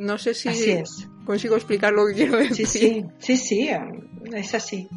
No 0.00 0.16
sé 0.16 0.32
si 0.32 0.48
consigo 1.26 1.56
explicar 1.56 1.92
lo 1.92 2.06
que 2.06 2.14
quiero 2.14 2.38
decir. 2.38 2.66
Sí, 2.66 2.78
sí, 2.78 3.06
sí, 3.18 3.36
sí, 3.36 3.70
es 4.32 4.54
así. 4.54 4.88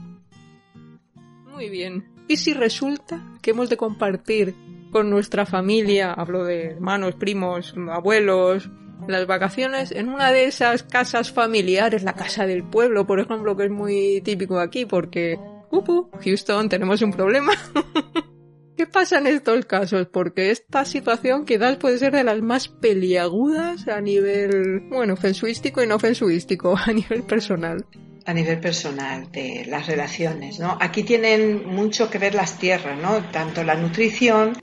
Muy 1.51 1.69
bien. 1.69 2.05
¿Y 2.29 2.37
si 2.37 2.53
resulta 2.53 3.21
que 3.41 3.51
hemos 3.51 3.69
de 3.69 3.75
compartir 3.75 4.55
con 4.91 5.09
nuestra 5.09 5.45
familia, 5.45 6.13
hablo 6.13 6.45
de 6.45 6.67
hermanos, 6.67 7.15
primos, 7.15 7.75
abuelos, 7.91 8.69
las 9.09 9.27
vacaciones 9.27 9.91
en 9.91 10.07
una 10.07 10.31
de 10.31 10.45
esas 10.45 10.83
casas 10.83 11.33
familiares, 11.33 12.03
la 12.03 12.13
casa 12.13 12.47
del 12.47 12.63
pueblo, 12.63 13.05
por 13.05 13.19
ejemplo, 13.19 13.57
que 13.57 13.65
es 13.65 13.71
muy 13.71 14.21
típico 14.21 14.57
aquí, 14.57 14.85
porque, 14.85 15.37
uh, 15.69 16.07
Houston, 16.23 16.69
tenemos 16.69 17.01
un 17.01 17.11
problema. 17.11 17.51
¿Qué 18.75 18.87
pasa 18.87 19.19
en 19.19 19.27
estos 19.27 19.65
casos? 19.65 20.07
Porque 20.11 20.49
esta 20.49 20.83
situación 20.83 21.45
quizás 21.45 21.77
puede 21.77 21.99
ser 21.99 22.13
de 22.13 22.23
las 22.23 22.41
más 22.41 22.67
peliagudas 22.67 23.87
a 23.87 24.01
nivel, 24.01 24.81
bueno, 24.89 25.15
fensuístico 25.15 25.83
y 25.83 25.87
no 25.87 25.99
fensuístico, 25.99 26.75
a 26.83 26.91
nivel 26.91 27.23
personal. 27.23 27.85
A 28.25 28.33
nivel 28.33 28.59
personal, 28.59 29.31
de 29.31 29.65
las 29.67 29.85
relaciones, 29.85 30.59
¿no? 30.59 30.77
Aquí 30.79 31.03
tienen 31.03 31.67
mucho 31.67 32.09
que 32.09 32.17
ver 32.17 32.33
las 32.33 32.57
tierras, 32.57 32.97
¿no? 32.97 33.29
Tanto 33.31 33.63
la 33.63 33.75
nutrición, 33.75 34.53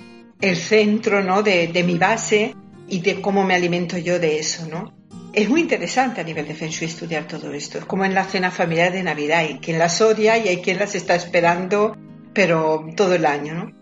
el 0.41 0.57
centro, 0.57 1.23
¿no? 1.23 1.43
De, 1.43 1.71
mi 1.87 1.97
base, 1.97 2.55
y 2.89 3.01
de 3.01 3.21
cómo 3.21 3.45
me 3.45 3.55
alimento 3.55 3.97
yo 3.97 4.19
de 4.19 4.39
eso, 4.41 4.67
¿no? 4.67 4.93
Es 5.33 5.49
muy 5.49 5.61
interesante 5.61 6.21
a 6.21 6.25
nivel 6.25 6.49
de 6.49 6.55
Feng 6.55 6.71
Shui 6.71 6.89
estudiar 6.89 7.29
todo 7.29 7.53
esto. 7.53 7.79
Es 7.79 7.85
como 7.85 8.05
en 8.05 8.15
la 8.15 8.25
cena 8.25 8.51
familiar 8.51 8.93
de 8.93 9.05
Navidad. 9.05 9.41
Hay 9.41 9.59
quien 9.61 9.79
las 9.79 10.01
odia 10.01 10.37
y 10.39 10.49
hay 10.49 10.57
quien 10.57 10.79
las 10.79 10.97
está 10.97 11.15
esperando, 11.15 11.97
pero 12.33 12.85
todo 12.97 13.15
el 13.15 13.27
año, 13.27 13.55
¿no? 13.55 13.80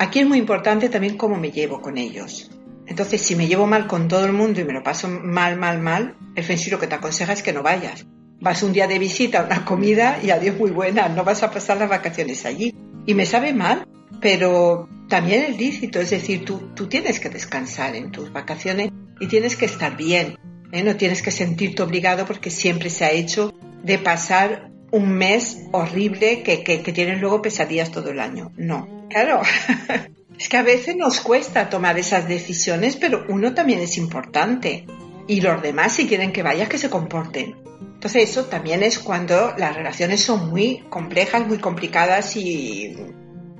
Aquí 0.00 0.20
es 0.20 0.26
muy 0.26 0.38
importante 0.38 0.88
también 0.88 1.18
cómo 1.18 1.36
me 1.36 1.50
llevo 1.50 1.82
con 1.82 1.98
ellos. 1.98 2.50
Entonces, 2.86 3.20
si 3.20 3.36
me 3.36 3.48
llevo 3.48 3.66
mal 3.66 3.86
con 3.86 4.08
todo 4.08 4.24
el 4.24 4.32
mundo 4.32 4.58
y 4.58 4.64
me 4.64 4.72
lo 4.72 4.82
paso 4.82 5.08
mal, 5.08 5.58
mal, 5.58 5.78
mal, 5.78 6.16
el 6.34 6.42
Feng 6.42 6.56
Shui 6.56 6.70
lo 6.70 6.78
que 6.78 6.86
te 6.86 6.94
aconseja 6.94 7.34
es 7.34 7.42
que 7.42 7.52
no 7.52 7.62
vayas. 7.62 8.06
Vas 8.40 8.62
un 8.62 8.72
día 8.72 8.86
de 8.86 8.98
visita 8.98 9.44
una 9.44 9.66
comida 9.66 10.18
y 10.22 10.30
adiós 10.30 10.56
muy 10.56 10.70
buena, 10.70 11.10
no 11.10 11.22
vas 11.22 11.42
a 11.42 11.50
pasar 11.50 11.76
las 11.76 11.90
vacaciones 11.90 12.46
allí. 12.46 12.74
Y 13.04 13.12
me 13.12 13.26
sabe 13.26 13.52
mal, 13.52 13.86
pero 14.22 14.88
también 15.10 15.42
es 15.42 15.58
lícito, 15.58 16.00
es 16.00 16.08
decir, 16.08 16.46
tú, 16.46 16.70
tú 16.74 16.88
tienes 16.88 17.20
que 17.20 17.28
descansar 17.28 17.94
en 17.94 18.10
tus 18.10 18.32
vacaciones 18.32 18.88
y 19.20 19.26
tienes 19.26 19.54
que 19.54 19.66
estar 19.66 19.98
bien, 19.98 20.38
¿eh? 20.72 20.82
no 20.82 20.96
tienes 20.96 21.20
que 21.20 21.30
sentirte 21.30 21.82
obligado 21.82 22.24
porque 22.24 22.48
siempre 22.48 22.88
se 22.88 23.04
ha 23.04 23.10
hecho 23.10 23.52
de 23.82 23.98
pasar 23.98 24.69
un 24.92 25.12
mes 25.12 25.68
horrible 25.72 26.42
que, 26.42 26.62
que, 26.62 26.82
que 26.82 26.92
tienes 26.92 27.20
luego 27.20 27.42
pesadillas 27.42 27.90
todo 27.90 28.10
el 28.10 28.20
año. 28.20 28.52
No, 28.56 29.06
claro. 29.08 29.42
es 30.38 30.48
que 30.48 30.56
a 30.56 30.62
veces 30.62 30.96
nos 30.96 31.20
cuesta 31.20 31.68
tomar 31.68 31.98
esas 31.98 32.28
decisiones, 32.28 32.96
pero 32.96 33.24
uno 33.28 33.54
también 33.54 33.80
es 33.80 33.96
importante. 33.98 34.86
Y 35.26 35.40
los 35.40 35.62
demás, 35.62 35.94
si 35.94 36.08
quieren 36.08 36.32
que 36.32 36.42
vayas, 36.42 36.68
que 36.68 36.78
se 36.78 36.90
comporten. 36.90 37.54
Entonces, 37.94 38.30
eso 38.30 38.46
también 38.46 38.82
es 38.82 38.98
cuando 38.98 39.54
las 39.56 39.76
relaciones 39.76 40.22
son 40.22 40.48
muy 40.48 40.84
complejas, 40.88 41.46
muy 41.46 41.58
complicadas 41.58 42.34
y 42.36 42.96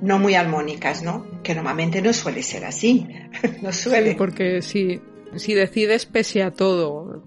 no 0.01 0.17
muy 0.17 0.33
armónicas, 0.33 1.03
¿no? 1.03 1.27
Que 1.43 1.53
normalmente 1.53 2.01
no 2.01 2.11
suele 2.11 2.43
ser 2.43 2.65
así. 2.65 3.07
no 3.61 3.71
suele. 3.71 4.15
porque 4.15 4.61
si, 4.61 4.99
si 5.35 5.53
decides 5.53 6.07
pese 6.07 6.41
a 6.41 6.51
todo, 6.51 7.23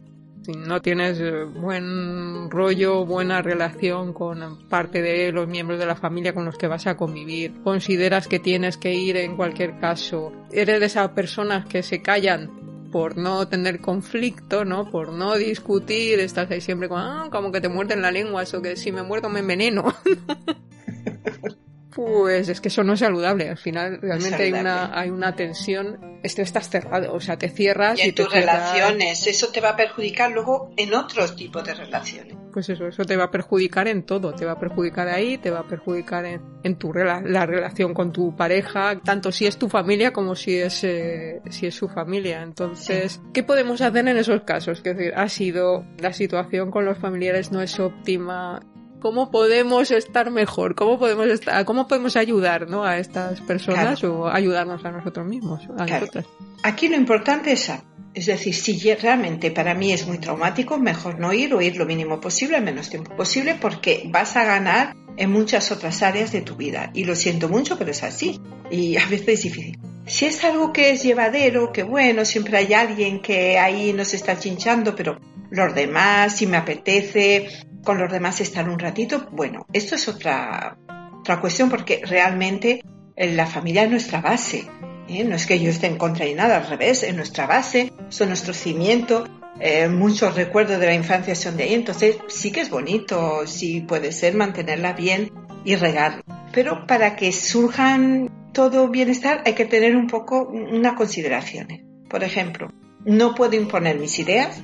no 0.52 0.80
tienes 0.82 1.18
eh, 1.20 1.44
buen 1.44 2.50
rollo, 2.50 3.04
buena 3.04 3.42
relación 3.42 4.12
con 4.12 4.68
parte 4.68 5.02
de 5.02 5.32
los 5.32 5.48
miembros 5.48 5.78
de 5.78 5.86
la 5.86 5.96
familia 5.96 6.34
con 6.34 6.44
los 6.44 6.58
que 6.58 6.68
vas 6.68 6.86
a 6.86 6.96
convivir, 6.96 7.62
consideras 7.62 8.28
que 8.28 8.38
tienes 8.38 8.76
que 8.76 8.94
ir 8.94 9.16
en 9.16 9.36
cualquier 9.36 9.78
caso, 9.78 10.32
eres 10.52 10.80
de 10.80 10.86
esas 10.86 11.10
personas 11.10 11.66
que 11.66 11.82
se 11.82 12.02
callan 12.02 12.90
por 12.92 13.16
no 13.16 13.48
tener 13.48 13.80
conflicto, 13.80 14.64
¿no? 14.64 14.88
Por 14.88 15.12
no 15.12 15.34
discutir, 15.34 16.20
estás 16.20 16.48
ahí 16.50 16.60
siempre 16.60 16.88
con, 16.88 17.00
ah, 17.00 17.28
como 17.32 17.50
que 17.50 17.60
te 17.60 17.68
muerden 17.68 18.02
la 18.02 18.12
lengua, 18.12 18.44
eso 18.44 18.62
que 18.62 18.76
si 18.76 18.92
me 18.92 19.02
muerdo 19.02 19.28
me 19.28 19.40
enveneno. 19.40 19.92
Pues 21.94 22.48
es 22.48 22.60
que 22.60 22.68
eso 22.68 22.82
no 22.82 22.94
es 22.94 23.00
saludable. 23.00 23.48
Al 23.48 23.56
final 23.56 24.00
realmente 24.00 24.42
hay 24.42 24.52
una 24.52 24.98
hay 24.98 25.10
una 25.10 25.34
tensión. 25.36 26.20
Estás 26.22 26.70
cerrado, 26.70 27.12
o 27.12 27.20
sea, 27.20 27.36
te 27.36 27.50
cierras 27.50 27.98
y, 27.98 28.08
en 28.08 28.14
tus 28.14 28.32
relaciones. 28.32 29.26
Eso 29.26 29.48
te 29.48 29.60
va 29.60 29.70
a 29.70 29.76
perjudicar 29.76 30.32
luego 30.32 30.72
en 30.76 30.94
otros 30.94 31.36
tipos 31.36 31.62
de 31.64 31.74
relaciones. 31.74 32.34
Pues 32.52 32.68
eso, 32.68 32.86
eso 32.86 33.04
te 33.04 33.16
va 33.16 33.24
a 33.24 33.30
perjudicar 33.30 33.88
en 33.88 34.04
todo. 34.04 34.32
Te 34.32 34.46
va 34.46 34.52
a 34.52 34.58
perjudicar 34.58 35.08
ahí, 35.08 35.38
te 35.38 35.50
va 35.50 35.60
a 35.60 35.68
perjudicar 35.68 36.24
en, 36.24 36.40
en 36.62 36.76
tu 36.76 36.92
la 36.94 37.46
relación 37.46 37.94
con 37.94 38.12
tu 38.12 38.34
pareja, 38.34 39.00
tanto 39.04 39.30
si 39.30 39.46
es 39.46 39.58
tu 39.58 39.68
familia 39.68 40.12
como 40.12 40.34
si 40.34 40.56
es 40.56 40.82
eh, 40.84 41.42
si 41.50 41.66
es 41.66 41.74
su 41.74 41.88
familia. 41.88 42.42
Entonces, 42.42 43.20
¿qué 43.32 43.42
podemos 43.42 43.80
hacer 43.80 44.08
en 44.08 44.16
esos 44.16 44.42
casos? 44.42 44.78
Es 44.78 44.84
decir, 44.84 45.12
ha 45.14 45.28
sido 45.28 45.84
la 45.98 46.12
situación 46.12 46.70
con 46.70 46.84
los 46.84 46.98
familiares 46.98 47.52
no 47.52 47.60
es 47.60 47.78
óptima 47.78 48.60
cómo 49.04 49.30
podemos 49.30 49.90
estar 49.90 50.30
mejor, 50.30 50.74
cómo 50.74 50.98
podemos 50.98 51.26
estar, 51.26 51.62
cómo 51.66 51.86
podemos 51.86 52.16
ayudar 52.16 52.70
¿no? 52.70 52.84
a 52.84 52.96
estas 52.96 53.38
personas 53.42 54.02
o 54.02 54.28
ayudarnos 54.28 54.82
a 54.82 54.92
nosotros 54.92 55.26
mismos, 55.26 55.60
a 55.76 55.84
nosotras. 55.84 56.24
Aquí 56.62 56.88
lo 56.88 56.96
importante 56.96 57.52
es, 57.52 57.70
es 58.14 58.24
decir, 58.24 58.54
si 58.54 58.94
realmente 58.94 59.50
para 59.50 59.74
mí 59.74 59.92
es 59.92 60.06
muy 60.06 60.16
traumático, 60.16 60.78
mejor 60.78 61.20
no 61.20 61.34
ir 61.34 61.52
o 61.52 61.60
ir 61.60 61.76
lo 61.76 61.84
mínimo 61.84 62.18
posible, 62.18 62.56
el 62.56 62.64
menos 62.64 62.88
tiempo 62.88 63.14
posible, 63.14 63.58
porque 63.60 64.04
vas 64.06 64.36
a 64.36 64.44
ganar 64.44 64.96
en 65.18 65.30
muchas 65.30 65.70
otras 65.70 66.02
áreas 66.02 66.32
de 66.32 66.40
tu 66.40 66.56
vida. 66.56 66.90
Y 66.94 67.04
lo 67.04 67.14
siento 67.14 67.50
mucho, 67.50 67.76
pero 67.76 67.90
es 67.90 68.02
así. 68.04 68.40
Y 68.70 68.96
a 68.96 69.04
veces 69.04 69.28
es 69.28 69.42
difícil. 69.42 69.78
Si 70.06 70.24
es 70.24 70.42
algo 70.44 70.72
que 70.72 70.92
es 70.92 71.02
llevadero, 71.02 71.72
que 71.72 71.82
bueno, 71.82 72.24
siempre 72.24 72.56
hay 72.56 72.72
alguien 72.72 73.20
que 73.20 73.58
ahí 73.58 73.92
nos 73.92 74.14
está 74.14 74.38
chinchando, 74.38 74.96
pero 74.96 75.20
los 75.50 75.74
demás, 75.74 76.38
si 76.38 76.46
me 76.46 76.56
apetece, 76.56 77.48
con 77.84 77.98
los 77.98 78.10
demás 78.10 78.40
estar 78.40 78.68
un 78.68 78.78
ratito. 78.78 79.28
Bueno, 79.30 79.66
esto 79.72 79.94
es 79.94 80.08
otra, 80.08 80.76
otra 81.20 81.40
cuestión 81.40 81.70
porque 81.70 82.02
realmente 82.04 82.82
eh, 83.16 83.34
la 83.34 83.46
familia 83.46 83.84
es 83.84 83.90
nuestra 83.90 84.20
base. 84.20 84.66
¿eh? 85.08 85.24
No 85.24 85.36
es 85.36 85.46
que 85.46 85.60
yo 85.60 85.70
esté 85.70 85.86
en 85.86 85.96
contra 85.96 86.24
de 86.24 86.34
nada, 86.34 86.56
al 86.56 86.66
revés, 86.66 87.02
es 87.02 87.14
nuestra 87.14 87.46
base, 87.46 87.92
son 88.08 88.28
nuestro 88.28 88.54
cimiento. 88.54 89.24
eh, 89.60 89.88
muchos 89.88 90.34
recuerdos 90.34 90.80
de 90.80 90.86
la 90.86 90.94
infancia 90.94 91.36
son 91.36 91.56
de 91.56 91.62
ahí, 91.62 91.74
entonces 91.74 92.18
sí 92.26 92.50
que 92.50 92.60
es 92.60 92.70
bonito, 92.70 93.46
sí 93.46 93.82
puede 93.82 94.10
ser 94.10 94.34
mantenerla 94.34 94.94
bien 94.94 95.30
y 95.64 95.76
regar. 95.76 96.24
Pero 96.52 96.86
para 96.86 97.14
que 97.14 97.30
surjan 97.30 98.50
todo 98.52 98.88
bienestar 98.88 99.42
hay 99.44 99.54
que 99.54 99.64
tener 99.64 99.96
un 99.96 100.08
poco 100.08 100.48
unas 100.48 100.94
consideraciones. 100.94 101.82
Por 102.08 102.24
ejemplo, 102.24 102.72
no 103.04 103.34
puedo 103.34 103.54
imponer 103.54 103.98
mis 103.98 104.18
ideas 104.18 104.60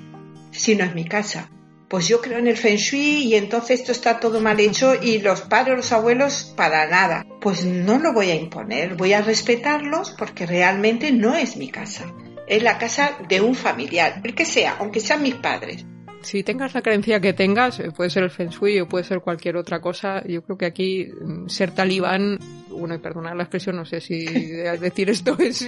si 0.51 0.75
no 0.75 0.85
es 0.85 0.95
mi 0.95 1.05
casa. 1.05 1.51
Pues 1.91 2.07
yo 2.07 2.21
creo 2.21 2.39
en 2.39 2.47
el 2.47 2.57
feng 2.57 2.77
shui 2.77 3.25
y 3.25 3.35
entonces 3.35 3.81
esto 3.81 3.91
está 3.91 4.21
todo 4.21 4.41
mal 4.41 4.61
hecho 4.61 4.95
y 4.95 5.19
los 5.19 5.41
padres, 5.41 5.77
los 5.77 5.91
abuelos, 5.91 6.55
para 6.57 6.87
nada. 6.87 7.27
Pues 7.41 7.65
no 7.65 7.99
lo 7.99 8.13
voy 8.13 8.31
a 8.31 8.37
imponer, 8.37 8.95
voy 8.95 9.13
a 9.13 9.23
respetarlos 9.23 10.13
porque 10.17 10.47
realmente 10.47 11.11
no 11.11 11.35
es 11.35 11.57
mi 11.57 11.69
casa. 11.69 12.15
Es 12.47 12.63
la 12.63 12.79
casa 12.79 13.19
de 13.29 13.41
un 13.41 13.57
familiar, 13.57 14.21
el 14.23 14.37
que 14.37 14.45
sea, 14.45 14.77
aunque 14.79 15.01
sean 15.01 15.25
mis 15.25 15.35
padres 15.35 15.85
si 16.23 16.43
tengas 16.43 16.75
la 16.75 16.83
creencia 16.83 17.21
que 17.21 17.33
tengas, 17.33 17.81
eh, 17.81 17.91
puede 17.91 18.11
ser 18.11 18.25
el 18.25 18.31
Feng 18.31 18.51
Shui 18.51 18.81
o 18.81 18.89
puede 18.89 19.05
ser 19.05 19.21
cualquier 19.21 19.57
otra 19.57 19.81
cosa, 19.81 20.23
yo 20.27 20.43
creo 20.43 20.59
que 20.59 20.67
aquí 20.67 21.07
mm, 21.07 21.49
ser 21.49 21.73
talibán, 21.73 22.39
bueno, 22.71 22.95
y 22.95 22.99
perdonar 22.99 23.37
la 23.37 23.45
expresión, 23.45 23.77
no 23.77 23.85
sé 23.85 24.01
si 24.01 24.25
decir 24.25 25.11
esto 25.11 25.37
es 25.39 25.67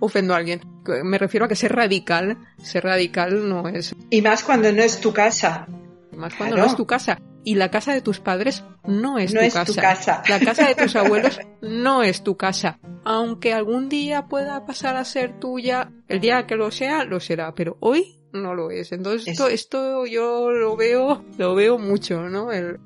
ofendo 0.00 0.34
a 0.34 0.38
alguien. 0.38 0.60
Me 1.04 1.18
refiero 1.18 1.46
a 1.46 1.48
que 1.48 1.56
ser 1.56 1.72
radical, 1.72 2.38
ser 2.62 2.84
radical 2.84 3.48
no 3.48 3.68
es. 3.68 3.94
Y 4.10 4.22
más 4.22 4.42
cuando 4.42 4.72
no 4.72 4.82
es 4.82 5.00
tu 5.00 5.12
casa. 5.12 5.66
Más 6.12 6.34
cuando 6.34 6.56
no 6.56 6.64
es 6.66 6.76
tu 6.76 6.86
casa. 6.86 7.18
Y 7.44 7.56
la 7.56 7.70
casa 7.70 7.92
de 7.92 8.02
tus 8.02 8.20
padres 8.20 8.62
no 8.84 9.18
es, 9.18 9.34
no 9.34 9.40
tu, 9.40 9.46
es 9.46 9.54
casa. 9.54 9.72
tu 9.72 9.80
casa. 9.80 10.22
La 10.28 10.38
casa 10.38 10.68
de 10.68 10.74
tus 10.76 10.94
abuelos 10.96 11.40
no 11.60 12.02
es 12.02 12.22
tu 12.22 12.36
casa. 12.36 12.78
Aunque 13.04 13.52
algún 13.52 13.88
día 13.88 14.26
pueda 14.26 14.64
pasar 14.64 14.96
a 14.96 15.04
ser 15.04 15.40
tuya, 15.40 15.90
el 16.08 16.20
día 16.20 16.46
que 16.46 16.54
lo 16.54 16.70
sea, 16.70 17.04
lo 17.04 17.18
será. 17.18 17.52
Pero 17.54 17.78
hoy 17.80 18.21
no 18.32 18.54
lo 18.54 18.70
es. 18.70 18.92
Entonces 18.92 19.28
esto, 19.28 19.48
esto 19.48 20.06
yo 20.06 20.50
lo 20.50 20.76
veo, 20.76 21.24
lo 21.38 21.54
veo 21.54 21.78
mucho, 21.78 22.28
¿no? 22.28 22.52
El, 22.52 22.78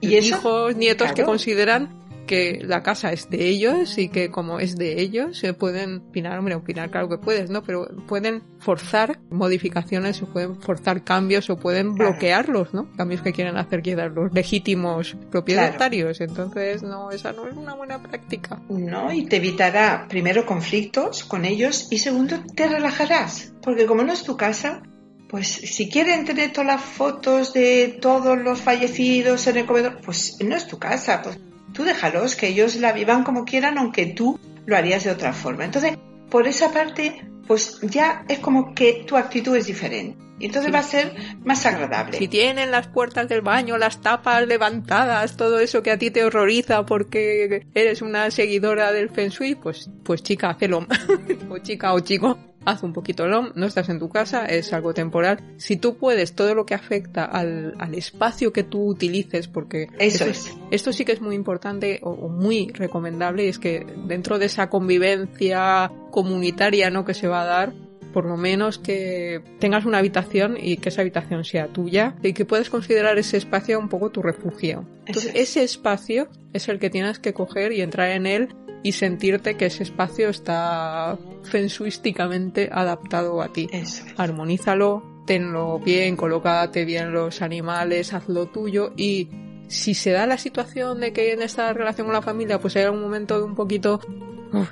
¿Y 0.00 0.16
hijos, 0.16 0.76
nietos 0.76 1.12
que 1.12 1.24
consideran 1.24 1.99
que 2.30 2.60
la 2.62 2.84
casa 2.84 3.12
es 3.12 3.28
de 3.28 3.48
ellos 3.48 3.98
y 3.98 4.08
que 4.08 4.30
como 4.30 4.60
es 4.60 4.76
de 4.76 5.00
ellos 5.00 5.36
se 5.36 5.52
pueden 5.52 5.96
opinar, 5.96 6.38
hombre, 6.38 6.54
opinar 6.54 6.88
claro 6.88 7.08
que 7.08 7.18
puedes, 7.18 7.50
¿no? 7.50 7.64
Pero 7.64 7.88
pueden 8.06 8.44
forzar 8.60 9.18
modificaciones 9.30 10.22
o 10.22 10.26
pueden 10.26 10.60
forzar 10.60 11.02
cambios 11.02 11.50
o 11.50 11.56
pueden 11.56 11.92
bloquearlos, 11.96 12.72
¿no? 12.72 12.88
Cambios 12.96 13.22
que 13.22 13.32
quieren 13.32 13.56
hacer 13.56 13.82
quedar 13.82 14.12
los 14.12 14.32
legítimos 14.32 15.16
propietarios. 15.32 16.20
Entonces, 16.20 16.84
no, 16.84 17.10
esa 17.10 17.32
no 17.32 17.48
es 17.48 17.56
una 17.56 17.74
buena 17.74 18.00
práctica. 18.00 18.62
No, 18.68 19.12
y 19.12 19.26
te 19.26 19.38
evitará 19.38 20.06
primero 20.08 20.46
conflictos 20.46 21.24
con 21.24 21.44
ellos 21.44 21.88
y 21.90 21.98
segundo 21.98 22.36
te 22.54 22.68
relajarás. 22.68 23.52
Porque 23.60 23.86
como 23.86 24.04
no 24.04 24.12
es 24.12 24.22
tu 24.22 24.36
casa, 24.36 24.84
pues 25.28 25.48
si 25.48 25.88
quieren 25.88 26.24
tener 26.24 26.52
todas 26.52 26.68
las 26.68 26.80
fotos 26.80 27.52
de 27.52 27.98
todos 28.00 28.38
los 28.38 28.60
fallecidos 28.60 29.48
en 29.48 29.56
el 29.56 29.66
comedor, 29.66 30.00
pues 30.00 30.36
no 30.40 30.54
es 30.54 30.68
tu 30.68 30.78
casa, 30.78 31.22
pues 31.22 31.36
tú 31.72 31.84
déjalos, 31.84 32.36
que 32.36 32.48
ellos 32.48 32.76
la 32.76 32.92
vivan 32.92 33.24
como 33.24 33.44
quieran, 33.44 33.78
aunque 33.78 34.06
tú 34.06 34.38
lo 34.66 34.76
harías 34.76 35.04
de 35.04 35.10
otra 35.10 35.32
forma. 35.32 35.64
Entonces, 35.64 35.96
por 36.30 36.46
esa 36.46 36.72
parte, 36.72 37.24
pues 37.46 37.80
ya 37.82 38.24
es 38.28 38.38
como 38.38 38.74
que 38.74 39.04
tu 39.06 39.16
actitud 39.16 39.56
es 39.56 39.66
diferente. 39.66 40.16
Y 40.40 40.46
entonces 40.46 40.72
va 40.72 40.78
a 40.78 40.82
ser 40.82 41.12
más 41.44 41.66
agradable. 41.66 42.16
Si 42.16 42.26
tienen 42.26 42.70
las 42.70 42.88
puertas 42.88 43.28
del 43.28 43.42
baño, 43.42 43.76
las 43.76 44.00
tapas 44.00 44.46
levantadas, 44.46 45.36
todo 45.36 45.60
eso 45.60 45.82
que 45.82 45.90
a 45.90 45.98
ti 45.98 46.10
te 46.10 46.24
horroriza 46.24 46.86
porque 46.86 47.66
eres 47.74 48.00
una 48.00 48.30
seguidora 48.30 48.90
del 48.90 49.10
Feng 49.10 49.28
Shui, 49.28 49.54
pues, 49.54 49.90
pues 50.02 50.22
chica, 50.22 50.56
hazlo. 50.58 50.86
o 51.50 51.58
chica 51.58 51.92
o 51.92 52.00
chico, 52.00 52.38
haz 52.64 52.82
un 52.82 52.92
poquito 52.92 53.26
LOM, 53.26 53.50
no 53.54 53.66
estás 53.66 53.88
en 53.88 53.98
tu 53.98 54.08
casa, 54.08 54.46
es 54.46 54.72
algo 54.72 54.94
temporal. 54.94 55.40
Si 55.56 55.76
tú 55.76 55.96
puedes, 55.96 56.34
todo 56.34 56.54
lo 56.54 56.66
que 56.66 56.74
afecta 56.74 57.24
al, 57.24 57.74
espacio 57.94 58.52
que 58.52 58.62
tú 58.62 58.86
utilices, 58.86 59.48
porque 59.48 59.88
Eso 59.98 60.24
esto, 60.24 60.24
es. 60.26 60.56
esto 60.70 60.92
sí 60.92 61.04
que 61.04 61.12
es 61.12 61.20
muy 61.20 61.34
importante 61.34 62.00
o, 62.02 62.28
muy 62.28 62.70
recomendable, 62.72 63.44
y 63.44 63.48
es 63.48 63.58
que 63.58 63.86
dentro 64.06 64.38
de 64.38 64.46
esa 64.46 64.68
convivencia 64.68 65.90
comunitaria 66.10 66.90
¿no? 66.90 67.04
que 67.04 67.14
se 67.14 67.28
va 67.28 67.42
a 67.42 67.46
dar, 67.46 67.72
por 68.12 68.24
lo 68.24 68.36
menos 68.36 68.78
que 68.78 69.40
tengas 69.58 69.84
una 69.84 69.98
habitación 69.98 70.56
y 70.60 70.78
que 70.78 70.88
esa 70.88 71.02
habitación 71.02 71.44
sea 71.44 71.68
tuya 71.68 72.16
y 72.22 72.32
que 72.32 72.44
puedes 72.44 72.70
considerar 72.70 73.18
ese 73.18 73.36
espacio 73.36 73.78
un 73.78 73.88
poco 73.88 74.10
tu 74.10 74.22
refugio. 74.22 74.84
Entonces, 75.06 75.32
ese 75.34 75.62
espacio 75.62 76.28
es 76.52 76.68
el 76.68 76.78
que 76.78 76.90
tienes 76.90 77.18
que 77.18 77.32
coger 77.32 77.72
y 77.72 77.82
entrar 77.82 78.10
en 78.10 78.26
él 78.26 78.48
y 78.82 78.92
sentirte 78.92 79.56
que 79.56 79.66
ese 79.66 79.82
espacio 79.82 80.28
está 80.28 81.18
fensuísticamente 81.44 82.70
adaptado 82.72 83.42
a 83.42 83.52
ti. 83.52 83.68
Armonízalo, 84.16 85.02
tenlo 85.26 85.78
bien, 85.78 86.16
colócate 86.16 86.84
bien 86.84 87.12
los 87.12 87.42
animales, 87.42 88.12
hazlo 88.12 88.46
tuyo 88.46 88.92
y 88.96 89.28
si 89.68 89.94
se 89.94 90.10
da 90.10 90.26
la 90.26 90.38
situación 90.38 91.00
de 91.00 91.12
que 91.12 91.32
en 91.32 91.42
esta 91.42 91.72
relación 91.72 92.06
con 92.06 92.14
la 92.14 92.22
familia 92.22 92.58
pues 92.58 92.76
hay 92.76 92.86
un 92.86 93.00
momento 93.00 93.38
de 93.38 93.44
un 93.44 93.54
poquito 93.54 94.00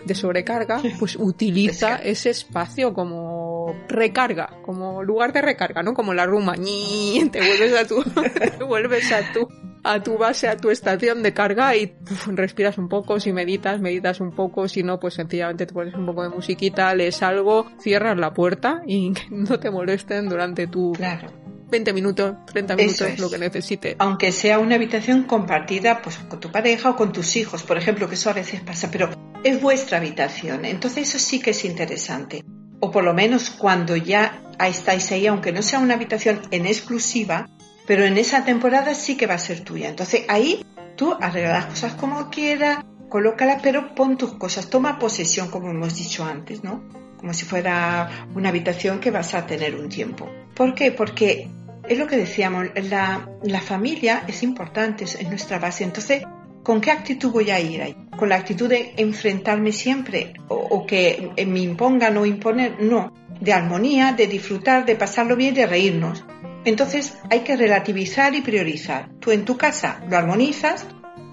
de 0.04 0.14
sobrecarga, 0.14 0.82
pues 0.98 1.16
utiliza 1.16 1.96
ese 1.96 2.30
espacio 2.30 2.92
como 2.92 3.74
recarga, 3.88 4.50
como 4.62 5.04
lugar 5.04 5.32
de 5.32 5.42
recarga, 5.42 5.82
¿no? 5.82 5.94
Como 5.94 6.14
la 6.14 6.26
ruma, 6.26 6.54
te 6.56 7.38
vuelves 7.38 7.74
a 7.80 7.86
tu, 7.86 8.02
te 8.58 8.64
vuelves 8.64 9.12
a 9.12 9.32
tu 9.32 9.48
a 9.84 10.02
tu 10.02 10.18
base, 10.18 10.48
a 10.48 10.56
tu 10.56 10.70
estación 10.70 11.22
de 11.22 11.32
carga 11.32 11.76
y 11.76 11.94
respiras 12.26 12.78
un 12.78 12.88
poco, 12.88 13.20
si 13.20 13.32
meditas, 13.32 13.80
meditas 13.80 14.20
un 14.20 14.32
poco, 14.32 14.68
si 14.68 14.82
no, 14.82 14.98
pues 15.00 15.14
sencillamente 15.14 15.66
te 15.66 15.72
pones 15.72 15.94
un 15.94 16.06
poco 16.06 16.22
de 16.22 16.28
musiquita, 16.30 16.94
lees 16.94 17.22
algo, 17.22 17.66
cierras 17.80 18.18
la 18.18 18.32
puerta 18.32 18.82
y 18.86 19.12
que 19.12 19.22
no 19.30 19.58
te 19.58 19.70
molesten 19.70 20.28
durante 20.28 20.66
tu... 20.66 20.92
Claro. 20.92 21.28
20 21.70 21.92
minutos, 21.92 22.34
30 22.46 22.76
minutos, 22.76 23.18
lo 23.18 23.28
que 23.28 23.36
necesites. 23.36 23.96
Aunque 23.98 24.32
sea 24.32 24.58
una 24.58 24.76
habitación 24.76 25.24
compartida 25.24 26.00
pues 26.00 26.16
con 26.16 26.40
tu 26.40 26.50
pareja 26.50 26.90
o 26.90 26.96
con 26.96 27.12
tus 27.12 27.36
hijos, 27.36 27.62
por 27.62 27.76
ejemplo, 27.76 28.08
que 28.08 28.14
eso 28.14 28.30
a 28.30 28.32
veces 28.32 28.62
pasa, 28.62 28.90
pero 28.90 29.10
es 29.44 29.60
vuestra 29.60 29.98
habitación, 29.98 30.64
entonces 30.64 31.08
eso 31.08 31.18
sí 31.18 31.40
que 31.40 31.50
es 31.50 31.64
interesante. 31.66 32.42
O 32.80 32.90
por 32.90 33.04
lo 33.04 33.12
menos 33.12 33.50
cuando 33.50 33.96
ya 33.96 34.40
estáis 34.66 35.10
ahí, 35.12 35.26
aunque 35.26 35.52
no 35.52 35.62
sea 35.62 35.78
una 35.78 35.94
habitación 35.94 36.40
en 36.50 36.66
exclusiva, 36.66 37.48
pero 37.88 38.04
en 38.04 38.18
esa 38.18 38.44
temporada 38.44 38.94
sí 38.94 39.16
que 39.16 39.26
va 39.26 39.34
a 39.34 39.38
ser 39.38 39.60
tuya. 39.60 39.88
Entonces 39.88 40.26
ahí 40.28 40.62
tú 40.94 41.16
arreglas 41.18 41.64
las 41.64 41.66
cosas 41.66 41.94
como 41.94 42.28
quieras, 42.28 42.84
colócalas, 43.08 43.60
pero 43.62 43.94
pon 43.94 44.18
tus 44.18 44.34
cosas, 44.34 44.68
toma 44.68 44.98
posesión, 44.98 45.50
como 45.50 45.70
hemos 45.70 45.96
dicho 45.96 46.22
antes, 46.22 46.62
¿no? 46.62 46.84
Como 47.16 47.32
si 47.32 47.46
fuera 47.46 48.26
una 48.34 48.50
habitación 48.50 49.00
que 49.00 49.10
vas 49.10 49.32
a 49.32 49.46
tener 49.46 49.74
un 49.74 49.88
tiempo. 49.88 50.28
¿Por 50.54 50.74
qué? 50.74 50.92
Porque 50.92 51.48
es 51.88 51.98
lo 51.98 52.06
que 52.06 52.18
decíamos, 52.18 52.66
la, 52.90 53.26
la 53.42 53.60
familia 53.62 54.22
es 54.28 54.42
importante, 54.42 55.04
es 55.04 55.26
nuestra 55.26 55.58
base. 55.58 55.84
Entonces, 55.84 56.24
¿con 56.62 56.82
qué 56.82 56.90
actitud 56.90 57.32
voy 57.32 57.50
a 57.50 57.58
ir 57.58 57.80
ahí? 57.80 57.96
¿Con 58.18 58.28
la 58.28 58.36
actitud 58.36 58.68
de 58.68 58.92
enfrentarme 58.98 59.72
siempre? 59.72 60.34
¿O, 60.48 60.56
o 60.56 60.86
que 60.86 61.30
me 61.46 61.60
impongan 61.60 62.18
o 62.18 62.26
imponer? 62.26 62.82
No, 62.82 63.14
de 63.40 63.52
armonía, 63.54 64.12
de 64.12 64.26
disfrutar, 64.26 64.84
de 64.84 64.94
pasarlo 64.94 65.36
bien, 65.36 65.54
de 65.54 65.66
reírnos. 65.66 66.22
Entonces 66.64 67.14
hay 67.30 67.40
que 67.40 67.56
relativizar 67.56 68.34
y 68.34 68.40
priorizar. 68.40 69.10
Tú 69.20 69.30
en 69.30 69.44
tu 69.44 69.56
casa 69.56 70.04
lo 70.08 70.16
armonizas, 70.16 70.86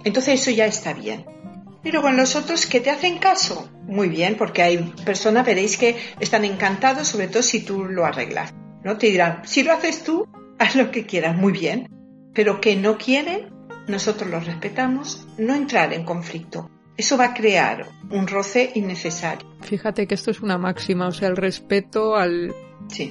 entonces 0.04 0.42
eso 0.42 0.52
ya 0.52 0.66
está 0.66 0.94
bien. 0.94 1.26
Y 1.84 1.92
luego 1.92 2.10
en 2.10 2.18
los 2.18 2.36
otros 2.36 2.66
que 2.66 2.80
te 2.80 2.90
hacen 2.90 3.20
caso, 3.20 3.70
muy 3.84 4.10
bien, 4.10 4.36
porque 4.38 4.64
hay 4.64 4.78
personas, 5.06 5.46
veréis 5.46 5.78
que 5.78 5.96
están 6.20 6.44
encantados, 6.44 7.08
sobre 7.08 7.28
todo 7.28 7.44
si 7.44 7.62
tú 7.62 7.86
lo 7.86 8.06
arreglas. 8.06 8.54
¿no? 8.84 8.98
Te 8.98 9.08
dirán, 9.08 9.42
si 9.46 9.64
lo 9.64 9.74
haces 9.74 10.04
tú, 10.04 10.28
haz 10.60 10.76
lo 10.76 10.90
que 10.92 11.06
quieras, 11.06 11.36
muy 11.38 11.54
bien. 11.54 11.90
Pero 12.34 12.60
que 12.60 12.76
no 12.76 12.98
quieren, 12.98 13.50
nosotros 13.88 14.30
los 14.30 14.46
respetamos, 14.46 15.28
no 15.38 15.54
entrar 15.54 15.94
en 15.94 16.06
conflicto. 16.06 16.70
Eso 16.98 17.18
va 17.18 17.26
a 17.26 17.34
crear 17.34 17.88
un 18.10 18.26
roce 18.26 18.72
innecesario. 18.76 19.48
Fíjate 19.62 20.08
que 20.08 20.16
esto 20.16 20.32
es 20.32 20.42
una 20.42 20.58
máxima, 20.58 21.08
o 21.08 21.12
sea, 21.12 21.28
el 21.28 21.36
respeto 21.36 22.16
al, 22.16 22.54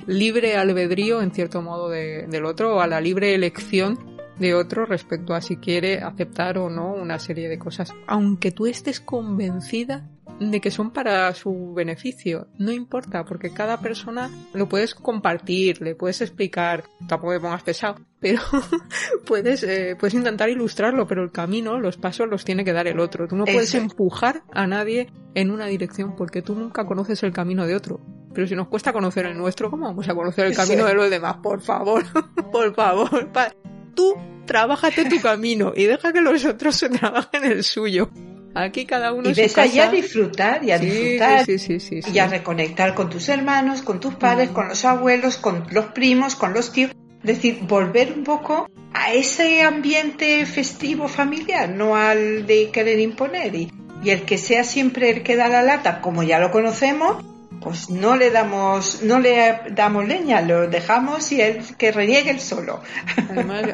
libre 0.06 0.56
albedrío, 0.56 1.22
en 1.22 1.32
cierto 1.32 1.62
modo, 1.62 1.88
del 1.88 2.44
otro, 2.44 2.76
o 2.76 2.80
a 2.80 2.86
la 2.86 3.00
libre 3.00 3.34
elección 3.34 3.98
de 4.38 4.54
otro 4.54 4.84
respecto 4.84 5.34
a 5.34 5.40
si 5.40 5.56
quiere 5.56 6.00
aceptar 6.00 6.58
o 6.58 6.68
no 6.68 6.92
una 6.92 7.18
serie 7.18 7.48
de 7.48 7.58
cosas. 7.58 7.92
Aunque 8.06 8.50
tú 8.50 8.66
estés 8.66 9.00
convencida 9.00 10.08
de 10.50 10.60
que 10.60 10.70
son 10.70 10.90
para 10.90 11.32
su 11.34 11.72
beneficio. 11.74 12.48
No 12.58 12.72
importa, 12.72 13.24
porque 13.24 13.52
cada 13.52 13.80
persona 13.80 14.30
lo 14.52 14.68
puedes 14.68 14.94
compartir, 14.94 15.80
le 15.80 15.94
puedes 15.94 16.20
explicar, 16.20 16.84
tampoco 17.08 17.32
me 17.32 17.40
pongas 17.40 17.62
pesado, 17.62 18.00
pero 18.20 18.40
puedes, 19.26 19.62
eh, 19.62 19.96
puedes 19.98 20.14
intentar 20.14 20.48
ilustrarlo, 20.48 21.06
pero 21.06 21.22
el 21.22 21.30
camino, 21.30 21.78
los 21.78 21.96
pasos 21.96 22.28
los 22.28 22.44
tiene 22.44 22.64
que 22.64 22.72
dar 22.72 22.86
el 22.86 23.00
otro. 23.00 23.28
Tú 23.28 23.36
no 23.36 23.44
puedes 23.44 23.74
empujar 23.74 24.42
a 24.52 24.66
nadie 24.66 25.08
en 25.34 25.50
una 25.50 25.66
dirección 25.66 26.16
porque 26.16 26.42
tú 26.42 26.54
nunca 26.54 26.86
conoces 26.86 27.22
el 27.22 27.32
camino 27.32 27.66
de 27.66 27.74
otro. 27.74 28.00
Pero 28.32 28.46
si 28.46 28.56
nos 28.56 28.68
cuesta 28.68 28.92
conocer 28.92 29.26
el 29.26 29.38
nuestro, 29.38 29.70
¿cómo 29.70 29.86
vamos 29.86 30.08
a 30.08 30.14
conocer 30.14 30.46
el 30.46 30.56
camino 30.56 30.84
de 30.86 30.94
los 30.94 31.08
demás? 31.08 31.36
Por 31.42 31.60
favor, 31.60 32.04
por 32.52 32.74
favor. 32.74 33.30
Tú 33.94 34.14
trabájate 34.46 35.08
tu 35.08 35.20
camino 35.20 35.72
y 35.74 35.84
deja 35.84 36.12
que 36.12 36.20
los 36.20 36.44
otros 36.44 36.76
se 36.76 36.88
trabajen 36.88 37.44
el 37.44 37.62
suyo. 37.62 38.10
Aquí 38.54 38.86
cada 38.86 39.12
uno 39.12 39.28
y 39.28 39.34
ves 39.34 39.58
allá 39.58 39.88
a 39.88 39.90
disfrutar 39.90 40.64
y 40.64 40.70
a 40.70 40.78
disfrutar 40.78 41.44
y 41.88 42.18
a 42.18 42.26
reconectar 42.28 42.94
con 42.94 43.10
tus 43.10 43.28
hermanos, 43.28 43.82
con 43.82 43.98
tus 43.98 44.14
padres, 44.14 44.50
mm. 44.50 44.54
con 44.54 44.68
los 44.68 44.84
abuelos, 44.84 45.36
con 45.36 45.66
los 45.70 45.86
primos, 45.86 46.36
con 46.36 46.54
los 46.54 46.72
tíos. 46.72 46.92
Es 47.22 47.36
decir, 47.36 47.58
volver 47.62 48.12
un 48.12 48.22
poco 48.22 48.68
a 48.92 49.12
ese 49.12 49.62
ambiente 49.62 50.46
festivo 50.46 51.08
familiar, 51.08 51.68
no 51.68 51.96
al 51.96 52.46
de 52.46 52.70
querer 52.70 53.00
imponer. 53.00 53.54
Y, 53.54 53.72
y 54.04 54.10
el 54.10 54.22
que 54.22 54.38
sea 54.38 54.62
siempre 54.62 55.10
el 55.10 55.22
que 55.22 55.34
da 55.34 55.48
la 55.48 55.62
lata, 55.62 56.00
como 56.00 56.22
ya 56.22 56.38
lo 56.38 56.50
conocemos, 56.50 57.24
pues 57.60 57.90
no 57.90 58.16
le 58.16 58.30
damos, 58.30 59.02
no 59.02 59.18
le 59.18 59.60
damos 59.70 60.06
leña, 60.06 60.40
lo 60.42 60.68
dejamos 60.68 61.30
y 61.32 61.40
él 61.40 61.62
que 61.78 61.92
reniegue 61.92 62.30
el 62.30 62.40
solo. 62.40 62.80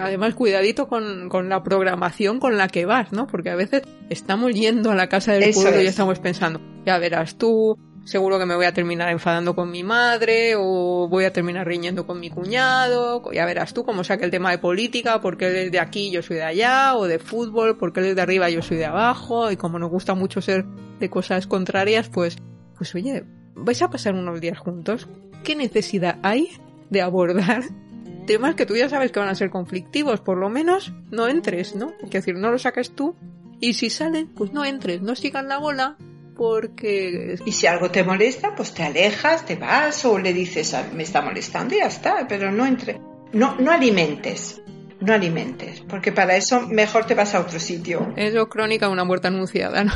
Además, 0.00 0.34
cuidadito 0.34 0.88
con, 0.88 1.28
con, 1.28 1.48
la 1.48 1.62
programación 1.62 2.40
con 2.40 2.56
la 2.56 2.68
que 2.68 2.86
vas, 2.86 3.12
¿no? 3.12 3.26
Porque 3.26 3.50
a 3.50 3.56
veces 3.56 3.82
estamos 4.08 4.52
yendo 4.54 4.90
a 4.90 4.94
la 4.94 5.08
casa 5.08 5.32
del 5.32 5.52
pueblo 5.52 5.80
y 5.80 5.86
estamos 5.86 6.18
pensando, 6.18 6.60
ya 6.84 6.98
verás 6.98 7.36
tú, 7.36 7.76
seguro 8.04 8.38
que 8.38 8.46
me 8.46 8.54
voy 8.54 8.66
a 8.66 8.72
terminar 8.72 9.10
enfadando 9.10 9.54
con 9.54 9.70
mi 9.70 9.82
madre 9.82 10.54
o 10.56 11.08
voy 11.08 11.24
a 11.24 11.32
terminar 11.32 11.66
riñendo 11.66 12.06
con 12.06 12.20
mi 12.20 12.30
cuñado, 12.30 13.22
ya 13.32 13.44
verás 13.44 13.74
tú 13.74 13.84
cómo 13.84 14.04
saque 14.04 14.24
el 14.24 14.30
tema 14.30 14.50
de 14.50 14.58
política, 14.58 15.20
porque 15.20 15.48
él 15.48 15.56
es 15.56 15.72
de 15.72 15.80
aquí, 15.80 16.10
yo 16.10 16.22
soy 16.22 16.36
de 16.36 16.44
allá, 16.44 16.96
o 16.96 17.06
de 17.06 17.18
fútbol, 17.18 17.76
porque 17.76 18.00
él 18.00 18.06
es 18.06 18.16
de 18.16 18.22
arriba, 18.22 18.50
yo 18.50 18.62
soy 18.62 18.76
de 18.76 18.86
abajo, 18.86 19.50
y 19.50 19.56
como 19.56 19.78
nos 19.78 19.90
gusta 19.90 20.14
mucho 20.14 20.40
ser 20.40 20.64
de 20.98 21.10
cosas 21.10 21.46
contrarias, 21.46 22.08
pues, 22.08 22.36
pues 22.76 22.94
oye, 22.94 23.24
vais 23.54 23.80
a 23.82 23.90
pasar 23.90 24.14
unos 24.14 24.40
días 24.40 24.58
juntos, 24.58 25.08
¿qué 25.44 25.54
necesidad 25.54 26.18
hay 26.22 26.50
de 26.90 27.02
abordar 27.02 27.64
temas 28.26 28.54
que 28.54 28.66
tú 28.66 28.76
ya 28.76 28.88
sabes 28.88 29.12
que 29.12 29.20
van 29.20 29.28
a 29.28 29.34
ser 29.34 29.50
conflictivos? 29.50 30.20
Por 30.20 30.38
lo 30.38 30.48
menos 30.48 30.92
no 31.10 31.28
entres, 31.28 31.74
¿no? 31.74 31.92
Es 32.02 32.10
decir, 32.10 32.36
no 32.36 32.50
lo 32.50 32.58
saques 32.58 32.92
tú 32.92 33.14
y 33.60 33.74
si 33.74 33.90
salen, 33.90 34.28
pues 34.28 34.52
no 34.52 34.64
entres, 34.64 35.02
no 35.02 35.14
sigan 35.14 35.48
la 35.48 35.58
bola 35.58 35.96
porque... 36.36 37.36
Y 37.44 37.52
si 37.52 37.66
algo 37.66 37.90
te 37.90 38.02
molesta, 38.02 38.54
pues 38.54 38.72
te 38.72 38.82
alejas, 38.82 39.44
te 39.44 39.56
vas 39.56 40.02
o 40.06 40.18
le 40.18 40.32
dices, 40.32 40.72
ah, 40.72 40.88
me 40.94 41.02
está 41.02 41.20
molestando 41.20 41.74
y 41.74 41.78
ya 41.78 41.86
está, 41.86 42.26
pero 42.26 42.50
no 42.50 42.64
entre... 42.64 42.98
No, 43.32 43.56
no 43.56 43.70
alimentes, 43.70 44.62
no 45.00 45.12
alimentes, 45.12 45.82
porque 45.82 46.12
para 46.12 46.36
eso 46.36 46.66
mejor 46.66 47.06
te 47.06 47.14
vas 47.14 47.34
a 47.34 47.40
otro 47.40 47.60
sitio. 47.60 48.12
Eso 48.16 48.48
crónica 48.48 48.86
de 48.86 48.92
una 48.92 49.04
muerte 49.04 49.28
anunciada, 49.28 49.84
¿no? 49.84 49.92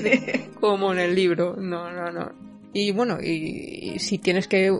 Como 0.60 0.92
en 0.92 0.98
el 0.98 1.14
libro. 1.14 1.54
No, 1.56 1.92
no, 1.92 2.10
no. 2.10 2.32
Y 2.78 2.90
bueno, 2.90 3.16
y, 3.22 3.98
si 3.98 4.18
tienes 4.18 4.48
que 4.48 4.70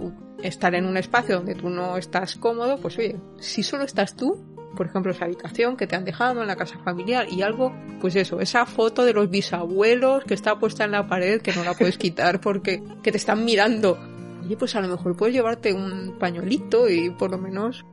estar 0.43 0.75
en 0.75 0.85
un 0.85 0.99
espacio 0.99 1.37
donde 1.37 1.55
tú 1.55 1.71
no 1.71 1.97
estás 1.97 2.37
cómodo, 2.37 2.77
pues 2.77 2.99
oye, 2.99 3.17
si 3.39 3.63
solo 3.63 3.85
estás 3.85 4.15
tú, 4.15 4.37
por 4.77 4.85
ejemplo, 4.85 5.13
esa 5.13 5.25
habitación 5.25 5.79
que 5.79 5.87
te 5.87 5.97
han 5.97 6.05
dejado 6.05 6.43
en 6.43 6.47
la 6.47 6.57
casa 6.57 6.79
familiar 6.85 7.27
y 7.33 7.41
algo, 7.41 7.75
pues 8.03 8.15
eso, 8.17 8.39
esa 8.41 8.67
foto 8.67 9.03
de 9.03 9.15
los 9.15 9.31
bisabuelos 9.31 10.25
que 10.25 10.35
está 10.35 10.59
puesta 10.59 10.85
en 10.85 10.91
la 10.91 11.07
pared 11.09 11.41
que 11.41 11.55
no 11.55 11.65
la 11.65 11.73
puedes 11.73 11.97
quitar 12.05 12.39
porque 12.39 12.83
que 13.03 13.13
te 13.13 13.17
están 13.17 13.47
mirando. 13.47 13.99
Oye, 14.45 14.59
pues 14.59 14.77
a 14.77 14.83
lo 14.83 14.89
mejor 14.89 15.17
puedes 15.17 15.35
llevarte 15.35 15.73
un 15.73 16.19
pañuelito 16.19 16.91
y 16.91 17.09
por 17.09 17.31
lo 17.31 17.39
menos 17.39 17.87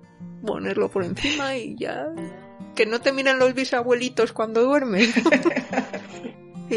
ponerlo 0.45 0.91
por 0.91 1.05
encima 1.05 1.55
y 1.55 1.77
ya 1.77 2.07
que 2.75 2.85
no 2.85 2.99
te 2.99 3.13
miren 3.13 3.39
los 3.39 3.53
bisabuelitos 3.53 4.33
cuando 4.33 4.69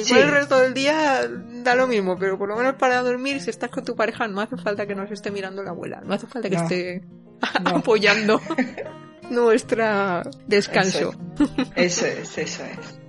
Igual 0.00 0.22
el 0.22 0.30
resto 0.30 0.58
del 0.58 0.74
día 0.74 1.28
da 1.62 1.74
lo 1.74 1.86
mismo, 1.86 2.16
pero 2.18 2.38
por 2.38 2.48
lo 2.48 2.56
menos 2.56 2.74
para 2.74 3.02
dormir, 3.02 3.40
si 3.40 3.50
estás 3.50 3.70
con 3.70 3.84
tu 3.84 3.94
pareja, 3.96 4.28
no 4.28 4.40
hace 4.40 4.56
falta 4.56 4.86
que 4.86 4.94
nos 4.94 5.10
esté 5.10 5.30
mirando 5.30 5.62
la 5.62 5.70
abuela, 5.70 6.02
no 6.04 6.14
hace 6.14 6.26
falta 6.26 6.48
que 6.48 6.56
esté 6.56 7.02
apoyando 7.64 8.40
nuestra 9.30 10.22
descanso. 10.46 11.14
Eso 11.74 12.06
es, 12.06 12.38
eso 12.38 12.62
es. 12.64 13.00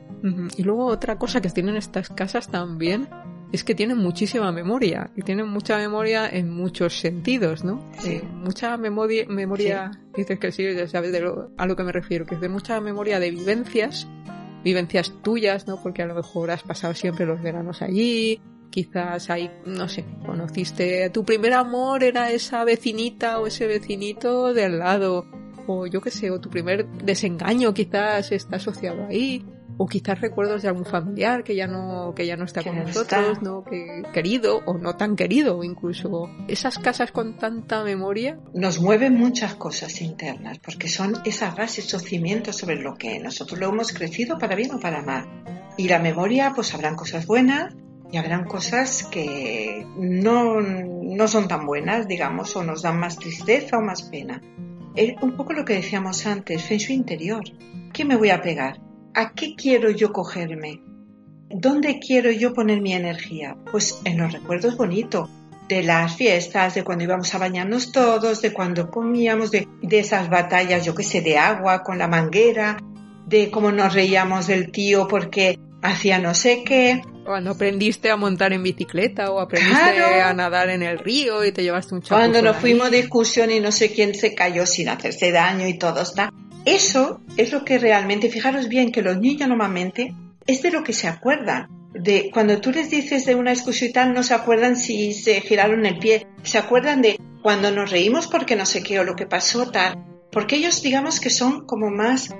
Y 0.57 0.63
luego 0.63 0.85
otra 0.87 1.17
cosa 1.17 1.41
que 1.41 1.49
tienen 1.49 1.77
estas 1.77 2.09
casas 2.09 2.49
también 2.49 3.07
es 3.51 3.63
que 3.63 3.75
tienen 3.75 3.97
muchísima 3.97 4.51
memoria 4.51 5.11
y 5.15 5.21
tienen 5.21 5.47
mucha 5.47 5.77
memoria 5.77 6.27
en 6.27 6.49
muchos 6.49 6.99
sentidos, 6.99 7.63
¿no? 7.63 7.81
Sí. 7.99 8.15
Eh, 8.15 8.23
mucha 8.23 8.75
memoria, 8.77 9.25
memoria 9.27 9.91
dices 10.15 10.39
que 10.39 10.51
sí, 10.51 10.63
ya 10.73 10.87
sabes 10.87 11.11
de 11.11 11.19
a 11.57 11.65
lo 11.65 11.75
que 11.75 11.83
me 11.83 11.91
refiero, 11.91 12.25
que 12.25 12.35
es 12.35 12.41
de 12.41 12.49
mucha 12.49 12.81
memoria 12.81 13.19
de 13.19 13.31
vivencias 13.31 14.07
vivencias 14.63 15.13
tuyas, 15.21 15.67
¿no? 15.67 15.81
Porque 15.81 16.01
a 16.01 16.05
lo 16.05 16.15
mejor 16.15 16.51
has 16.51 16.63
pasado 16.63 16.93
siempre 16.93 17.25
los 17.25 17.41
veranos 17.41 17.81
allí, 17.81 18.41
quizás 18.69 19.29
ahí, 19.29 19.49
no 19.65 19.87
sé, 19.87 20.05
conociste, 20.25 21.09
tu 21.09 21.23
primer 21.23 21.53
amor 21.53 22.03
era 22.03 22.31
esa 22.31 22.63
vecinita 22.63 23.39
o 23.39 23.47
ese 23.47 23.67
vecinito 23.67 24.53
de 24.53 24.65
al 24.65 24.79
lado, 24.79 25.25
o 25.67 25.87
yo 25.87 26.01
qué 26.01 26.11
sé, 26.11 26.31
o 26.31 26.39
tu 26.39 26.49
primer 26.49 26.87
desengaño 26.87 27.73
quizás 27.73 28.31
está 28.31 28.57
asociado 28.57 29.05
ahí 29.07 29.45
o 29.77 29.87
quizás 29.87 30.19
recuerdos 30.19 30.61
de 30.63 30.69
algún 30.69 30.85
familiar 30.85 31.43
que 31.43 31.55
ya 31.55 31.67
no 31.67 32.13
que 32.15 32.25
ya 32.25 32.35
no 32.35 32.45
está 32.45 32.63
con 32.63 32.77
nosotros, 32.77 33.41
¿no? 33.41 33.63
Que 33.63 34.03
querido 34.13 34.61
o 34.65 34.77
no 34.77 34.95
tan 34.95 35.15
querido, 35.15 35.63
incluso 35.63 36.29
esas 36.47 36.79
casas 36.79 37.11
con 37.11 37.37
tanta 37.37 37.83
memoria 37.83 38.39
nos 38.53 38.81
mueven 38.81 39.15
muchas 39.15 39.55
cosas 39.55 40.01
internas, 40.01 40.59
porque 40.59 40.87
son 40.87 41.15
esas 41.25 41.55
bases 41.55 41.93
o 41.93 41.99
cimientos 41.99 42.57
sobre 42.57 42.77
lo 42.77 42.95
que 42.95 43.19
nosotros 43.19 43.59
lo 43.59 43.69
hemos 43.69 43.93
crecido 43.93 44.37
para 44.37 44.55
bien 44.55 44.73
o 44.73 44.79
para 44.79 45.01
mal. 45.01 45.27
Y 45.77 45.87
la 45.87 45.99
memoria, 45.99 46.53
pues 46.55 46.73
habrán 46.73 46.95
cosas 46.95 47.27
buenas 47.27 47.75
y 48.11 48.17
habrán 48.17 48.45
cosas 48.45 49.03
que 49.03 49.85
no, 49.97 50.59
no 50.59 51.27
son 51.27 51.47
tan 51.47 51.65
buenas, 51.65 52.07
digamos, 52.07 52.55
o 52.55 52.63
nos 52.63 52.81
dan 52.81 52.99
más 52.99 53.17
tristeza 53.17 53.77
o 53.77 53.81
más 53.81 54.03
pena. 54.03 54.41
Es 54.95 55.13
un 55.21 55.37
poco 55.37 55.53
lo 55.53 55.65
que 55.65 55.75
decíamos 55.75 56.25
antes, 56.25 56.63
feng 56.63 56.79
shui 56.79 56.95
interior. 56.95 57.43
¿Qué 57.93 58.05
me 58.05 58.15
voy 58.15 58.31
a 58.31 58.41
pegar? 58.41 58.86
¿A 59.17 59.31
qué 59.33 59.55
quiero 59.55 59.89
yo 59.89 60.13
cogerme? 60.13 60.79
¿Dónde 61.49 61.97
quiero 61.97 62.29
yo 62.29 62.53
poner 62.53 62.81
mi 62.81 62.93
energía? 62.93 63.57
Pues 63.71 63.99
en 64.03 64.19
los 64.19 64.31
recuerdos 64.31 64.77
bonitos, 64.77 65.27
de 65.67 65.81
las 65.81 66.15
fiestas, 66.15 66.75
de 66.75 66.83
cuando 66.83 67.05
íbamos 67.05 67.33
a 67.33 67.39
bañarnos 67.39 67.91
todos, 67.91 68.43
de 68.43 68.53
cuando 68.53 68.91
comíamos, 68.91 69.49
de, 69.49 69.67
esas 69.89 70.29
batallas, 70.29 70.85
yo 70.85 70.93
qué 70.93 71.01
sé, 71.01 71.21
de 71.21 71.35
agua 71.35 71.81
con 71.81 71.97
la 71.97 72.07
manguera, 72.07 72.77
de 73.25 73.49
cómo 73.49 73.71
nos 73.71 73.91
reíamos 73.91 74.45
del 74.45 74.71
tío 74.71 75.07
porque 75.07 75.57
hacía 75.81 76.19
no 76.19 76.35
sé 76.35 76.63
qué. 76.63 77.01
Cuando 77.25 77.49
aprendiste 77.49 78.11
a 78.11 78.17
montar 78.17 78.53
en 78.53 78.61
bicicleta 78.61 79.31
o 79.31 79.39
aprendiste 79.39 80.21
a 80.21 80.31
nadar 80.35 80.69
en 80.69 80.83
el 80.83 80.99
río 80.99 81.43
y 81.43 81.51
te 81.51 81.63
llevaste 81.63 81.95
un 81.95 82.03
chapuzón 82.03 82.19
Cuando 82.19 82.43
nos 82.43 82.57
fuimos 82.57 82.91
de 82.91 82.99
excursión 82.99 83.49
y 83.49 83.59
no 83.61 83.71
sé 83.71 83.91
quién 83.91 84.13
se 84.13 84.35
cayó 84.35 84.67
sin 84.67 84.89
hacerse 84.89 85.31
daño 85.31 85.67
y 85.67 85.79
todo 85.79 86.03
está. 86.03 86.31
Eso 86.67 87.21
es 87.37 87.53
lo 87.53 87.63
que 87.63 87.79
realmente, 87.79 88.29
fijaros 88.29 88.67
bien 88.67 88.91
que 88.91 89.01
los 89.01 89.17
niños 89.17 89.47
normalmente 89.47 90.13
es 90.45 90.61
de 90.61 90.69
lo 90.69 90.83
que 90.83 90.91
se 90.91 91.07
acuerdan. 91.07 91.69
De 91.93 92.29
cuando 92.33 92.59
tú 92.59 92.71
les 92.71 92.89
dices 92.89 93.25
de 93.25 93.35
una 93.35 93.53
excursión 93.53 93.89
y 93.89 93.93
tal, 93.93 94.13
no 94.13 94.21
se 94.21 94.33
acuerdan 94.33 94.75
si 94.75 95.13
se 95.13 95.39
giraron 95.39 95.85
el 95.85 95.97
pie, 95.97 96.27
se 96.43 96.57
acuerdan 96.57 97.01
de 97.01 97.21
cuando 97.41 97.71
nos 97.71 97.89
reímos 97.89 98.27
porque 98.27 98.57
no 98.57 98.65
sé 98.65 98.83
qué 98.83 98.99
o 98.99 99.05
lo 99.05 99.15
que 99.15 99.25
pasó 99.25 99.71
tal. 99.71 100.03
Porque 100.29 100.57
ellos 100.57 100.81
digamos 100.81 101.21
que 101.21 101.29
son 101.29 101.65
como 101.65 101.89
más 101.89 102.35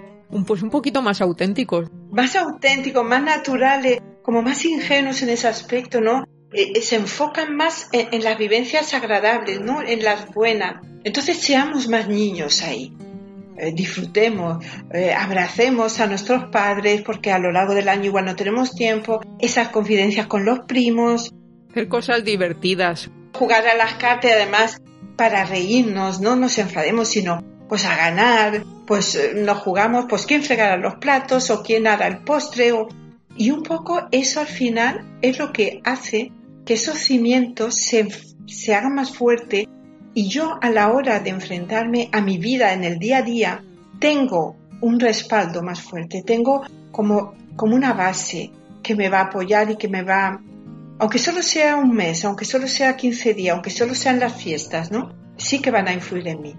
pues 0.46 0.62
un 0.62 0.72
poquito 0.72 1.02
más 1.02 1.22
auténticos. 1.22 1.90
Más 2.12 2.36
auténticos, 2.36 3.06
más 3.06 3.24
naturales, 3.24 4.02
como 4.24 4.42
más 4.42 4.66
ingenuos 4.66 5.22
en 5.22 5.30
ese 5.30 5.48
aspecto, 5.48 6.02
¿no? 6.02 6.26
Eh, 6.52 6.74
eh, 6.76 6.82
se 6.82 6.98
enfocan 6.98 7.56
más 7.56 7.88
en, 7.94 8.10
en, 8.12 8.26
las 8.26 8.38
vivencias 8.38 8.94
agradables, 8.94 9.62
¿no? 9.62 9.82
En 9.82 10.04
las 10.04 10.34
buenas. 10.34 10.86
Entonces 11.06 11.38
seamos 11.38 11.88
más 11.88 12.10
niños 12.10 12.62
ahí. 12.62 12.94
Eh, 13.58 13.72
disfrutemos, 13.74 14.64
eh, 14.94 15.14
abracemos 15.14 16.00
a 16.00 16.06
nuestros 16.06 16.46
padres 16.52 17.02
porque 17.02 17.32
a 17.32 17.40
lo 17.40 17.52
largo 17.52 17.74
del 17.74 17.90
año 17.90 18.06
igual 18.06 18.26
no 18.26 18.36
tenemos 18.36 18.76
tiempo, 18.76 19.20
esas 19.40 19.70
confidencias 19.70 20.28
con 20.28 20.46
los 20.46 20.60
primos. 20.68 21.34
Hacer 21.72 21.88
cosas 21.88 22.24
divertidas. 22.24 23.10
Jugar 23.34 23.68
a 23.68 23.76
las 23.76 23.96
cartas 23.96 24.32
además 24.36 24.80
para 25.16 25.44
reírnos, 25.44 26.22
no 26.22 26.36
nos 26.36 26.60
enfademos, 26.60 27.08
sino 27.08 27.44
pues 27.68 27.86
a 27.86 27.96
ganar, 27.96 28.64
pues 28.86 29.16
eh, 29.16 29.34
nos 29.36 29.58
jugamos, 29.58 30.06
pues 30.08 30.28
quién 30.28 30.44
fregará 30.44 30.78
los 30.78 30.96
platos 30.96 31.50
o 31.50 31.64
quién 31.64 31.88
hará 31.88 32.08
el 32.08 32.20
postre 32.20 32.72
o... 32.74 32.88
y 33.36 33.50
un 33.50 33.64
poco 33.64 34.08
eso 34.12 34.40
al 34.40 34.48
final 34.48 35.18
es 35.24 35.40
lo 35.40 35.52
que 35.52 35.82
hace 35.84 36.32
que 36.64 36.76
esos 36.76 36.98
cimientos 37.00 37.76
se, 37.76 38.08
se 38.46 38.76
hagan 38.76 38.94
más 38.94 39.16
fuertes 39.16 39.66
y 40.18 40.30
yo 40.30 40.58
a 40.60 40.72
la 40.72 40.92
hora 40.94 41.20
de 41.20 41.30
enfrentarme 41.30 42.10
a 42.12 42.22
mi 42.22 42.40
vida 42.40 42.74
en 42.74 42.84
el 42.84 42.98
día 42.98 43.20
a 43.20 43.22
día, 43.22 43.64
tengo 44.00 44.56
un 44.82 45.00
respaldo 45.00 45.62
más 45.62 45.80
fuerte, 45.80 46.24
tengo 46.26 46.64
como, 46.92 47.36
como 47.56 47.76
una 47.76 47.94
base 47.94 48.52
que 48.82 48.96
me 48.96 49.10
va 49.10 49.20
a 49.20 49.24
apoyar 49.26 49.70
y 49.70 49.76
que 49.76 49.88
me 49.88 50.02
va, 50.02 50.42
aunque 50.98 51.20
solo 51.20 51.44
sea 51.44 51.76
un 51.76 51.94
mes, 51.94 52.26
aunque 52.26 52.46
solo 52.46 52.68
sea 52.68 52.98
15 52.98 53.36
días, 53.36 53.54
aunque 53.54 53.70
solo 53.70 53.94
sean 53.94 54.20
las 54.20 54.34
fiestas, 54.34 54.90
¿no? 54.90 55.14
Sí 55.38 55.62
que 55.62 55.70
van 55.70 55.88
a 55.88 55.94
influir 55.94 56.30
en 56.30 56.42
mí. 56.42 56.56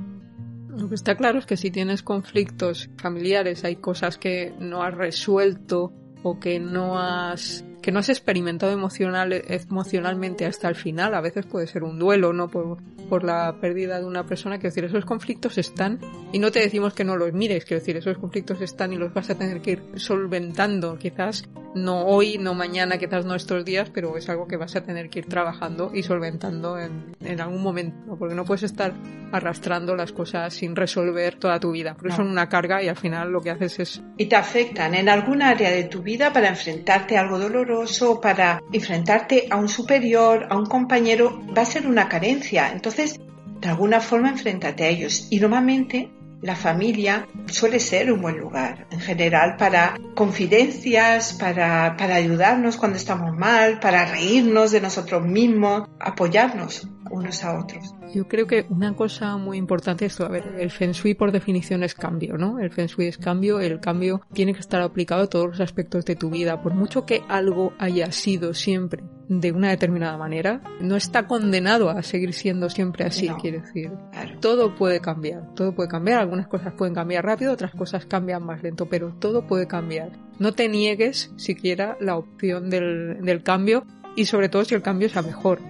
Lo 0.68 0.88
que 0.88 0.94
está 0.94 1.16
claro 1.16 1.40
es 1.40 1.46
que 1.46 1.56
si 1.56 1.72
tienes 1.72 2.04
conflictos 2.04 2.88
familiares, 2.96 3.64
hay 3.64 3.74
cosas 3.74 4.18
que 4.18 4.54
no 4.60 4.84
has 4.84 4.94
resuelto 4.94 5.92
o 6.22 6.38
que 6.38 6.60
no 6.60 6.96
has 6.96 7.64
que 7.82 7.92
no 7.92 8.00
has 8.00 8.08
experimentado 8.08 8.72
emocional, 8.72 9.32
emocionalmente 9.32 10.46
hasta 10.46 10.68
el 10.68 10.74
final. 10.74 11.14
A 11.14 11.20
veces 11.20 11.46
puede 11.46 11.66
ser 11.66 11.84
un 11.84 11.98
duelo, 11.98 12.32
¿no? 12.32 12.48
Por, 12.48 12.78
por 13.08 13.24
la 13.24 13.56
pérdida 13.60 13.98
de 13.98 14.04
una 14.04 14.26
persona. 14.26 14.58
Quiero 14.58 14.70
decir, 14.70 14.84
esos 14.84 15.04
conflictos 15.04 15.58
están 15.58 15.98
y 16.32 16.38
no 16.38 16.50
te 16.50 16.60
decimos 16.60 16.94
que 16.94 17.04
no 17.04 17.16
los 17.16 17.32
mires. 17.32 17.64
Quiero 17.64 17.80
decir, 17.80 17.96
esos 17.96 18.18
conflictos 18.18 18.60
están 18.60 18.92
y 18.92 18.96
los 18.96 19.12
vas 19.12 19.30
a 19.30 19.36
tener 19.36 19.60
que 19.60 19.72
ir 19.72 19.82
solventando. 19.96 20.98
Quizás 20.98 21.48
no 21.74 22.06
hoy, 22.06 22.38
no 22.38 22.54
mañana, 22.54 22.98
quizás 22.98 23.24
no 23.24 23.34
estos 23.34 23.64
días, 23.64 23.90
pero 23.90 24.16
es 24.16 24.28
algo 24.28 24.46
que 24.46 24.56
vas 24.56 24.76
a 24.76 24.82
tener 24.82 25.10
que 25.10 25.20
ir 25.20 25.26
trabajando 25.26 25.90
y 25.94 26.02
solventando 26.02 26.78
en, 26.78 27.16
en 27.20 27.40
algún 27.40 27.62
momento, 27.62 28.16
porque 28.18 28.34
no 28.34 28.44
puedes 28.44 28.64
estar 28.64 28.94
arrastrando 29.32 29.94
las 29.94 30.12
cosas 30.12 30.54
sin 30.54 30.74
resolver 30.74 31.36
toda 31.36 31.60
tu 31.60 31.70
vida, 31.72 31.94
porque 31.94 32.14
son 32.14 32.28
una 32.28 32.48
carga 32.48 32.82
y 32.82 32.88
al 32.88 32.96
final 32.96 33.30
lo 33.30 33.40
que 33.40 33.50
haces 33.50 33.78
es... 33.78 34.02
Y 34.16 34.26
te 34.26 34.36
afectan 34.36 34.94
en 34.94 35.08
algún 35.08 35.42
área 35.42 35.70
de 35.70 35.84
tu 35.84 36.02
vida 36.02 36.32
para 36.32 36.48
enfrentarte 36.48 37.16
a 37.16 37.20
algo 37.20 37.38
doloroso, 37.38 37.67
para 38.20 38.62
enfrentarte 38.72 39.46
a 39.50 39.56
un 39.56 39.68
superior, 39.68 40.46
a 40.50 40.56
un 40.56 40.66
compañero, 40.66 41.40
va 41.56 41.62
a 41.62 41.66
ser 41.66 41.86
una 41.86 42.08
carencia. 42.08 42.70
Entonces, 42.72 43.20
de 43.60 43.68
alguna 43.68 44.00
forma, 44.00 44.30
enfréntate 44.30 44.84
a 44.84 44.88
ellos. 44.88 45.26
Y 45.30 45.40
normalmente 45.40 46.10
la 46.42 46.54
familia 46.54 47.26
suele 47.46 47.80
ser 47.80 48.12
un 48.12 48.20
buen 48.20 48.38
lugar 48.38 48.86
en 48.90 49.00
general 49.00 49.56
para 49.56 49.94
confidencias, 50.14 51.32
para, 51.34 51.96
para 51.96 52.14
ayudarnos 52.16 52.76
cuando 52.76 52.96
estamos 52.96 53.36
mal, 53.36 53.80
para 53.80 54.04
reírnos 54.06 54.70
de 54.70 54.80
nosotros 54.80 55.24
mismos, 55.24 55.88
apoyarnos 55.98 56.88
unos 57.10 57.42
a 57.42 57.58
otros. 57.58 57.94
Yo 58.14 58.28
creo 58.28 58.46
que 58.46 58.66
una 58.68 58.94
cosa 58.94 59.36
muy 59.36 59.58
importante 59.58 60.06
es, 60.06 60.20
a 60.20 60.28
ver, 60.28 60.54
el 60.58 60.70
Feng 60.70 60.92
Shui 60.92 61.14
por 61.14 61.32
definición 61.32 61.82
es 61.82 61.94
cambio, 61.94 62.36
¿no? 62.36 62.58
El 62.58 62.70
Feng 62.70 62.86
Shui 62.86 63.06
es 63.06 63.18
cambio, 63.18 63.60
el 63.60 63.80
cambio 63.80 64.22
tiene 64.32 64.54
que 64.54 64.60
estar 64.60 64.80
aplicado 64.80 65.22
a 65.22 65.26
todos 65.26 65.46
los 65.46 65.60
aspectos 65.60 66.04
de 66.04 66.16
tu 66.16 66.30
vida. 66.30 66.62
Por 66.62 66.74
mucho 66.74 67.04
que 67.04 67.22
algo 67.28 67.72
haya 67.78 68.12
sido 68.12 68.54
siempre 68.54 69.02
de 69.28 69.52
una 69.52 69.70
determinada 69.70 70.16
manera, 70.16 70.62
no 70.80 70.96
está 70.96 71.26
condenado 71.26 71.90
a 71.90 72.02
seguir 72.02 72.32
siendo 72.32 72.70
siempre 72.70 73.04
así, 73.04 73.28
quiere 73.40 73.60
decir. 73.60 73.90
Todo 74.40 74.74
puede 74.74 75.00
cambiar, 75.00 75.54
todo 75.54 75.74
puede 75.74 75.88
cambiar, 75.88 76.20
algunas 76.20 76.48
cosas 76.48 76.72
pueden 76.72 76.94
cambiar 76.94 77.24
rápido, 77.24 77.52
otras 77.52 77.72
cosas 77.72 78.06
cambian 78.06 78.42
más 78.42 78.62
lento, 78.62 78.86
pero 78.86 79.14
todo 79.18 79.46
puede 79.46 79.66
cambiar. 79.66 80.12
No 80.38 80.52
te 80.52 80.68
niegues 80.68 81.32
siquiera 81.36 81.96
la 82.00 82.16
opción 82.16 82.70
del, 82.70 83.18
del 83.22 83.42
cambio 83.42 83.84
y 84.16 84.24
sobre 84.24 84.48
todo 84.48 84.64
si 84.64 84.74
el 84.74 84.82
cambio 84.82 85.06
es 85.06 85.16
a 85.16 85.22
mejor. 85.22 85.60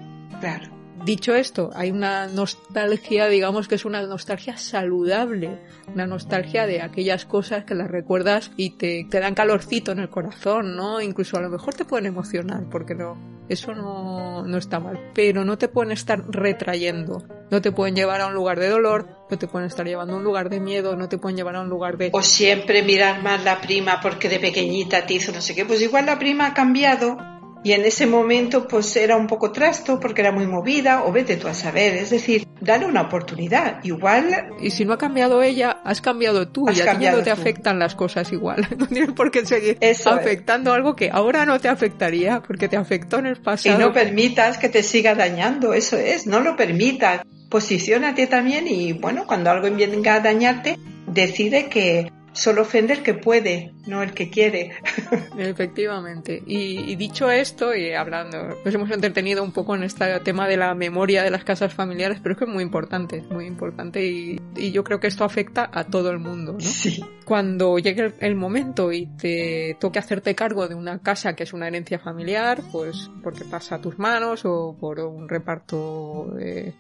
Claro. 0.41 0.78
Dicho 1.05 1.35
esto, 1.35 1.71
hay 1.75 1.91
una 1.91 2.27
nostalgia, 2.27 3.29
digamos 3.29 3.69
que 3.69 3.77
es 3.77 3.85
una 3.85 4.03
nostalgia 4.03 4.57
saludable, 4.57 5.59
una 5.93 6.07
nostalgia 6.07 6.67
de 6.67 6.83
aquellas 6.83 7.25
cosas 7.25 7.65
que 7.65 7.75
las 7.75 7.91
recuerdas 7.91 8.51
y 8.57 8.71
te, 8.71 9.07
te 9.09 9.21
dan 9.21 9.35
calorcito 9.35 9.93
en 9.93 10.01
el 10.01 10.11
corazón, 10.11 10.77
¿no? 10.77 11.01
Incluso 11.01 11.37
a 11.37 11.41
lo 11.41 11.51
mejor 11.51 11.75
te 11.75 11.85
pueden 11.85 12.07
emocionar, 12.07 12.65
porque 12.71 12.95
no, 12.95 13.17
eso 13.49 13.75
no, 13.75 14.45
no 14.45 14.59
está 14.59 14.81
mal, 14.81 15.13
pero 15.15 15.45
no 15.45 15.57
te 15.57 15.69
pueden 15.69 15.93
estar 15.93 16.25
retrayendo, 16.29 17.25
no 17.51 17.63
te 17.63 17.73
pueden 17.73 17.95
llevar 17.95 18.21
a 18.21 18.27
un 18.27 18.35
lugar 18.35 18.61
de 18.61 18.69
dolor, 18.69 19.09
no 19.31 19.39
te 19.39 19.47
pueden 19.47 19.69
estar 19.69 19.87
llevando 19.87 20.15
a 20.15 20.17
un 20.19 20.25
lugar 20.25 20.51
de 20.51 20.61
miedo, 20.61 20.97
no 20.97 21.09
te 21.09 21.19
pueden 21.19 21.37
llevar 21.37 21.57
a 21.57 21.63
un 21.63 21.69
lugar 21.69 21.97
de... 21.97 22.11
O 22.13 22.23
siempre 22.23 22.83
mirar 22.83 23.23
más 23.23 23.43
la 23.45 23.61
prima 23.61 24.01
porque 24.03 24.29
de 24.29 24.41
pequeñita 24.41 25.07
te 25.07 25.15
hizo 25.15 25.33
no 25.33 25.41
sé 25.41 25.55
qué, 25.55 25.65
pues 25.65 25.81
igual 25.81 26.07
la 26.07 26.19
prima 26.19 26.49
ha 26.49 26.55
cambiado 26.55 27.17
y 27.65 27.73
en 27.73 27.85
ese 27.85 28.07
momento 28.07 28.69
pues 28.69 28.95
era 28.97 29.17
un 29.17 29.27
poco 29.27 29.51
trasto 29.51 29.99
porque 29.99 30.21
era 30.21 30.33
muy 30.33 30.47
movida 30.47 31.05
o 31.05 31.13
vete 31.13 31.37
tú 31.37 31.49
a 31.49 31.55
saber, 31.55 31.95
es 31.95 32.11
decir, 32.11 32.47
dale 32.61 32.87
una 32.87 33.03
oportunidad, 33.03 33.83
igual... 33.85 34.51
Y 34.61 34.71
si 34.71 34.85
no 34.85 34.93
ha 34.93 34.99
cambiado 34.99 35.43
ella, 35.43 35.81
has 35.85 36.01
cambiado 36.01 36.49
tú. 36.49 36.67
Y 36.71 36.81
a 36.81 36.99
ti 36.99 37.07
no 37.07 37.23
te 37.23 37.31
afectan 37.31 37.79
las 37.79 37.95
cosas 37.95 38.33
igual, 38.33 38.67
no 38.79 38.87
tienes 38.87 39.13
por 39.13 39.31
qué 39.31 39.45
seguir 39.45 39.79
afectando 40.07 40.73
algo 40.73 40.95
que 40.95 41.11
ahora 41.11 41.45
no 41.47 41.59
te 41.59 41.69
afectaría 41.69 42.41
porque 42.41 42.69
te 42.69 42.77
afectó 42.77 43.19
en 43.19 43.27
el 43.27 43.37
pasado. 43.37 43.77
Y 43.77 43.79
no 43.79 43.93
permitas 43.93 44.59
que 44.59 44.69
te 44.69 44.83
siga 44.83 45.15
dañando, 45.15 45.75
eso 45.75 45.97
es, 45.97 46.27
no 46.27 46.41
lo 46.41 46.57
permitas, 46.57 47.23
posiciónate 47.49 48.27
también 48.27 48.69
y 48.69 48.93
bueno, 48.93 49.27
cuando 49.27 49.51
algo 49.51 49.69
venga 49.75 50.15
a 50.15 50.21
dañarte, 50.21 50.79
decide 51.07 51.69
que 51.69 52.11
solo 52.39 52.63
ofende 52.63 52.95
el 52.95 53.03
que 53.03 53.15
puede, 53.15 53.73
no 53.87 54.03
el 54.03 54.13
que 54.13 54.31
quiere. 54.31 54.73
Efectivamente. 55.39 56.43
Y, 56.47 56.95
dicho 56.97 57.31
esto, 57.31 57.75
y 57.75 57.93
hablando, 57.93 58.57
nos 58.65 58.75
hemos 58.75 58.91
entretenido 58.91 59.43
un 59.43 59.53
poco 59.53 59.75
en 59.75 59.83
este 59.83 60.21
tema 60.21 60.47
de 60.47 60.57
la 60.57 60.75
memoria 60.75 61.23
de 61.23 61.31
las 61.31 61.45
casas 61.45 61.75
familiares, 61.75 62.19
pero 62.23 62.33
es 62.33 62.39
que 62.39 62.45
es 62.45 62.51
muy 62.51 62.63
importante, 62.63 63.23
muy 63.31 63.47
importante 63.47 64.07
y, 64.07 64.41
yo 64.73 64.85
creo 64.85 65.01
que 65.01 65.07
esto 65.07 65.25
afecta 65.25 65.71
a 65.73 65.85
todo 65.85 66.11
el 66.11 66.19
mundo. 66.19 66.55
¿no? 66.55 66.61
Sí. 66.61 67.03
Cuando 67.25 67.79
llegue 67.79 68.15
el, 68.21 68.35
momento 68.35 68.93
y 68.93 69.07
te 69.07 69.77
toque 69.81 69.99
hacerte 69.99 70.35
cargo 70.35 70.69
de 70.69 70.75
una 70.75 71.01
casa 71.01 71.35
que 71.35 71.45
es 71.45 71.53
una 71.53 71.69
herencia 71.69 71.99
familiar, 71.99 72.63
pues 72.71 73.11
porque 73.23 73.45
pasa 73.45 73.77
a 73.77 73.81
tus 73.81 73.99
manos 73.99 74.45
o 74.45 74.77
por 74.79 75.01
un 75.01 75.29
reparto 75.29 76.33
de 76.37 76.75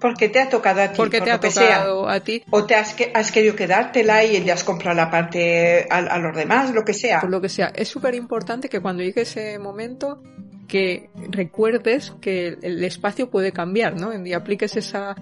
porque 0.00 0.28
te 0.28 0.40
ha 0.40 0.48
tocado 0.48 0.80
a 0.80 0.88
ti. 0.88 0.96
Porque 0.96 1.20
te 1.20 1.30
ha 1.30 1.40
tocado 1.40 2.08
a 2.08 2.20
ti. 2.20 2.42
O 2.50 2.64
te 2.64 2.74
has, 2.74 2.94
has, 3.14 3.32
querido 3.32 3.56
quedártela 3.56 4.24
y 4.24 4.40
le 4.40 4.52
has 4.52 4.64
comprado 4.64 4.96
la 4.96 5.10
parte 5.10 5.86
a, 5.90 6.18
los 6.18 6.36
demás, 6.36 6.72
lo 6.72 6.84
que 6.84 6.94
sea. 6.94 7.20
Por 7.20 7.30
lo 7.30 7.40
que 7.40 7.48
sea. 7.48 7.72
Es 7.74 7.88
súper 7.88 8.14
importante 8.14 8.68
que 8.68 8.80
cuando 8.80 9.02
llegue 9.02 9.22
ese 9.22 9.58
momento 9.58 10.22
que 10.68 11.10
recuerdes 11.30 12.12
que 12.20 12.58
el 12.62 12.84
espacio 12.84 13.30
puede 13.30 13.52
cambiar, 13.52 13.98
¿no? 13.98 14.12
Y 14.24 14.32
apliques 14.34 14.76
esa, 14.76 15.16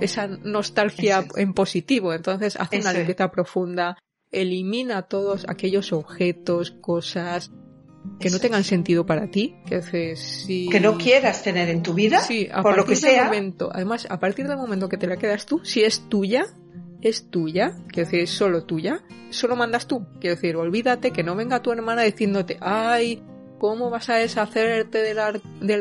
esa 0.00 0.26
nostalgia 0.26 1.24
en 1.36 1.54
positivo. 1.54 2.12
Entonces, 2.12 2.56
haz 2.56 2.70
una 2.72 2.92
limpieza 2.92 3.30
profunda, 3.30 3.96
elimina 4.30 5.02
todos 5.02 5.46
aquellos 5.48 5.92
objetos, 5.92 6.72
cosas, 6.72 7.52
que 8.20 8.30
no 8.30 8.38
tengan 8.38 8.64
sentido 8.64 9.06
para 9.06 9.30
ti, 9.30 9.56
que, 9.66 10.16
si... 10.16 10.68
que 10.68 10.80
no 10.80 10.98
quieras 10.98 11.42
tener 11.42 11.68
en 11.68 11.82
tu 11.82 11.94
vida, 11.94 12.20
sí, 12.20 12.48
a 12.52 12.62
por 12.62 12.76
lo 12.76 12.84
que 12.84 12.96
sea. 12.96 13.24
Momento, 13.24 13.70
además, 13.72 14.06
a 14.10 14.18
partir 14.18 14.48
del 14.48 14.56
momento 14.56 14.88
que 14.88 14.96
te 14.96 15.06
la 15.06 15.16
quedas 15.16 15.46
tú, 15.46 15.60
si 15.64 15.82
es 15.82 16.08
tuya, 16.08 16.46
es 17.00 17.30
tuya, 17.30 17.76
quiero 17.88 18.08
decir, 18.08 18.20
es 18.20 18.30
solo 18.30 18.64
tuya, 18.64 19.02
solo 19.30 19.56
mandas 19.56 19.86
tú. 19.86 20.06
Quiero 20.20 20.36
decir, 20.36 20.56
olvídate 20.56 21.12
que 21.12 21.22
no 21.22 21.36
venga 21.36 21.62
tu 21.62 21.72
hermana 21.72 22.02
diciéndote, 22.02 22.58
ay, 22.60 23.22
¿cómo 23.58 23.90
vas 23.90 24.08
a 24.08 24.16
deshacerte 24.16 24.98
del, 24.98 25.42
del, 25.60 25.80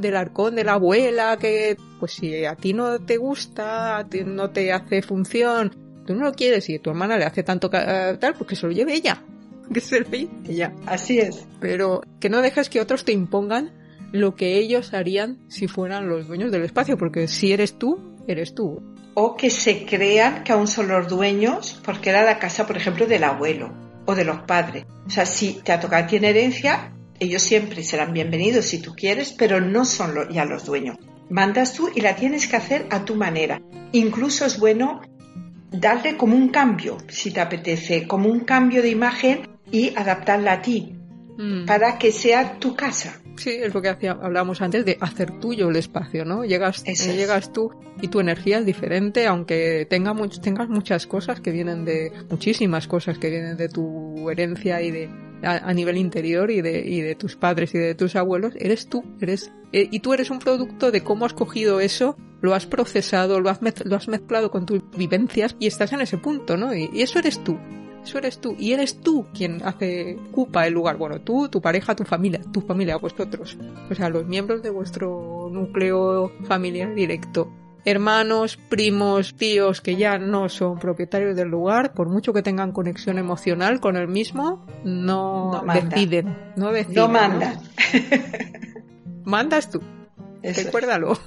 del 0.00 0.16
arcón 0.16 0.54
de 0.54 0.64
la 0.64 0.72
abuela? 0.72 1.36
Que, 1.36 1.76
pues 2.00 2.12
si 2.12 2.44
a 2.44 2.56
ti 2.56 2.72
no 2.72 2.98
te 3.00 3.16
gusta, 3.16 4.06
no 4.26 4.50
te 4.50 4.72
hace 4.72 5.02
función, 5.02 5.76
tú 6.06 6.14
no 6.14 6.24
lo 6.24 6.32
quieres 6.32 6.68
y 6.70 6.78
tu 6.78 6.90
hermana 6.90 7.18
le 7.18 7.24
hace 7.24 7.42
tanto 7.42 7.70
tal, 7.70 8.34
pues 8.34 8.48
que 8.48 8.56
se 8.56 8.66
lo 8.66 8.72
lleve 8.72 8.94
ella. 8.94 9.22
que 9.74 9.80
se 9.80 10.04
y 10.10 10.54
ya. 10.54 10.72
Así 10.86 11.18
es. 11.18 11.46
Pero 11.60 12.02
que 12.20 12.28
no 12.28 12.42
dejes 12.42 12.68
que 12.68 12.80
otros 12.80 13.04
te 13.04 13.12
impongan 13.12 13.72
lo 14.12 14.34
que 14.34 14.56
ellos 14.56 14.94
harían 14.94 15.38
si 15.48 15.68
fueran 15.68 16.08
los 16.08 16.26
dueños 16.28 16.50
del 16.50 16.64
espacio, 16.64 16.96
porque 16.96 17.28
si 17.28 17.52
eres 17.52 17.78
tú, 17.78 18.16
eres 18.26 18.54
tú. 18.54 18.82
O 19.14 19.36
que 19.36 19.50
se 19.50 19.84
crean 19.84 20.44
que 20.44 20.52
aún 20.52 20.68
son 20.68 20.88
los 20.88 21.08
dueños 21.08 21.80
porque 21.84 22.10
era 22.10 22.22
la 22.22 22.38
casa, 22.38 22.66
por 22.66 22.76
ejemplo, 22.76 23.06
del 23.06 23.24
abuelo 23.24 23.74
o 24.06 24.14
de 24.14 24.24
los 24.24 24.40
padres. 24.42 24.84
O 25.06 25.10
sea, 25.10 25.26
si 25.26 25.54
te 25.54 25.72
ha 25.72 25.80
tocado 25.80 26.04
a 26.04 26.06
ti 26.06 26.16
en 26.16 26.24
herencia, 26.24 26.92
ellos 27.18 27.42
siempre 27.42 27.82
serán 27.82 28.12
bienvenidos 28.12 28.66
si 28.66 28.80
tú 28.80 28.94
quieres, 28.94 29.32
pero 29.32 29.60
no 29.60 29.84
son 29.84 30.14
ya 30.30 30.44
los 30.44 30.64
dueños. 30.64 30.96
Mandas 31.30 31.74
tú 31.74 31.90
y 31.94 32.00
la 32.00 32.16
tienes 32.16 32.46
que 32.46 32.56
hacer 32.56 32.86
a 32.90 33.04
tu 33.04 33.16
manera. 33.16 33.60
Incluso 33.92 34.46
es 34.46 34.58
bueno 34.58 35.02
darle 35.70 36.16
como 36.16 36.36
un 36.36 36.48
cambio, 36.48 36.96
si 37.08 37.30
te 37.30 37.40
apetece, 37.40 38.06
como 38.06 38.30
un 38.30 38.40
cambio 38.40 38.82
de 38.82 38.90
imagen 38.90 39.57
y 39.70 39.94
adaptarla 39.94 40.52
a 40.54 40.62
ti 40.62 40.94
mm. 41.36 41.66
para 41.66 41.98
que 41.98 42.12
sea 42.12 42.58
tu 42.58 42.74
casa. 42.74 43.20
Sí, 43.38 43.50
es 43.50 43.72
lo 43.72 43.80
que 43.80 43.88
hablábamos 44.08 44.60
antes 44.60 44.84
de 44.84 44.98
hacer 45.00 45.38
tuyo 45.38 45.68
el 45.68 45.76
espacio, 45.76 46.24
¿no? 46.24 46.44
Llegas, 46.44 46.82
llegas 46.84 47.52
tú 47.52 47.70
y 48.02 48.08
tu 48.08 48.18
energía 48.18 48.58
es 48.58 48.66
diferente, 48.66 49.26
aunque 49.26 49.86
tenga 49.88 50.14
tengas 50.42 50.68
muchas 50.68 51.06
cosas 51.06 51.40
que 51.40 51.52
vienen 51.52 51.84
de, 51.84 52.12
muchísimas 52.30 52.88
cosas 52.88 53.18
que 53.18 53.30
vienen 53.30 53.56
de 53.56 53.68
tu 53.68 54.28
herencia 54.28 54.82
y 54.82 54.90
de, 54.90 55.10
a, 55.42 55.72
nivel 55.72 55.98
interior 55.98 56.50
y 56.50 56.62
de, 56.62 56.80
y 56.80 57.00
de 57.00 57.14
tus 57.14 57.36
padres 57.36 57.74
y 57.74 57.78
de 57.78 57.94
tus 57.94 58.16
abuelos, 58.16 58.54
eres 58.58 58.88
tú, 58.88 59.04
eres, 59.20 59.52
eh, 59.72 59.88
y 59.90 60.00
tú 60.00 60.14
eres 60.14 60.30
un 60.30 60.40
producto 60.40 60.90
de 60.90 61.02
cómo 61.02 61.24
has 61.24 61.32
cogido 61.32 61.78
eso, 61.78 62.16
lo 62.40 62.54
has 62.54 62.66
procesado, 62.66 63.40
lo 63.40 63.50
has, 63.50 63.60
lo 63.84 63.96
has 63.96 64.08
mezclado 64.08 64.50
con 64.50 64.66
tus 64.66 64.82
vivencias 64.96 65.54
y 65.60 65.68
estás 65.68 65.92
en 65.92 66.00
ese 66.00 66.18
punto, 66.18 66.56
¿no? 66.56 66.74
y 66.74 67.02
eso 67.02 67.20
eres 67.20 67.42
tú. 67.44 67.56
Eso 68.08 68.16
eres 68.16 68.40
tú. 68.40 68.56
Y 68.58 68.72
eres 68.72 69.02
tú 69.02 69.26
quien 69.34 69.62
hace, 69.62 70.16
ocupa 70.30 70.66
el 70.66 70.72
lugar. 70.72 70.96
Bueno, 70.96 71.20
tú, 71.20 71.50
tu 71.50 71.60
pareja, 71.60 71.94
tu 71.94 72.04
familia, 72.04 72.40
tu 72.50 72.62
familia, 72.62 72.96
vosotros. 72.96 73.58
O 73.90 73.94
sea, 73.94 74.08
los 74.08 74.26
miembros 74.26 74.62
de 74.62 74.70
vuestro 74.70 75.50
núcleo 75.52 76.32
familiar 76.44 76.94
directo. 76.94 77.52
Hermanos, 77.84 78.58
primos, 78.70 79.34
tíos 79.34 79.82
que 79.82 79.96
ya 79.96 80.16
no 80.18 80.48
son 80.48 80.78
propietarios 80.78 81.36
del 81.36 81.48
lugar, 81.48 81.92
por 81.92 82.08
mucho 82.08 82.32
que 82.32 82.42
tengan 82.42 82.72
conexión 82.72 83.18
emocional 83.18 83.78
con 83.78 83.96
el 83.96 84.08
mismo, 84.08 84.64
no, 84.84 85.62
deciden. 85.74 86.34
No 86.56 86.72
deciden. 86.72 86.94
No 86.96 87.08
mandan. 87.08 87.60
Mandas 89.24 89.70
tú. 89.70 89.82
Recuérdalo. 90.42 91.18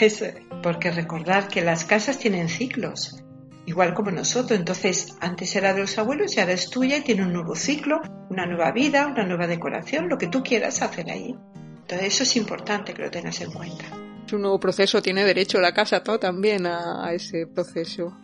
Eso. 0.00 0.24
Porque 0.62 0.90
recordar 0.90 1.48
que 1.48 1.60
las 1.62 1.84
casas 1.84 2.18
tienen 2.18 2.48
ciclos 2.48 3.22
igual 3.70 3.94
como 3.94 4.10
nosotros. 4.10 4.58
Entonces, 4.58 5.14
antes 5.20 5.54
era 5.54 5.72
de 5.72 5.80
los 5.80 5.96
abuelos 5.96 6.36
y 6.36 6.40
ahora 6.40 6.52
es 6.52 6.68
tuya 6.68 6.98
y 6.98 7.02
tiene 7.02 7.22
un 7.22 7.32
nuevo 7.32 7.54
ciclo, 7.54 8.00
una 8.28 8.44
nueva 8.44 8.72
vida, 8.72 9.06
una 9.06 9.24
nueva 9.24 9.46
decoración, 9.46 10.08
lo 10.08 10.18
que 10.18 10.26
tú 10.26 10.42
quieras 10.42 10.82
hacer 10.82 11.08
ahí. 11.08 11.36
Entonces, 11.54 12.08
eso 12.08 12.22
es 12.24 12.36
importante 12.36 12.92
que 12.92 13.02
lo 13.02 13.10
tengas 13.10 13.40
en 13.40 13.52
cuenta. 13.52 13.84
Es 14.26 14.32
un 14.32 14.42
nuevo 14.42 14.58
proceso, 14.60 15.00
tiene 15.00 15.24
derecho 15.24 15.60
la 15.60 15.72
casa 15.72 16.02
todo 16.02 16.18
también 16.18 16.66
a, 16.66 17.12
ese 17.12 17.46
proceso. 17.46 18.16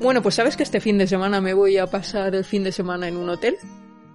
Bueno, 0.00 0.22
pues 0.22 0.34
sabes 0.34 0.56
que 0.56 0.62
este 0.62 0.80
fin 0.80 0.98
de 0.98 1.06
semana 1.06 1.40
me 1.40 1.54
voy 1.54 1.78
a 1.78 1.86
pasar 1.86 2.34
el 2.34 2.44
fin 2.44 2.64
de 2.64 2.72
semana 2.72 3.08
en 3.08 3.16
un 3.16 3.30
hotel. 3.30 3.56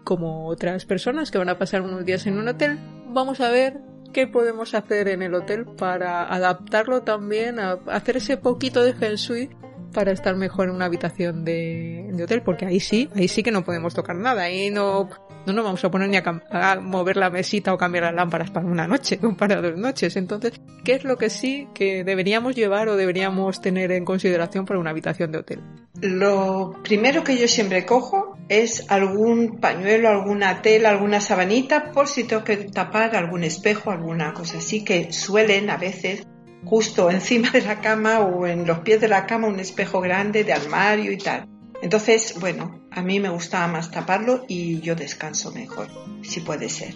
como 0.03 0.47
otras 0.47 0.85
personas 0.85 1.29
que 1.29 1.37
van 1.37 1.49
a 1.49 1.57
pasar 1.59 1.81
unos 1.81 2.03
días 2.05 2.25
en 2.25 2.37
un 2.37 2.47
hotel, 2.47 2.79
vamos 3.07 3.39
a 3.39 3.49
ver 3.49 3.81
qué 4.13 4.27
podemos 4.27 4.73
hacer 4.73 5.07
en 5.07 5.21
el 5.21 5.33
hotel 5.35 5.65
para 5.65 6.23
adaptarlo 6.23 7.01
también 7.01 7.59
a 7.59 7.79
hacer 7.87 8.17
ese 8.17 8.35
poquito 8.37 8.83
de 8.83 8.93
feng 8.93 9.15
shui 9.15 9.49
para 9.91 10.11
estar 10.11 10.35
mejor 10.35 10.69
en 10.69 10.75
una 10.75 10.85
habitación 10.85 11.43
de, 11.43 12.11
hotel, 12.23 12.41
porque 12.43 12.65
ahí 12.65 12.79
sí, 12.79 13.09
ahí 13.15 13.27
sí 13.27 13.43
que 13.43 13.51
no 13.51 13.63
podemos 13.63 13.93
tocar 13.93 14.15
nada, 14.15 14.43
ahí 14.43 14.69
no, 14.69 15.09
no 15.45 15.53
nos 15.53 15.63
vamos 15.63 15.83
a 15.83 15.91
poner 15.91 16.09
ni 16.09 16.17
a, 16.17 16.79
mover 16.81 17.17
la 17.17 17.29
mesita 17.29 17.73
o 17.73 17.77
cambiar 17.77 18.05
las 18.05 18.15
lámparas 18.15 18.51
para 18.51 18.65
una 18.65 18.87
noche 18.87 19.19
o 19.23 19.33
para 19.37 19.61
dos 19.61 19.77
noches. 19.77 20.15
Entonces, 20.15 20.53
¿qué 20.83 20.93
es 20.93 21.03
lo 21.03 21.17
que 21.17 21.29
sí 21.29 21.67
que 21.73 22.03
deberíamos 22.03 22.55
llevar 22.55 22.89
o 22.89 22.95
deberíamos 22.95 23.61
tener 23.61 23.91
en 23.91 24.05
consideración 24.05 24.65
para 24.65 24.79
una 24.79 24.91
habitación 24.91 25.31
de 25.31 25.39
hotel? 25.39 25.61
Lo 26.01 26.75
primero 26.83 27.23
que 27.23 27.37
yo 27.37 27.47
siempre 27.47 27.85
cojo 27.85 28.37
es 28.49 28.89
algún 28.89 29.59
pañuelo, 29.59 30.09
alguna 30.09 30.61
tela, 30.61 30.89
alguna 30.89 31.21
sabanita, 31.21 31.91
por 31.91 32.07
si 32.07 32.23
tengo 32.23 32.43
que 32.43 32.57
tapar 32.57 33.15
algún 33.15 33.43
espejo, 33.43 33.91
alguna 33.91 34.33
cosa 34.33 34.57
así, 34.57 34.83
que 34.83 35.13
suelen 35.13 35.69
a 35.69 35.77
veces 35.77 36.25
justo 36.63 37.09
encima 37.09 37.49
de 37.51 37.61
la 37.61 37.81
cama 37.81 38.19
o 38.19 38.45
en 38.45 38.65
los 38.65 38.79
pies 38.79 39.01
de 39.01 39.07
la 39.07 39.25
cama 39.25 39.47
un 39.47 39.59
espejo 39.59 40.01
grande 40.01 40.43
de 40.43 40.53
armario 40.53 41.11
y 41.11 41.17
tal. 41.17 41.47
Entonces, 41.81 42.35
bueno, 42.39 42.81
a 42.91 43.01
mí 43.01 43.19
me 43.19 43.29
gustaba 43.29 43.67
más 43.67 43.89
taparlo 43.89 44.45
y 44.47 44.79
yo 44.81 44.95
descanso 44.95 45.51
mejor, 45.51 45.87
si 46.21 46.41
puede 46.41 46.69
ser. 46.69 46.93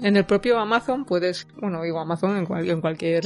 En 0.00 0.16
el 0.16 0.24
propio 0.26 0.58
Amazon 0.58 1.04
puedes, 1.04 1.46
bueno, 1.60 1.82
digo 1.82 2.00
Amazon 2.00 2.36
en, 2.36 2.68
en 2.68 2.80
cualquier 2.80 3.24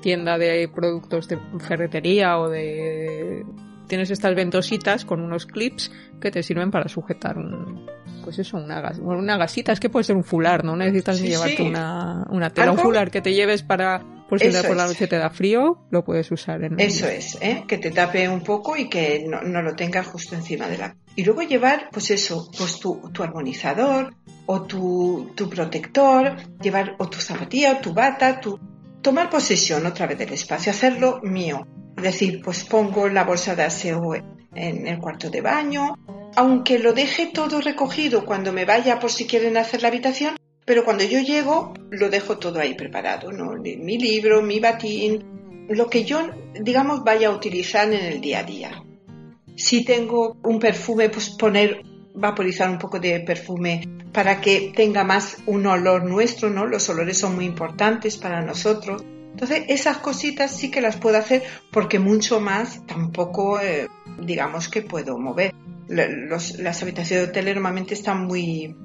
tienda 0.00 0.38
de 0.38 0.68
productos 0.68 1.28
de 1.28 1.38
ferretería 1.58 2.38
o 2.38 2.48
de... 2.48 3.44
Tienes 3.88 4.10
estas 4.10 4.34
ventositas 4.34 5.06
con 5.06 5.20
unos 5.22 5.46
clips 5.46 5.90
que 6.20 6.30
te 6.30 6.42
sirven 6.42 6.70
para 6.70 6.88
sujetar 6.88 7.38
un, 7.38 7.86
pues 8.22 8.38
eso, 8.38 8.58
una, 8.58 8.82
gas, 8.82 8.98
una 8.98 9.38
gasita. 9.38 9.72
Es 9.72 9.80
que 9.80 9.88
puede 9.88 10.04
ser 10.04 10.16
un 10.16 10.24
fular, 10.24 10.62
no 10.62 10.76
necesitas 10.76 11.20
llevarte 11.22 11.62
una, 11.62 12.26
una 12.28 12.50
tela. 12.50 12.72
Un 12.72 12.78
fular 12.78 13.10
que 13.10 13.22
te 13.22 13.32
lleves 13.32 13.62
para 13.62 14.04
por 14.28 14.40
si 14.40 14.48
por 14.50 14.76
la 14.76 14.86
noche 14.86 15.06
te 15.06 15.16
da 15.16 15.30
frío, 15.30 15.86
lo 15.90 16.04
puedes 16.04 16.30
usar 16.30 16.62
en 16.62 16.78
Eso 16.78 17.08
es, 17.08 17.38
¿eh? 17.40 17.64
que 17.66 17.78
te 17.78 17.90
tape 17.90 18.28
un 18.28 18.42
poco 18.42 18.76
y 18.76 18.88
que 18.88 19.24
no, 19.26 19.62
lo 19.62 19.74
tengas 19.74 20.06
justo 20.06 20.34
encima 20.34 20.68
de 20.68 20.76
la. 20.76 20.96
Y 21.16 21.24
luego 21.24 21.42
llevar, 21.42 21.88
pues 21.90 22.10
eso, 22.10 22.50
pues 22.56 22.78
tu, 22.78 23.10
tu 23.10 23.22
armonizador 23.22 24.14
o 24.44 24.62
tu, 24.62 25.32
tu, 25.34 25.48
protector, 25.48 26.36
llevar 26.60 26.94
o 26.98 27.08
tu 27.08 27.18
zapatilla 27.20 27.72
o 27.72 27.76
tu 27.78 27.94
bata, 27.94 28.38
tu... 28.38 28.58
tomar 29.00 29.30
posesión 29.30 29.86
otra 29.86 30.06
vez 30.06 30.18
del 30.18 30.32
espacio, 30.34 30.72
hacerlo 30.72 31.20
mío. 31.22 31.66
Es 31.96 32.02
decir, 32.02 32.42
pues 32.42 32.64
pongo 32.64 33.08
la 33.08 33.24
bolsa 33.24 33.56
de 33.56 33.62
aseo 33.62 34.14
en 34.14 34.86
el 34.86 34.98
cuarto 34.98 35.30
de 35.30 35.40
baño, 35.40 35.96
aunque 36.36 36.78
lo 36.78 36.92
deje 36.92 37.26
todo 37.32 37.60
recogido 37.60 38.26
cuando 38.26 38.52
me 38.52 38.66
vaya 38.66 38.98
por 38.98 39.10
si 39.10 39.26
quieren 39.26 39.56
hacer 39.56 39.82
la 39.82 39.88
habitación, 39.88 40.36
pero 40.68 40.84
cuando 40.84 41.02
yo 41.02 41.18
llego 41.20 41.72
lo 41.90 42.10
dejo 42.10 42.36
todo 42.36 42.60
ahí 42.60 42.74
preparado, 42.74 43.32
¿no? 43.32 43.54
Mi 43.54 43.98
libro, 43.98 44.42
mi 44.42 44.60
batín, 44.60 45.66
lo 45.70 45.88
que 45.88 46.04
yo, 46.04 46.20
digamos, 46.60 47.02
vaya 47.02 47.28
a 47.28 47.30
utilizar 47.30 47.90
en 47.90 48.04
el 48.04 48.20
día 48.20 48.40
a 48.40 48.42
día. 48.42 48.82
Si 49.56 49.82
tengo 49.82 50.36
un 50.42 50.58
perfume, 50.58 51.08
pues 51.08 51.30
poner, 51.30 51.80
vaporizar 52.14 52.68
un 52.68 52.78
poco 52.78 53.00
de 53.00 53.18
perfume 53.20 53.80
para 54.12 54.42
que 54.42 54.70
tenga 54.76 55.04
más 55.04 55.38
un 55.46 55.64
olor 55.64 56.04
nuestro, 56.04 56.50
¿no? 56.50 56.66
Los 56.66 56.86
olores 56.90 57.16
son 57.16 57.34
muy 57.34 57.46
importantes 57.46 58.18
para 58.18 58.42
nosotros. 58.42 59.02
Entonces, 59.30 59.64
esas 59.68 59.96
cositas 59.96 60.54
sí 60.54 60.70
que 60.70 60.82
las 60.82 60.98
puedo 60.98 61.16
hacer 61.16 61.44
porque 61.72 61.98
mucho 61.98 62.40
más 62.40 62.84
tampoco, 62.86 63.58
eh, 63.58 63.88
digamos 64.20 64.68
que 64.68 64.82
puedo 64.82 65.16
mover. 65.16 65.54
las 65.88 66.82
habitaciones 66.82 67.24
de 67.24 67.30
hotel 67.30 67.54
normalmente 67.54 67.94
están 67.94 68.26
muy, 68.26 68.76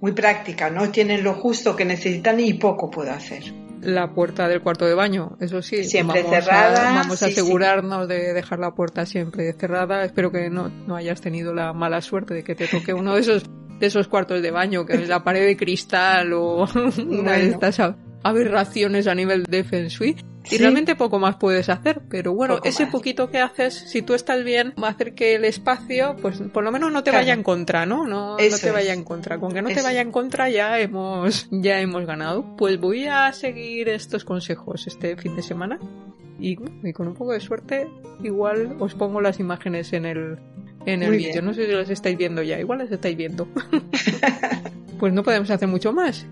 muy 0.00 0.12
práctica, 0.12 0.70
¿no? 0.70 0.90
Tienen 0.90 1.24
lo 1.24 1.34
justo 1.34 1.74
que 1.74 1.84
necesitan 1.84 2.40
y 2.40 2.54
poco 2.54 2.90
puedo 2.90 3.10
hacer. 3.10 3.44
La 3.80 4.12
puerta 4.12 4.48
del 4.48 4.60
cuarto 4.60 4.86
de 4.86 4.94
baño, 4.94 5.36
eso 5.40 5.62
sí. 5.62 5.84
Siempre 5.84 6.24
cerrada. 6.24 6.94
vamos 6.94 7.22
a 7.22 7.26
asegurarnos 7.26 8.08
de 8.08 8.32
dejar 8.32 8.58
la 8.58 8.74
puerta 8.74 9.06
siempre 9.06 9.52
cerrada. 9.52 10.04
Espero 10.04 10.32
que 10.32 10.50
no, 10.50 10.68
no 10.68 10.96
hayas 10.96 11.20
tenido 11.20 11.54
la 11.54 11.72
mala 11.72 12.00
suerte 12.00 12.34
de 12.34 12.42
que 12.42 12.54
te 12.54 12.66
toque 12.66 12.92
uno 12.92 13.14
de 13.14 13.20
esos 13.20 13.44
de 13.78 13.86
esos 13.86 14.08
cuartos 14.08 14.42
de 14.42 14.50
baño, 14.50 14.84
que 14.84 14.94
es 14.94 15.08
la 15.08 15.22
pared 15.22 15.46
de 15.46 15.56
cristal 15.56 16.32
o 16.32 16.66
una 17.06 17.32
de 17.32 17.50
estas 17.50 17.80
aberraciones 18.22 19.06
a 19.06 19.14
nivel 19.14 19.44
de 19.44 19.64
Feng 19.64 19.86
Shui. 19.86 20.16
Y 20.50 20.58
realmente 20.58 20.96
poco 20.96 21.18
más 21.18 21.36
puedes 21.36 21.68
hacer, 21.68 22.02
pero 22.08 22.34
bueno, 22.34 22.60
ese 22.64 22.86
poquito 22.86 23.30
que 23.30 23.38
haces, 23.38 23.74
si 23.74 24.02
tú 24.02 24.14
estás 24.14 24.44
bien, 24.44 24.74
va 24.82 24.88
a 24.88 24.90
hacer 24.92 25.14
que 25.14 25.34
el 25.34 25.44
espacio, 25.44 26.16
pues 26.20 26.40
por 26.52 26.64
lo 26.64 26.72
menos 26.72 26.92
no 26.92 27.02
te 27.02 27.10
vaya 27.10 27.32
en 27.32 27.42
contra, 27.42 27.86
¿no? 27.86 28.06
No, 28.06 28.36
no 28.36 28.58
te 28.60 28.70
vaya 28.70 28.92
en 28.92 29.04
contra. 29.04 29.38
Con 29.38 29.52
que 29.52 29.62
no 29.62 29.68
te 29.68 29.82
vaya 29.82 30.00
en 30.00 30.12
contra 30.12 30.48
ya 30.48 30.78
hemos, 30.78 31.48
ya 31.50 31.80
hemos 31.80 32.06
ganado. 32.06 32.56
Pues 32.56 32.80
voy 32.80 33.06
a 33.06 33.32
seguir 33.32 33.88
estos 33.88 34.24
consejos 34.24 34.86
este 34.86 35.16
fin 35.16 35.36
de 35.36 35.42
semana. 35.42 35.78
Y, 36.40 36.56
con 36.92 37.08
un 37.08 37.14
poco 37.14 37.32
de 37.32 37.40
suerte, 37.40 37.88
igual 38.22 38.76
os 38.78 38.94
pongo 38.94 39.20
las 39.20 39.40
imágenes 39.40 39.92
en 39.92 40.06
el, 40.06 40.38
en 40.86 41.02
el 41.02 41.10
vídeo. 41.10 41.42
No 41.42 41.52
sé 41.52 41.66
si 41.66 41.72
las 41.72 41.90
estáis 41.90 42.16
viendo 42.16 42.42
ya, 42.42 42.60
igual 42.60 42.78
las 42.78 42.92
estáis 42.92 43.16
viendo. 43.16 43.48
pues 45.00 45.12
no 45.12 45.22
podemos 45.24 45.50
hacer 45.50 45.68
mucho 45.68 45.92
más. 45.92 46.26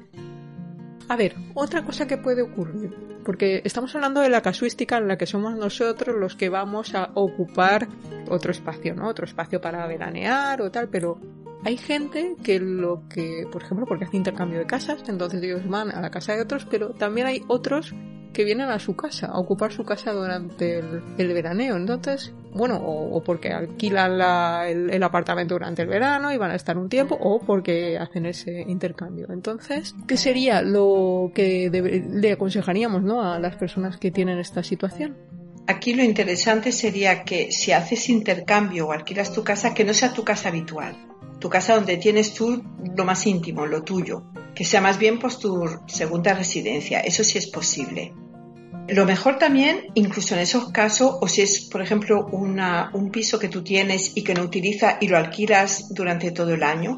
A 1.09 1.17
ver, 1.17 1.37
otra 1.55 1.85
cosa 1.85 2.09
que 2.09 2.19
puede 2.19 2.43
ocurrir, 2.43 2.93
porque 3.25 3.63
estamos 3.65 3.95
hablando 3.95 4.21
de 4.21 4.29
la 4.29 4.43
casuística 4.43 4.99
en 4.99 5.07
la 5.07 5.17
que 5.17 5.27
somos 5.27 5.55
nosotros 5.55 6.17
los 6.17 6.35
que 6.35 6.49
vamos 6.49 6.95
a 6.97 7.11
ocupar 7.15 7.87
otro 8.29 8.51
espacio, 8.51 8.95
¿no? 8.95 9.09
Otro 9.09 9.25
espacio 9.25 9.61
para 9.61 9.87
veranear 9.87 10.61
o 10.63 10.71
tal, 10.73 10.89
pero 10.89 11.21
hay 11.65 11.77
gente 11.77 12.35
que 12.43 12.59
lo 12.59 13.05
que, 13.09 13.47
por 13.53 13.63
ejemplo, 13.63 13.87
porque 13.87 14.05
hace 14.05 14.17
intercambio 14.17 14.59
de 14.59 14.67
casas, 14.67 15.05
entonces 15.09 15.41
ellos 15.43 15.69
van 15.69 15.93
a 15.93 16.01
la 16.01 16.11
casa 16.11 16.35
de 16.35 16.43
otros, 16.43 16.67
pero 16.69 16.91
también 16.91 17.29
hay 17.29 17.43
otros 17.47 17.95
que 18.37 18.45
vienen 18.45 18.69
a 18.69 18.79
su 18.79 18.95
casa, 18.95 19.29
a 19.29 19.39
ocupar 19.39 19.73
su 19.73 19.83
casa 19.83 20.13
durante 20.13 20.81
el, 21.17 21.33
veraneo. 21.33 21.75
Entonces, 21.75 22.35
bueno, 22.53 22.77
o, 22.77 23.23
porque 23.25 23.51
alquilan 23.51 24.21
el, 24.69 25.03
apartamento 25.03 25.55
durante 25.55 25.81
el 25.81 25.89
verano 25.89 26.31
y 26.31 26.37
van 26.37 26.51
a 26.51 26.55
estar 26.55 26.77
un 26.77 26.91
tiempo, 26.91 27.17
o 27.19 27.41
porque 27.41 27.97
hacen 27.97 28.27
ese 28.27 28.61
intercambio. 28.61 29.29
Entonces, 29.31 29.95
¿qué 30.07 30.19
sería 30.19 30.61
lo 30.61 31.33
que 31.35 31.71
le 31.71 32.33
aconsejaríamos 32.33 33.03
¿no? 33.03 33.23
a 33.23 33.39
las 33.39 33.57
personas 33.57 33.97
que 33.97 34.11
tienen 34.11 34.39
esta 34.39 34.63
situación? 34.63 35.17
Aquí 35.67 35.95
lo 35.95 36.05
interesante 36.05 36.73
sería 36.73 37.25
que 37.25 37.51
si 37.53 37.73
haces 37.73 38.11
intercambio 38.11 38.89
o 38.89 38.93
alquilas 38.93 39.33
tu 39.33 39.45
casa, 39.45 39.73
que 39.73 39.85
no 39.85 39.95
sea 39.95 40.13
tu 40.13 40.25
casa 40.25 40.51
habitual, 40.51 40.95
tu 41.41 41.49
casa 41.49 41.75
donde 41.75 41.97
tienes 41.97 42.35
tú 42.35 42.63
lo 42.95 43.05
más 43.07 43.27
íntimo, 43.27 43.65
lo 43.65 43.83
tuyo, 43.83 44.25
que 44.55 44.65
sea 44.67 44.83
más 44.83 44.99
bien 44.99 45.19
pues 45.19 45.39
tu 45.39 45.65
segunda 45.87 46.35
residencia, 46.35 47.01
eso 47.01 47.25
sí 47.25 47.39
es 47.39 47.47
posible. 47.47 48.13
Lo 48.89 49.05
mejor 49.05 49.39
también, 49.39 49.89
incluso 49.95 50.35
en 50.35 50.43
esos 50.43 50.71
casos, 50.71 51.17
o 51.21 51.27
si 51.27 51.43
es, 51.43 51.63
por 51.63 51.83
ejemplo, 51.83 52.27
un 52.27 53.11
piso 53.11 53.39
que 53.39 53.49
tú 53.49 53.63
tienes 53.63 54.17
y 54.17 54.23
que 54.23 54.35
no 54.35 54.43
utilizas 54.43 54.97
y 55.01 55.09
lo 55.09 55.17
alquilas 55.17 55.93
durante 55.93 56.31
todo 56.31 56.55
el 56.55 56.63
año, 56.63 56.97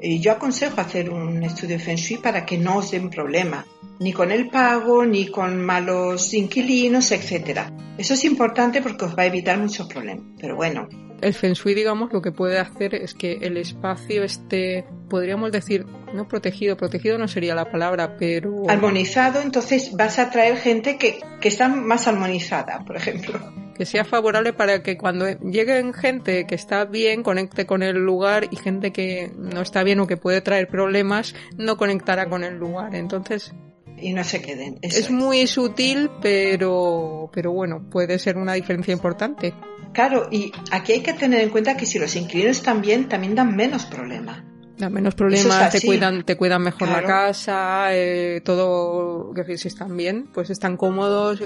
eh, 0.00 0.18
yo 0.18 0.32
aconsejo 0.32 0.80
hacer 0.80 1.10
un 1.10 1.42
estudio 1.42 1.78
Feng 1.78 1.96
Shui 1.96 2.18
para 2.18 2.44
que 2.44 2.58
no 2.58 2.78
os 2.78 2.90
den 2.90 3.10
problema, 3.10 3.66
ni 3.98 4.12
con 4.12 4.30
el 4.30 4.48
pago, 4.48 5.04
ni 5.04 5.28
con 5.28 5.62
malos 5.62 6.32
inquilinos, 6.34 7.12
etc. 7.12 7.60
Eso 7.96 8.14
es 8.14 8.24
importante 8.24 8.82
porque 8.82 9.04
os 9.04 9.16
va 9.16 9.22
a 9.22 9.26
evitar 9.26 9.58
muchos 9.58 9.86
problemas. 9.86 10.24
Pero 10.38 10.56
bueno, 10.56 10.88
el 11.20 11.34
Feng 11.34 11.54
Shui, 11.54 11.74
digamos, 11.74 12.12
lo 12.12 12.22
que 12.22 12.32
puede 12.32 12.58
hacer 12.58 12.94
es 12.94 13.14
que 13.14 13.38
el 13.42 13.56
espacio 13.56 14.22
esté, 14.22 14.84
podríamos 15.08 15.52
decir, 15.52 15.86
no 16.14 16.28
protegido, 16.28 16.76
protegido 16.76 17.18
no 17.18 17.28
sería 17.28 17.54
la 17.54 17.70
palabra, 17.70 18.16
pero... 18.16 18.68
Armonizado, 18.68 19.40
entonces 19.40 19.92
vas 19.96 20.18
a 20.18 20.30
traer 20.30 20.56
gente 20.56 20.98
que, 20.98 21.20
que 21.40 21.48
está 21.48 21.68
más 21.68 22.06
armonizada, 22.08 22.84
por 22.84 22.96
ejemplo. 22.96 23.40
Que 23.74 23.84
sea 23.84 24.04
favorable 24.04 24.52
para 24.52 24.82
que 24.82 24.96
cuando 24.96 25.26
lleguen 25.40 25.92
gente 25.92 26.46
que 26.46 26.54
está 26.54 26.86
bien, 26.86 27.22
conecte 27.22 27.66
con 27.66 27.82
el 27.82 27.96
lugar 27.96 28.48
y 28.50 28.56
gente 28.56 28.90
que 28.90 29.30
no 29.36 29.60
está 29.60 29.82
bien 29.82 30.00
o 30.00 30.06
que 30.06 30.16
puede 30.16 30.40
traer 30.40 30.68
problemas, 30.68 31.34
no 31.58 31.76
conectará 31.76 32.28
con 32.28 32.42
el 32.42 32.56
lugar. 32.56 32.94
Entonces, 32.94 33.52
y 33.98 34.12
no 34.12 34.24
se 34.24 34.42
queden. 34.42 34.78
es, 34.82 35.10
muy 35.10 35.46
sutil, 35.46 36.10
pero, 36.20 37.30
pero 37.32 37.52
bueno, 37.52 37.88
puede 37.90 38.18
ser 38.18 38.36
una 38.36 38.54
diferencia 38.54 38.92
importante. 38.92 39.54
Claro, 39.92 40.28
y 40.30 40.52
aquí 40.70 40.92
hay 40.92 41.00
que 41.00 41.14
tener 41.14 41.40
en 41.40 41.50
cuenta 41.50 41.76
que 41.76 41.86
si 41.86 41.98
los 41.98 42.14
inquilinos 42.16 42.58
están 42.58 42.82
bien, 42.82 43.08
también 43.08 43.34
dan 43.34 43.56
menos 43.56 43.86
problemas. 43.86 44.42
Dan 44.76 44.92
menos 44.92 45.14
problemas, 45.14 45.72
te 45.72 45.80
cuidan, 45.80 46.22
te 46.24 46.36
cuidan 46.36 46.62
mejor 46.62 46.88
la 46.88 47.02
casa, 47.02 47.86
eh, 47.94 48.42
todo, 48.44 49.32
que 49.32 49.56
si 49.56 49.68
están 49.68 49.96
bien, 49.96 50.28
pues 50.34 50.50
están 50.50 50.76
cómodos, 50.76 51.42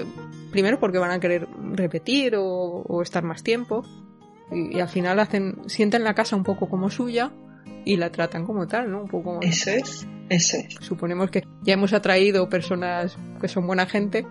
primero 0.51 0.81
porque 0.81 0.97
van 0.97 1.11
a 1.11 1.19
querer 1.21 1.47
repetir 1.71 2.33
o, 2.35 3.01
estar 3.01 3.23
más 3.23 3.41
tiempo, 3.41 3.85
y, 4.51 4.75
y, 4.75 4.81
al 4.81 4.89
final 4.89 5.17
hacen, 5.21 5.61
sienten 5.67 6.03
la 6.03 6.13
casa 6.13 6.35
un 6.35 6.43
poco 6.43 6.67
como 6.67 6.89
suya, 6.89 7.31
y 7.85 7.97
la 7.97 8.11
tratan 8.11 8.45
como 8.45 8.67
tal, 8.67 8.91
¿no? 8.91 9.01
Un 9.01 9.07
poco. 9.07 9.39
Eso 9.41 9.71
es, 9.71 10.07
eso 10.29 10.57
es. 10.57 10.75
Suponemos 10.79 11.31
que 11.31 11.43
ya 11.63 11.73
hemos 11.73 11.93
atraído 11.93 12.49
personas 12.49 13.17
que 13.39 13.47
son 13.47 13.67
buena 13.67 13.85
gente, 13.85 14.25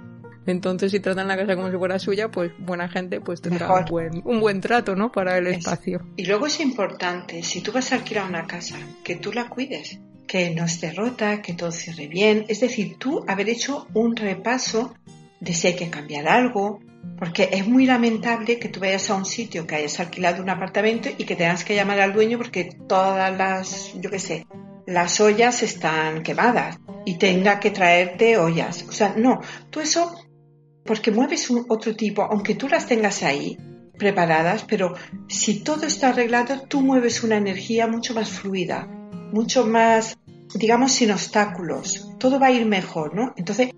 Entonces, 0.47 0.91
si 0.91 1.01
tratan 1.01 1.29
la 1.29 1.37
casa 1.37 1.55
como 1.55 1.71
si 1.71 1.77
fuera 1.77 1.99
suya, 1.99 2.31
pues 2.31 2.53
buena 2.59 2.89
gente 2.89 3.21
pues 3.21 3.41
tendrá 3.41 3.73
un 3.73 3.85
buen, 3.85 4.23
un 4.25 4.41
buen, 4.41 4.61
trato, 4.61 4.97
¿no? 4.97 5.13
Para 5.13 5.39
el 5.39 5.47
espacio. 5.49 6.01
Y 6.17 6.25
luego 6.27 6.47
es 6.47 6.61
importante, 6.61 7.43
si 7.43 7.61
tú 7.61 7.73
vas 7.73 7.93
a 7.93 7.97
alquilar 7.97 8.29
una 8.29 8.47
casa, 8.47 8.77
que 9.05 9.17
tú 9.17 9.33
la 9.33 9.49
cuides, 9.49 10.01
que 10.27 10.51
no 10.55 10.65
esté 10.65 10.93
rota, 10.93 11.43
que 11.43 11.55
todo 11.55 11.71
cierre 11.73 12.07
bien. 12.07 12.45
Es 12.49 12.61
decir, 12.61 12.97
tú 12.99 13.25
haber 13.29 13.49
hecho 13.49 13.87
un 13.95 14.17
repaso 14.17 14.95
de 15.41 15.55
si 15.55 15.69
hay 15.69 15.77
que 15.77 15.91
cambiar 15.91 16.29
algo, 16.29 16.81
porque 17.19 17.51
es 17.53 17.67
muy 17.67 17.87
lamentable 17.87 18.59
que 18.59 18.69
tú 18.69 18.81
vayas 18.81 19.11
a 19.11 19.15
un 19.15 19.27
sitio 19.27 19.67
que 19.67 19.77
hayas 19.77 20.01
alquilado 20.01 20.43
un 20.43 20.51
apartamento 20.51 21.11
y 21.17 21.25
que 21.25 21.37
tengas 21.37 21.65
que 21.65 21.75
llamar 21.75 22.01
al 22.01 22.15
dueño 22.15 22.39
porque 22.39 22.71
todas 22.89 23.37
las, 23.37 23.93
yo 24.01 24.11
qué 24.11 24.19
sé, 24.19 24.47
las 24.87 25.21
ollas 25.21 25.63
están 25.63 26.23
quemadas 26.23 26.79
y 27.05 27.19
tenga 27.19 27.61
que 27.61 27.71
traerte 27.71 28.39
ollas. 28.39 28.85
O 28.89 28.93
sea, 28.93 29.15
no, 29.17 29.41
tú 29.69 29.81
eso, 29.81 30.15
porque 30.85 31.11
mueves 31.11 31.51
un 31.51 31.67
otro 31.69 31.95
tipo, 31.95 32.23
aunque 32.23 32.55
tú 32.55 32.69
las 32.69 32.87
tengas 32.87 33.23
ahí 33.23 33.57
preparadas, 33.99 34.65
pero 34.67 34.95
si 35.29 35.63
todo 35.63 35.87
está 35.87 36.09
arreglado, 36.09 36.63
tú 36.63 36.81
mueves 36.81 37.23
una 37.23 37.37
energía 37.37 37.87
mucho 37.87 38.15
más 38.15 38.31
fluida, 38.31 38.87
mucho 39.31 39.67
más, 39.67 40.19
digamos, 40.55 40.93
sin 40.93 41.13
obstáculos. 41.13 42.09
Todo 42.19 42.41
va 42.41 42.47
a 42.47 42.51
ir 42.51 42.65
mejor, 42.65 43.15
¿no? 43.15 43.35
Entonces, 43.37 43.71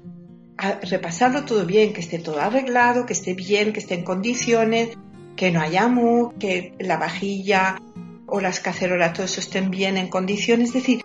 repasarlo 0.82 1.44
todo 1.44 1.66
bien, 1.66 1.92
que 1.92 2.00
esté 2.00 2.18
todo 2.18 2.40
arreglado, 2.40 3.06
que 3.06 3.12
esté 3.12 3.34
bien, 3.34 3.72
que 3.72 3.80
esté 3.80 3.94
en 3.94 4.04
condiciones, 4.04 4.90
que 5.36 5.50
no 5.50 5.60
haya 5.60 5.88
mu, 5.88 6.32
que 6.38 6.74
la 6.78 6.96
vajilla 6.96 7.80
o 8.26 8.40
las 8.40 8.60
cacerolas, 8.60 9.12
todo 9.12 9.24
eso 9.24 9.40
estén 9.40 9.70
bien 9.70 9.96
en 9.96 10.08
condiciones. 10.08 10.68
Es 10.68 10.74
decir, 10.74 11.02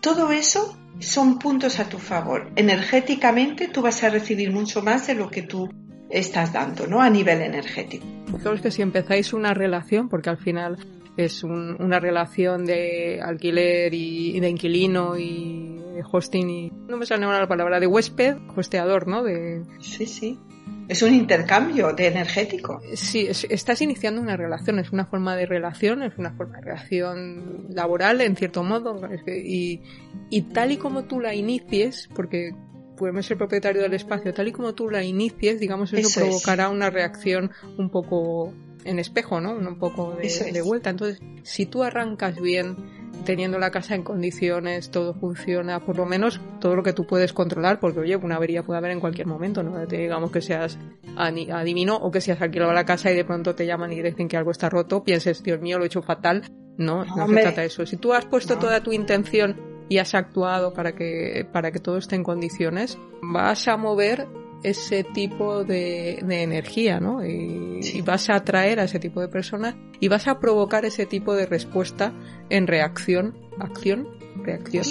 todo 0.00 0.32
eso 0.32 0.76
son 0.98 1.38
puntos 1.38 1.78
a 1.78 1.88
tu 1.88 1.98
favor. 1.98 2.50
Energéticamente 2.56 3.68
tú 3.68 3.82
vas 3.82 4.02
a 4.02 4.10
recibir 4.10 4.52
mucho 4.52 4.82
más 4.82 5.06
de 5.06 5.14
lo 5.14 5.30
que 5.30 5.42
tú 5.42 5.68
estás 6.10 6.52
dando, 6.52 6.86
¿no? 6.86 7.00
A 7.00 7.10
nivel 7.10 7.42
energético. 7.42 8.06
es 8.54 8.60
que 8.60 8.70
si 8.70 8.82
empezáis 8.82 9.32
una 9.32 9.54
relación, 9.54 10.08
porque 10.08 10.30
al 10.30 10.38
final 10.38 10.78
es 11.18 11.42
una 11.42 11.98
relación 11.98 12.64
de 12.64 13.20
alquiler 13.20 13.92
y, 13.92 14.38
de 14.38 14.48
inquilino 14.48 15.18
y 15.18 15.80
de 15.94 16.04
hosting 16.10 16.48
y 16.48 16.70
no 16.88 16.96
me 16.96 17.06
sale 17.06 17.24
ahora 17.24 17.40
la 17.40 17.48
palabra 17.48 17.80
de 17.80 17.88
huésped, 17.88 18.36
hosteador, 18.56 19.08
¿no? 19.08 19.24
De... 19.24 19.64
Sí, 19.80 20.06
sí. 20.06 20.38
Es 20.86 21.02
un 21.02 21.12
intercambio 21.12 21.92
de 21.92 22.06
energético. 22.06 22.80
Sí, 22.94 23.28
estás 23.28 23.82
iniciando 23.82 24.22
una 24.22 24.36
relación, 24.36 24.78
es 24.78 24.90
una 24.90 25.06
forma 25.06 25.36
de 25.36 25.44
relación, 25.44 26.02
es 26.02 26.16
una 26.16 26.32
forma 26.32 26.58
de 26.58 26.62
relación 26.62 27.66
laboral 27.70 28.20
en 28.20 28.36
cierto 28.36 28.62
modo 28.62 28.98
y, 29.26 29.82
y 30.30 30.42
tal 30.42 30.70
y 30.70 30.76
como 30.76 31.04
tú 31.04 31.20
la 31.20 31.34
inicies, 31.34 32.08
porque 32.14 32.52
podemos 32.96 33.26
ser 33.26 33.36
propietario 33.36 33.82
del 33.82 33.94
espacio, 33.94 34.32
tal 34.32 34.48
y 34.48 34.52
como 34.52 34.74
tú 34.74 34.88
la 34.88 35.02
inicies, 35.02 35.58
digamos, 35.58 35.92
eso, 35.92 36.20
provocará 36.20 36.68
una 36.68 36.90
reacción 36.90 37.50
un 37.76 37.90
poco 37.90 38.54
en 38.88 38.98
espejo, 38.98 39.40
¿no? 39.40 39.52
Un 39.52 39.78
poco 39.78 40.16
de, 40.16 40.62
vuelta. 40.62 40.90
Entonces, 40.90 41.20
si 41.42 41.66
tú 41.66 41.82
arrancas 41.82 42.40
bien, 42.40 42.76
teniendo 43.24 43.58
la 43.58 43.70
casa 43.70 43.94
en 43.94 44.02
condiciones, 44.02 44.90
todo 44.90 45.14
funciona, 45.14 45.84
por 45.84 45.96
lo 45.96 46.06
menos 46.06 46.40
todo 46.60 46.74
lo 46.74 46.82
que 46.82 46.92
tú 46.92 47.06
puedes 47.06 47.32
controlar, 47.32 47.80
porque 47.80 48.00
oye, 48.00 48.16
una 48.16 48.36
avería 48.36 48.62
puede 48.62 48.78
haber 48.78 48.92
en 48.92 49.00
cualquier 49.00 49.26
momento, 49.26 49.62
no 49.62 49.86
digamos 49.86 50.30
que 50.30 50.40
seas 50.40 50.78
adivino 51.16 51.96
o 51.96 52.10
que 52.10 52.20
seas 52.20 52.40
alquilado 52.40 52.70
a 52.70 52.74
la 52.74 52.84
casa 52.84 53.10
y 53.10 53.14
de 53.14 53.24
pronto 53.24 53.54
te 53.54 53.66
llaman 53.66 53.92
y 53.92 54.02
dicen 54.02 54.28
que 54.28 54.36
algo 54.36 54.50
está 54.50 54.68
roto, 54.68 55.04
pienses, 55.04 55.42
Dios 55.42 55.60
mío, 55.60 55.78
lo 55.78 55.84
he 55.84 55.88
hecho 55.88 56.02
fatal. 56.02 56.42
No, 56.78 57.04
no, 57.04 57.26
se 57.26 57.42
trata 57.42 57.60
de 57.62 57.66
eso. 57.66 57.84
Si 57.86 57.96
tú 57.96 58.12
has 58.12 58.24
puesto 58.24 58.56
toda 58.56 58.82
tu 58.82 58.92
intención 58.92 59.56
y 59.88 59.98
has 59.98 60.14
actuado 60.14 60.72
para 60.72 60.94
que, 60.94 61.44
para 61.52 61.72
que 61.72 61.80
todo 61.80 61.98
esté 61.98 62.14
en 62.14 62.22
condiciones, 62.22 62.98
vas 63.20 63.66
a 63.66 63.76
mover 63.76 64.28
ese 64.62 65.04
tipo 65.04 65.64
de, 65.64 66.18
energía, 66.18 67.00
¿no? 67.00 67.24
Y, 67.24 68.00
vas 68.04 68.30
a 68.30 68.36
atraer 68.36 68.80
a 68.80 68.84
ese 68.84 68.98
tipo 68.98 69.20
de 69.20 69.28
personas 69.28 69.76
y 70.00 70.08
vas 70.08 70.26
a 70.28 70.38
provocar 70.38 70.84
ese 70.84 71.06
tipo 71.06 71.34
de 71.34 71.46
respuesta 71.46 72.12
en 72.50 72.66
reacción, 72.66 73.36
acción, 73.58 74.08
reacción 74.42 74.84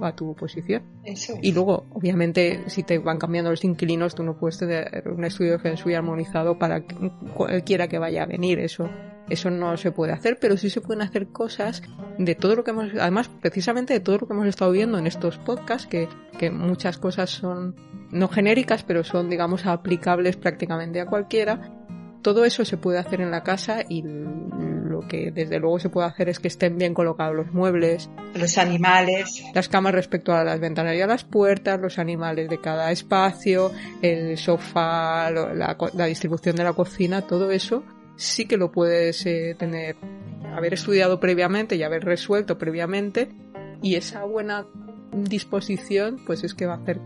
a 0.00 0.14
tu 0.14 0.34
posición. 0.34 0.82
Y 1.42 1.52
luego, 1.52 1.86
obviamente, 1.92 2.64
si 2.68 2.82
te 2.82 2.98
van 2.98 3.18
cambiando 3.18 3.50
los 3.50 3.64
inquilinos, 3.64 4.14
tú 4.14 4.22
no 4.22 4.36
puedes 4.38 4.58
tener 4.58 5.02
un 5.06 5.24
estudio 5.24 5.52
de 5.52 5.58
Feng 5.58 5.74
Shui 5.74 5.94
armonizado 5.94 6.58
para 6.58 6.82
cualquiera 7.34 7.88
que 7.88 7.98
vaya 7.98 8.22
a 8.22 8.26
venir. 8.26 8.58
Eso 8.58 8.88
eso 9.30 9.48
no 9.48 9.76
se 9.76 9.92
puede 9.92 10.12
hacer, 10.12 10.38
pero 10.40 10.56
sí 10.56 10.68
se 10.70 10.80
pueden 10.80 11.02
hacer 11.02 11.28
cosas 11.28 11.82
de 12.18 12.34
todo 12.34 12.56
lo 12.56 12.64
que 12.64 12.72
hemos, 12.72 12.92
además 13.00 13.30
precisamente 13.40 13.94
de 13.94 14.00
todo 14.00 14.18
lo 14.18 14.26
que 14.26 14.34
hemos 14.34 14.46
estado 14.46 14.72
viendo 14.72 14.98
en 14.98 15.06
estos 15.06 15.38
podcasts, 15.38 15.86
que, 15.86 16.08
que 16.36 16.50
muchas 16.50 16.98
cosas 16.98 17.30
son 17.30 17.76
no 18.10 18.28
genéricas, 18.28 18.82
pero 18.84 19.04
son, 19.04 19.28
digamos, 19.28 19.66
aplicables 19.66 20.36
prácticamente 20.36 21.00
a 21.00 21.06
cualquiera. 21.06 21.72
Todo 22.22 22.44
eso 22.44 22.64
se 22.64 22.76
puede 22.76 22.98
hacer 22.98 23.20
en 23.20 23.30
la 23.30 23.42
casa 23.42 23.82
y 23.88 24.02
lo 24.02 25.00
que 25.08 25.30
desde 25.30 25.58
luego 25.58 25.78
se 25.78 25.88
puede 25.88 26.08
hacer 26.08 26.28
es 26.28 26.38
que 26.38 26.48
estén 26.48 26.76
bien 26.76 26.92
colocados 26.92 27.34
los 27.34 27.52
muebles, 27.52 28.10
los 28.34 28.58
animales, 28.58 29.42
las 29.54 29.68
camas 29.68 29.94
respecto 29.94 30.34
a 30.34 30.44
las 30.44 30.60
ventanas 30.60 30.96
y 30.96 31.00
a 31.00 31.06
las 31.06 31.24
puertas, 31.24 31.80
los 31.80 31.98
animales 31.98 32.50
de 32.50 32.60
cada 32.60 32.92
espacio, 32.92 33.72
el 34.02 34.36
sofá, 34.36 35.30
la, 35.30 35.76
la 35.94 36.04
distribución 36.06 36.56
de 36.56 36.64
la 36.64 36.74
cocina, 36.74 37.22
todo 37.22 37.50
eso 37.50 37.84
sí 38.20 38.46
que 38.46 38.58
lo 38.58 38.70
puedes 38.70 39.24
eh, 39.24 39.56
tener, 39.58 39.96
haber 40.54 40.74
estudiado 40.74 41.20
previamente 41.20 41.76
y 41.76 41.82
haber 41.82 42.04
resuelto 42.04 42.58
previamente 42.58 43.30
y 43.82 43.94
esa 43.94 44.24
buena 44.24 44.66
disposición 45.12 46.20
pues 46.26 46.44
es 46.44 46.54
que 46.54 46.66
va 46.66 46.74
a 46.74 46.76
hacer 46.76 47.00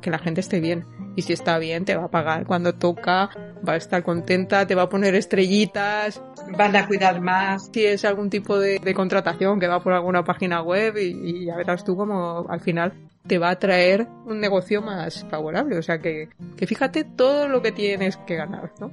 que 0.00 0.10
la 0.10 0.18
gente 0.18 0.40
esté 0.40 0.60
bien 0.60 0.86
y 1.16 1.22
si 1.22 1.32
está 1.32 1.58
bien 1.58 1.84
te 1.84 1.96
va 1.96 2.04
a 2.04 2.10
pagar 2.10 2.46
cuando 2.46 2.74
toca, 2.74 3.30
va 3.66 3.74
a 3.74 3.76
estar 3.76 4.02
contenta, 4.02 4.66
te 4.66 4.74
va 4.74 4.82
a 4.82 4.88
poner 4.88 5.14
estrellitas, 5.14 6.22
van 6.56 6.76
a 6.76 6.86
cuidar 6.86 7.20
más. 7.20 7.70
Si 7.72 7.84
es 7.84 8.04
algún 8.04 8.30
tipo 8.30 8.58
de, 8.58 8.80
contratación 8.94 9.60
que 9.60 9.68
va 9.68 9.80
por 9.80 9.92
alguna 9.92 10.24
página 10.24 10.62
web 10.62 10.96
y, 10.98 11.46
ya 11.46 11.56
verás 11.56 11.84
tú 11.84 11.96
como 11.96 12.46
al 12.48 12.60
final 12.60 12.92
te 13.26 13.38
va 13.38 13.50
a 13.50 13.58
traer 13.58 14.06
un 14.26 14.40
negocio 14.40 14.82
más 14.82 15.26
favorable. 15.28 15.78
O 15.78 15.82
sea 15.82 15.98
que, 15.98 16.28
que 16.56 16.66
fíjate 16.66 17.04
todo 17.04 17.48
lo 17.48 17.62
que 17.62 17.72
tienes 17.72 18.16
que 18.18 18.36
ganar, 18.36 18.72
¿no? 18.80 18.92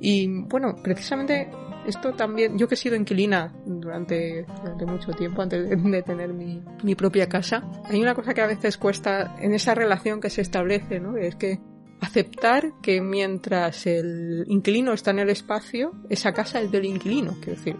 Y 0.00 0.28
bueno, 0.42 0.76
precisamente 0.82 1.50
esto 1.88 2.12
también, 2.12 2.58
yo 2.58 2.68
que 2.68 2.74
he 2.74 2.78
sido 2.78 2.96
inquilina 2.96 3.52
durante, 3.64 4.44
durante 4.62 4.86
mucho 4.86 5.12
tiempo 5.12 5.42
antes 5.42 5.68
de, 5.68 6.02
tener 6.02 6.32
mi, 6.34 6.62
mi, 6.82 6.94
propia 6.94 7.28
casa, 7.28 7.64
hay 7.84 8.00
una 8.00 8.14
cosa 8.14 8.34
que 8.34 8.42
a 8.42 8.46
veces 8.46 8.76
cuesta 8.76 9.36
en 9.40 9.54
esa 9.54 9.74
relación 9.74 10.20
que 10.20 10.30
se 10.30 10.42
establece, 10.42 11.00
¿no? 11.00 11.16
Es 11.16 11.36
que 11.36 11.60
aceptar 12.00 12.72
que 12.82 13.00
mientras 13.00 13.86
el 13.86 14.44
inquilino 14.48 14.92
está 14.92 15.10
en 15.12 15.20
el 15.20 15.30
espacio, 15.30 15.92
esa 16.10 16.32
casa 16.32 16.60
es 16.60 16.70
del 16.70 16.84
inquilino, 16.84 17.36
quiero 17.40 17.58
decir. 17.58 17.76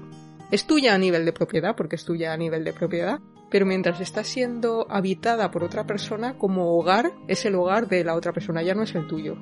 Es 0.51 0.67
tuya 0.67 0.95
a 0.95 0.99
nivel 0.99 1.27
de 1.27 1.33
propiedad, 1.33 1.77
porque 1.77 1.97
es 1.97 2.05
tuya 2.05 2.33
a 2.33 2.37
nivel 2.37 2.65
de 2.65 2.73
propiedad, 2.73 3.21
pero 3.51 3.67
mientras 3.67 4.01
está 4.01 4.25
siendo 4.25 4.87
habitada 4.91 5.51
por 5.51 5.63
otra 5.65 5.87
persona, 5.87 6.39
como 6.39 6.79
hogar, 6.79 7.13
es 7.29 7.45
el 7.45 7.55
hogar 7.55 7.89
de 7.89 8.05
la 8.05 8.15
otra 8.15 8.33
persona, 8.33 8.63
ya 8.63 8.75
no 8.75 8.83
es 8.83 8.95
el 8.95 9.07
tuyo. 9.07 9.37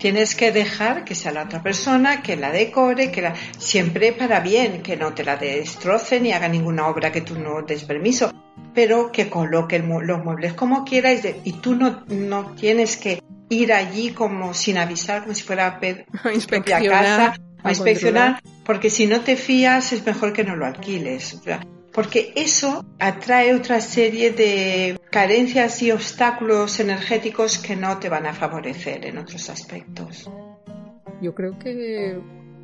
Tienes 0.00 0.34
que 0.34 0.50
dejar 0.50 1.04
que 1.04 1.14
sea 1.14 1.30
la 1.30 1.42
otra 1.42 1.62
persona, 1.62 2.22
que 2.22 2.34
la 2.34 2.50
decore, 2.50 3.12
que 3.12 3.20
la 3.20 3.34
siempre 3.58 4.12
para 4.12 4.40
bien, 4.40 4.82
que 4.82 4.96
no 4.96 5.12
te 5.12 5.24
la 5.24 5.36
destroce 5.36 6.20
ni 6.20 6.32
haga 6.32 6.48
ninguna 6.48 6.88
obra 6.88 7.12
que 7.12 7.20
tú 7.20 7.38
no 7.38 7.60
des 7.60 7.84
permiso, 7.84 8.32
pero 8.74 9.12
que 9.12 9.28
coloque 9.28 9.78
los 9.78 10.24
muebles 10.24 10.54
como 10.54 10.84
quiera 10.84 11.12
y, 11.12 11.52
tú 11.60 11.74
no, 11.74 12.02
no 12.08 12.54
tienes 12.54 12.96
que 12.96 13.22
ir 13.50 13.74
allí 13.74 14.12
como 14.12 14.54
sin 14.54 14.78
avisar, 14.78 15.20
como 15.20 15.34
si 15.34 15.42
fuera 15.42 15.66
a, 15.66 15.78
a 16.28 16.32
inspeccionar, 16.32 16.88
casa, 16.88 17.34
a, 17.62 17.70
inspeccionar, 17.70 18.40
porque 18.64 18.88
si 18.88 19.06
no 19.06 19.20
te 19.20 19.36
fías 19.36 19.92
es 19.92 20.06
mejor 20.06 20.32
que 20.32 20.44
no 20.44 20.56
lo 20.56 20.64
alquiles 20.64 21.42
porque 21.92 22.32
eso 22.36 22.84
atrae 22.98 23.54
otra 23.54 23.80
serie 23.80 24.30
de 24.32 24.98
carencias 25.10 25.82
y 25.82 25.90
obstáculos 25.90 26.80
energéticos 26.80 27.58
que 27.58 27.76
no 27.76 27.98
te 27.98 28.08
van 28.08 28.26
a 28.26 28.34
favorecer 28.34 29.06
en 29.06 29.18
otros 29.18 29.50
aspectos. 29.50 30.30
Yo 31.20 31.34
creo 31.34 31.58
que 31.58 32.18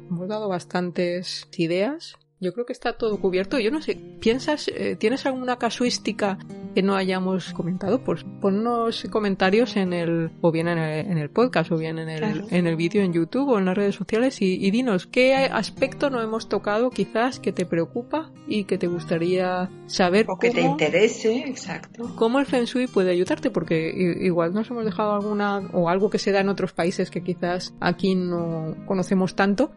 hemos 0.08 0.28
dado 0.28 0.48
bastantes 0.48 1.48
ideas 1.56 2.16
yo 2.38 2.52
creo 2.52 2.66
que 2.66 2.72
está 2.72 2.92
todo 2.92 3.18
cubierto. 3.18 3.58
Yo 3.58 3.70
no 3.70 3.80
sé, 3.80 3.98
¿piensas, 4.20 4.68
eh, 4.68 4.96
tienes 4.96 5.24
alguna 5.26 5.58
casuística 5.58 6.38
que 6.76 6.82
no 6.82 6.94
hayamos 6.94 7.54
comentado? 7.54 8.04
Pues 8.04 8.26
ponnos 8.42 9.06
comentarios 9.10 9.76
en 9.76 9.94
el, 9.94 10.30
o 10.42 10.52
bien 10.52 10.68
en 10.68 11.16
el, 11.16 11.30
podcast, 11.30 11.72
o 11.72 11.78
bien 11.78 11.98
en 11.98 12.10
el, 12.10 12.44
en 12.50 12.66
el 12.66 12.76
vídeo 12.76 13.02
en 13.02 13.14
YouTube 13.14 13.48
o 13.48 13.58
en 13.58 13.64
las 13.64 13.74
redes 13.74 13.94
sociales 13.94 14.42
y, 14.42 14.70
dinos 14.70 15.06
qué 15.06 15.36
aspecto 15.36 16.10
no 16.10 16.20
hemos 16.20 16.50
tocado 16.50 16.90
quizás 16.90 17.40
que 17.40 17.50
te 17.50 17.64
preocupa 17.64 18.30
y 18.46 18.64
que 18.64 18.76
te 18.76 18.88
gustaría 18.88 19.70
saber. 19.86 20.26
O 20.28 20.38
que 20.38 20.50
te 20.50 20.60
interese, 20.60 21.44
exacto. 21.46 22.12
Cómo 22.14 22.40
el 22.40 22.44
Feng 22.44 22.66
Shui 22.66 22.88
puede 22.88 23.10
ayudarte, 23.10 23.50
porque 23.50 23.94
igual 24.20 24.52
nos 24.52 24.68
hemos 24.68 24.84
dejado 24.84 25.14
alguna, 25.14 25.62
o 25.72 25.88
algo 25.88 26.10
que 26.10 26.18
se 26.18 26.30
da 26.30 26.40
en 26.40 26.50
otros 26.50 26.74
países 26.74 27.10
que 27.10 27.22
quizás 27.22 27.72
aquí 27.80 28.14
no 28.14 28.76
conocemos 28.84 29.34
tanto 29.34 29.70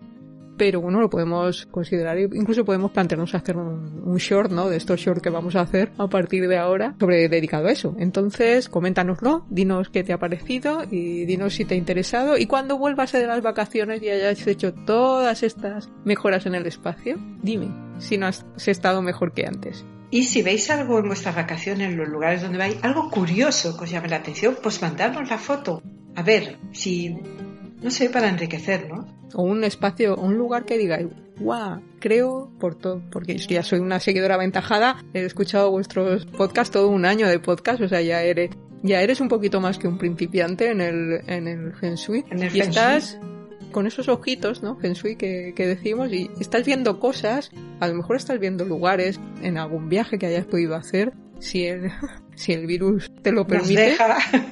pero 0.60 0.82
bueno, 0.82 1.00
lo 1.00 1.10
podemos 1.10 1.66
considerar 1.68 2.20
incluso 2.20 2.66
podemos 2.66 2.92
plantearnos 2.92 3.34
hacer 3.34 3.56
un, 3.56 4.04
un 4.06 4.18
short, 4.18 4.52
¿no? 4.52 4.70
De 4.70 4.76
estos 4.76 5.00
shorts 5.00 5.22
que 5.22 5.30
vamos 5.30 5.56
a 5.56 5.62
hacer 5.62 5.94
a 5.98 6.08
partir 6.08 6.50
de 6.50 6.58
ahora 6.58 6.96
sobre 7.00 7.30
dedicado 7.30 7.70
a 7.70 7.72
eso. 7.72 7.96
Entonces, 7.98 8.68
coméntanoslo, 8.68 9.46
dinos 9.50 9.90
qué 9.90 10.04
te 10.04 10.12
ha 10.12 10.20
parecido 10.20 10.84
y 10.92 11.24
dinos 11.26 11.54
si 11.56 11.64
te 11.64 11.76
ha 11.76 11.78
interesado 11.78 12.38
y 12.38 12.46
cuando 12.46 12.78
vuelvas 12.78 13.14
de 13.14 13.26
las 13.26 13.42
vacaciones 13.42 14.04
y 14.04 14.10
hayas 14.10 14.46
hecho 14.48 14.74
todas 14.74 15.44
estas 15.44 15.90
mejoras 16.04 16.46
en 16.46 16.56
el 16.56 16.66
espacio, 16.66 17.18
dime 17.42 17.70
si 18.00 18.18
no 18.18 18.28
has 18.28 18.46
estado 18.68 19.02
mejor 19.02 19.32
que 19.34 19.46
antes. 19.46 19.86
Y 20.12 20.24
si 20.24 20.42
veis 20.42 20.70
algo 20.72 21.00
en 21.00 21.08
vuestras 21.08 21.36
vacaciones, 21.36 21.92
en 21.92 21.98
los 21.98 22.10
lugares 22.10 22.42
donde 22.42 22.58
vais, 22.58 22.78
algo 22.82 23.10
curioso 23.10 23.78
que 23.78 23.86
os 23.86 23.90
llame 23.90 24.10
la 24.10 24.18
atención, 24.18 24.58
pues 24.62 24.82
mandadnos 24.82 25.30
la 25.30 25.38
foto. 25.38 25.82
A 26.16 26.24
ver, 26.24 26.58
si, 26.74 27.16
no 27.82 27.92
sé, 27.92 28.10
para 28.10 28.30
enriquecernos. 28.30 29.06
O 29.34 29.44
un 29.44 29.64
espacio, 29.64 30.16
un 30.16 30.38
lugar 30.38 30.66
que 30.66 30.78
digáis, 30.78 31.08
guau, 31.40 31.82
creo, 32.00 32.52
por 32.60 32.76
todo, 32.76 33.02
porque 33.12 33.38
ya 33.38 33.64
soy 33.64 33.80
una 33.80 34.00
seguidora 34.00 34.36
aventajada, 34.36 35.04
he 35.14 35.24
escuchado 35.24 35.72
vuestros 35.72 36.26
podcasts 36.26 36.72
todo 36.72 36.90
un 36.90 37.06
año 37.06 37.28
de 37.28 37.40
podcast, 37.40 37.82
o 37.82 37.88
sea, 37.88 38.02
ya 38.02 38.24
eres, 38.24 38.52
ya 38.84 39.02
eres 39.02 39.22
un 39.22 39.30
poquito 39.30 39.62
más 39.62 39.78
que 39.78 39.88
un 39.88 39.98
principiante 39.98 40.72
en 40.72 40.82
el, 40.82 41.22
en 41.28 41.48
el 41.48 41.74
Feng 41.74 41.96
Shui. 41.96 42.26
En 42.30 42.40
el 42.40 42.48
y 42.48 42.62
Feng 42.62 42.62
Shui. 42.62 42.70
estás 42.70 43.20
con 43.72 43.86
esos 43.86 44.10
ojitos, 44.10 44.64
¿no? 44.64 44.78
Feng 44.78 44.94
Shui 44.94 45.16
que, 45.16 45.54
que 45.56 45.68
decimos 45.68 46.12
y 46.12 46.30
estás 46.40 46.66
viendo 46.66 47.00
cosas, 47.00 47.52
a 47.80 47.88
lo 47.88 47.94
mejor 47.94 48.16
estás 48.16 48.40
viendo 48.40 48.66
lugares 48.66 49.20
en 49.42 49.58
algún 49.58 49.90
viaje 49.90 50.18
que 50.18 50.26
hayas 50.26 50.46
podido 50.46 50.76
hacer, 50.76 51.14
si 51.40 51.66
el, 51.66 51.92
si 52.40 52.54
el 52.54 52.66
virus 52.66 53.12
te 53.22 53.34
lo 53.34 53.46
permite, 53.46 53.98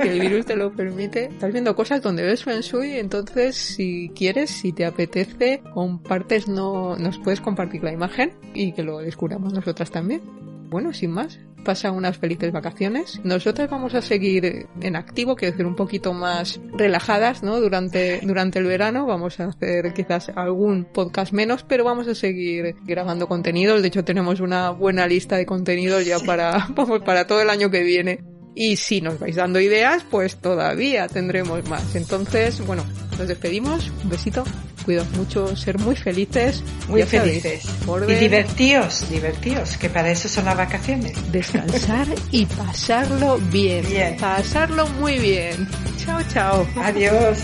que 0.01 0.09
el 0.09 0.19
virus 0.19 0.45
te 0.45 0.57
lo 0.57 0.73
permite, 0.73 1.27
estás 1.27 1.53
viendo 1.53 1.73
cosas 1.73 2.01
donde 2.01 2.21
ves 2.23 2.43
Feng 2.43 2.59
Shui, 2.59 2.97
entonces 2.97 3.55
si 3.55 4.11
quieres, 4.13 4.49
si 4.49 4.73
te 4.73 4.85
apetece, 4.85 5.61
compartes, 5.73 6.49
no, 6.49 6.97
nos 6.97 7.17
puedes 7.19 7.39
compartir 7.39 7.83
la 7.83 7.93
imagen 7.93 8.33
y 8.53 8.73
que 8.73 8.83
lo 8.83 8.99
descubramos 8.99 9.53
nosotras 9.53 9.89
también. 9.89 10.21
Bueno, 10.69 10.93
sin 10.93 11.11
más, 11.11 11.39
pasa 11.67 11.91
unas 11.91 12.17
felices 12.17 12.51
vacaciones. 12.51 13.19
Nosotras 13.23 13.69
vamos 13.69 13.93
a 13.93 14.01
seguir 14.01 14.67
en 14.81 14.95
activo, 14.95 15.35
quiero 15.35 15.51
decir, 15.51 15.65
un 15.65 15.75
poquito 15.75 16.13
más 16.13 16.61
relajadas, 16.77 17.43
¿no? 17.43 17.59
Durante, 17.59 18.21
durante 18.23 18.59
el 18.59 18.65
verano 18.65 19.05
vamos 19.05 19.39
a 19.39 19.45
hacer 19.45 19.93
quizás 19.93 20.29
algún 20.29 20.85
podcast 20.85 21.33
menos, 21.33 21.63
pero 21.63 21.83
vamos 21.83 22.07
a 22.07 22.15
seguir 22.15 22.75
grabando 22.85 23.27
contenidos. 23.27 23.81
De 23.81 23.89
hecho, 23.89 24.05
tenemos 24.05 24.39
una 24.39 24.69
buena 24.69 25.07
lista 25.07 25.35
de 25.35 25.45
contenidos 25.45 26.05
ya 26.05 26.19
para, 26.19 26.67
para 27.05 27.27
todo 27.27 27.41
el 27.41 27.49
año 27.49 27.69
que 27.69 27.83
viene. 27.83 28.23
Y 28.55 28.77
si 28.77 29.01
nos 29.01 29.19
vais 29.19 29.35
dando 29.35 29.59
ideas, 29.59 30.05
pues 30.09 30.37
todavía 30.37 31.07
tendremos 31.07 31.67
más. 31.69 31.95
Entonces, 31.95 32.65
bueno, 32.65 32.83
nos 33.17 33.27
despedimos. 33.27 33.91
Un 34.03 34.09
besito. 34.09 34.43
Cuidaos 34.85 35.09
mucho, 35.17 35.55
ser 35.55 35.77
muy 35.79 35.95
felices. 35.95 36.63
Muy 36.87 37.01
Ya 37.01 37.07
sabéis, 37.07 37.41
felices. 37.43 37.71
Y 38.07 38.13
divertíos, 38.15 39.09
divertíos, 39.09 39.75
que 39.77 39.89
para 39.89 40.09
eso 40.11 40.29
son 40.29 40.45
las 40.45 40.55
vacaciones. 40.55 41.13
descansar 41.31 42.07
y 42.31 42.45
pasarlo 42.45 43.37
bien. 43.51 43.85
Bien. 43.89 44.17
Pasarlo 44.17 44.87
muy 44.87 45.17
bien. 45.19 45.67
Chao, 45.97 46.21
chao. 46.31 46.67
Adiós. 46.81 47.39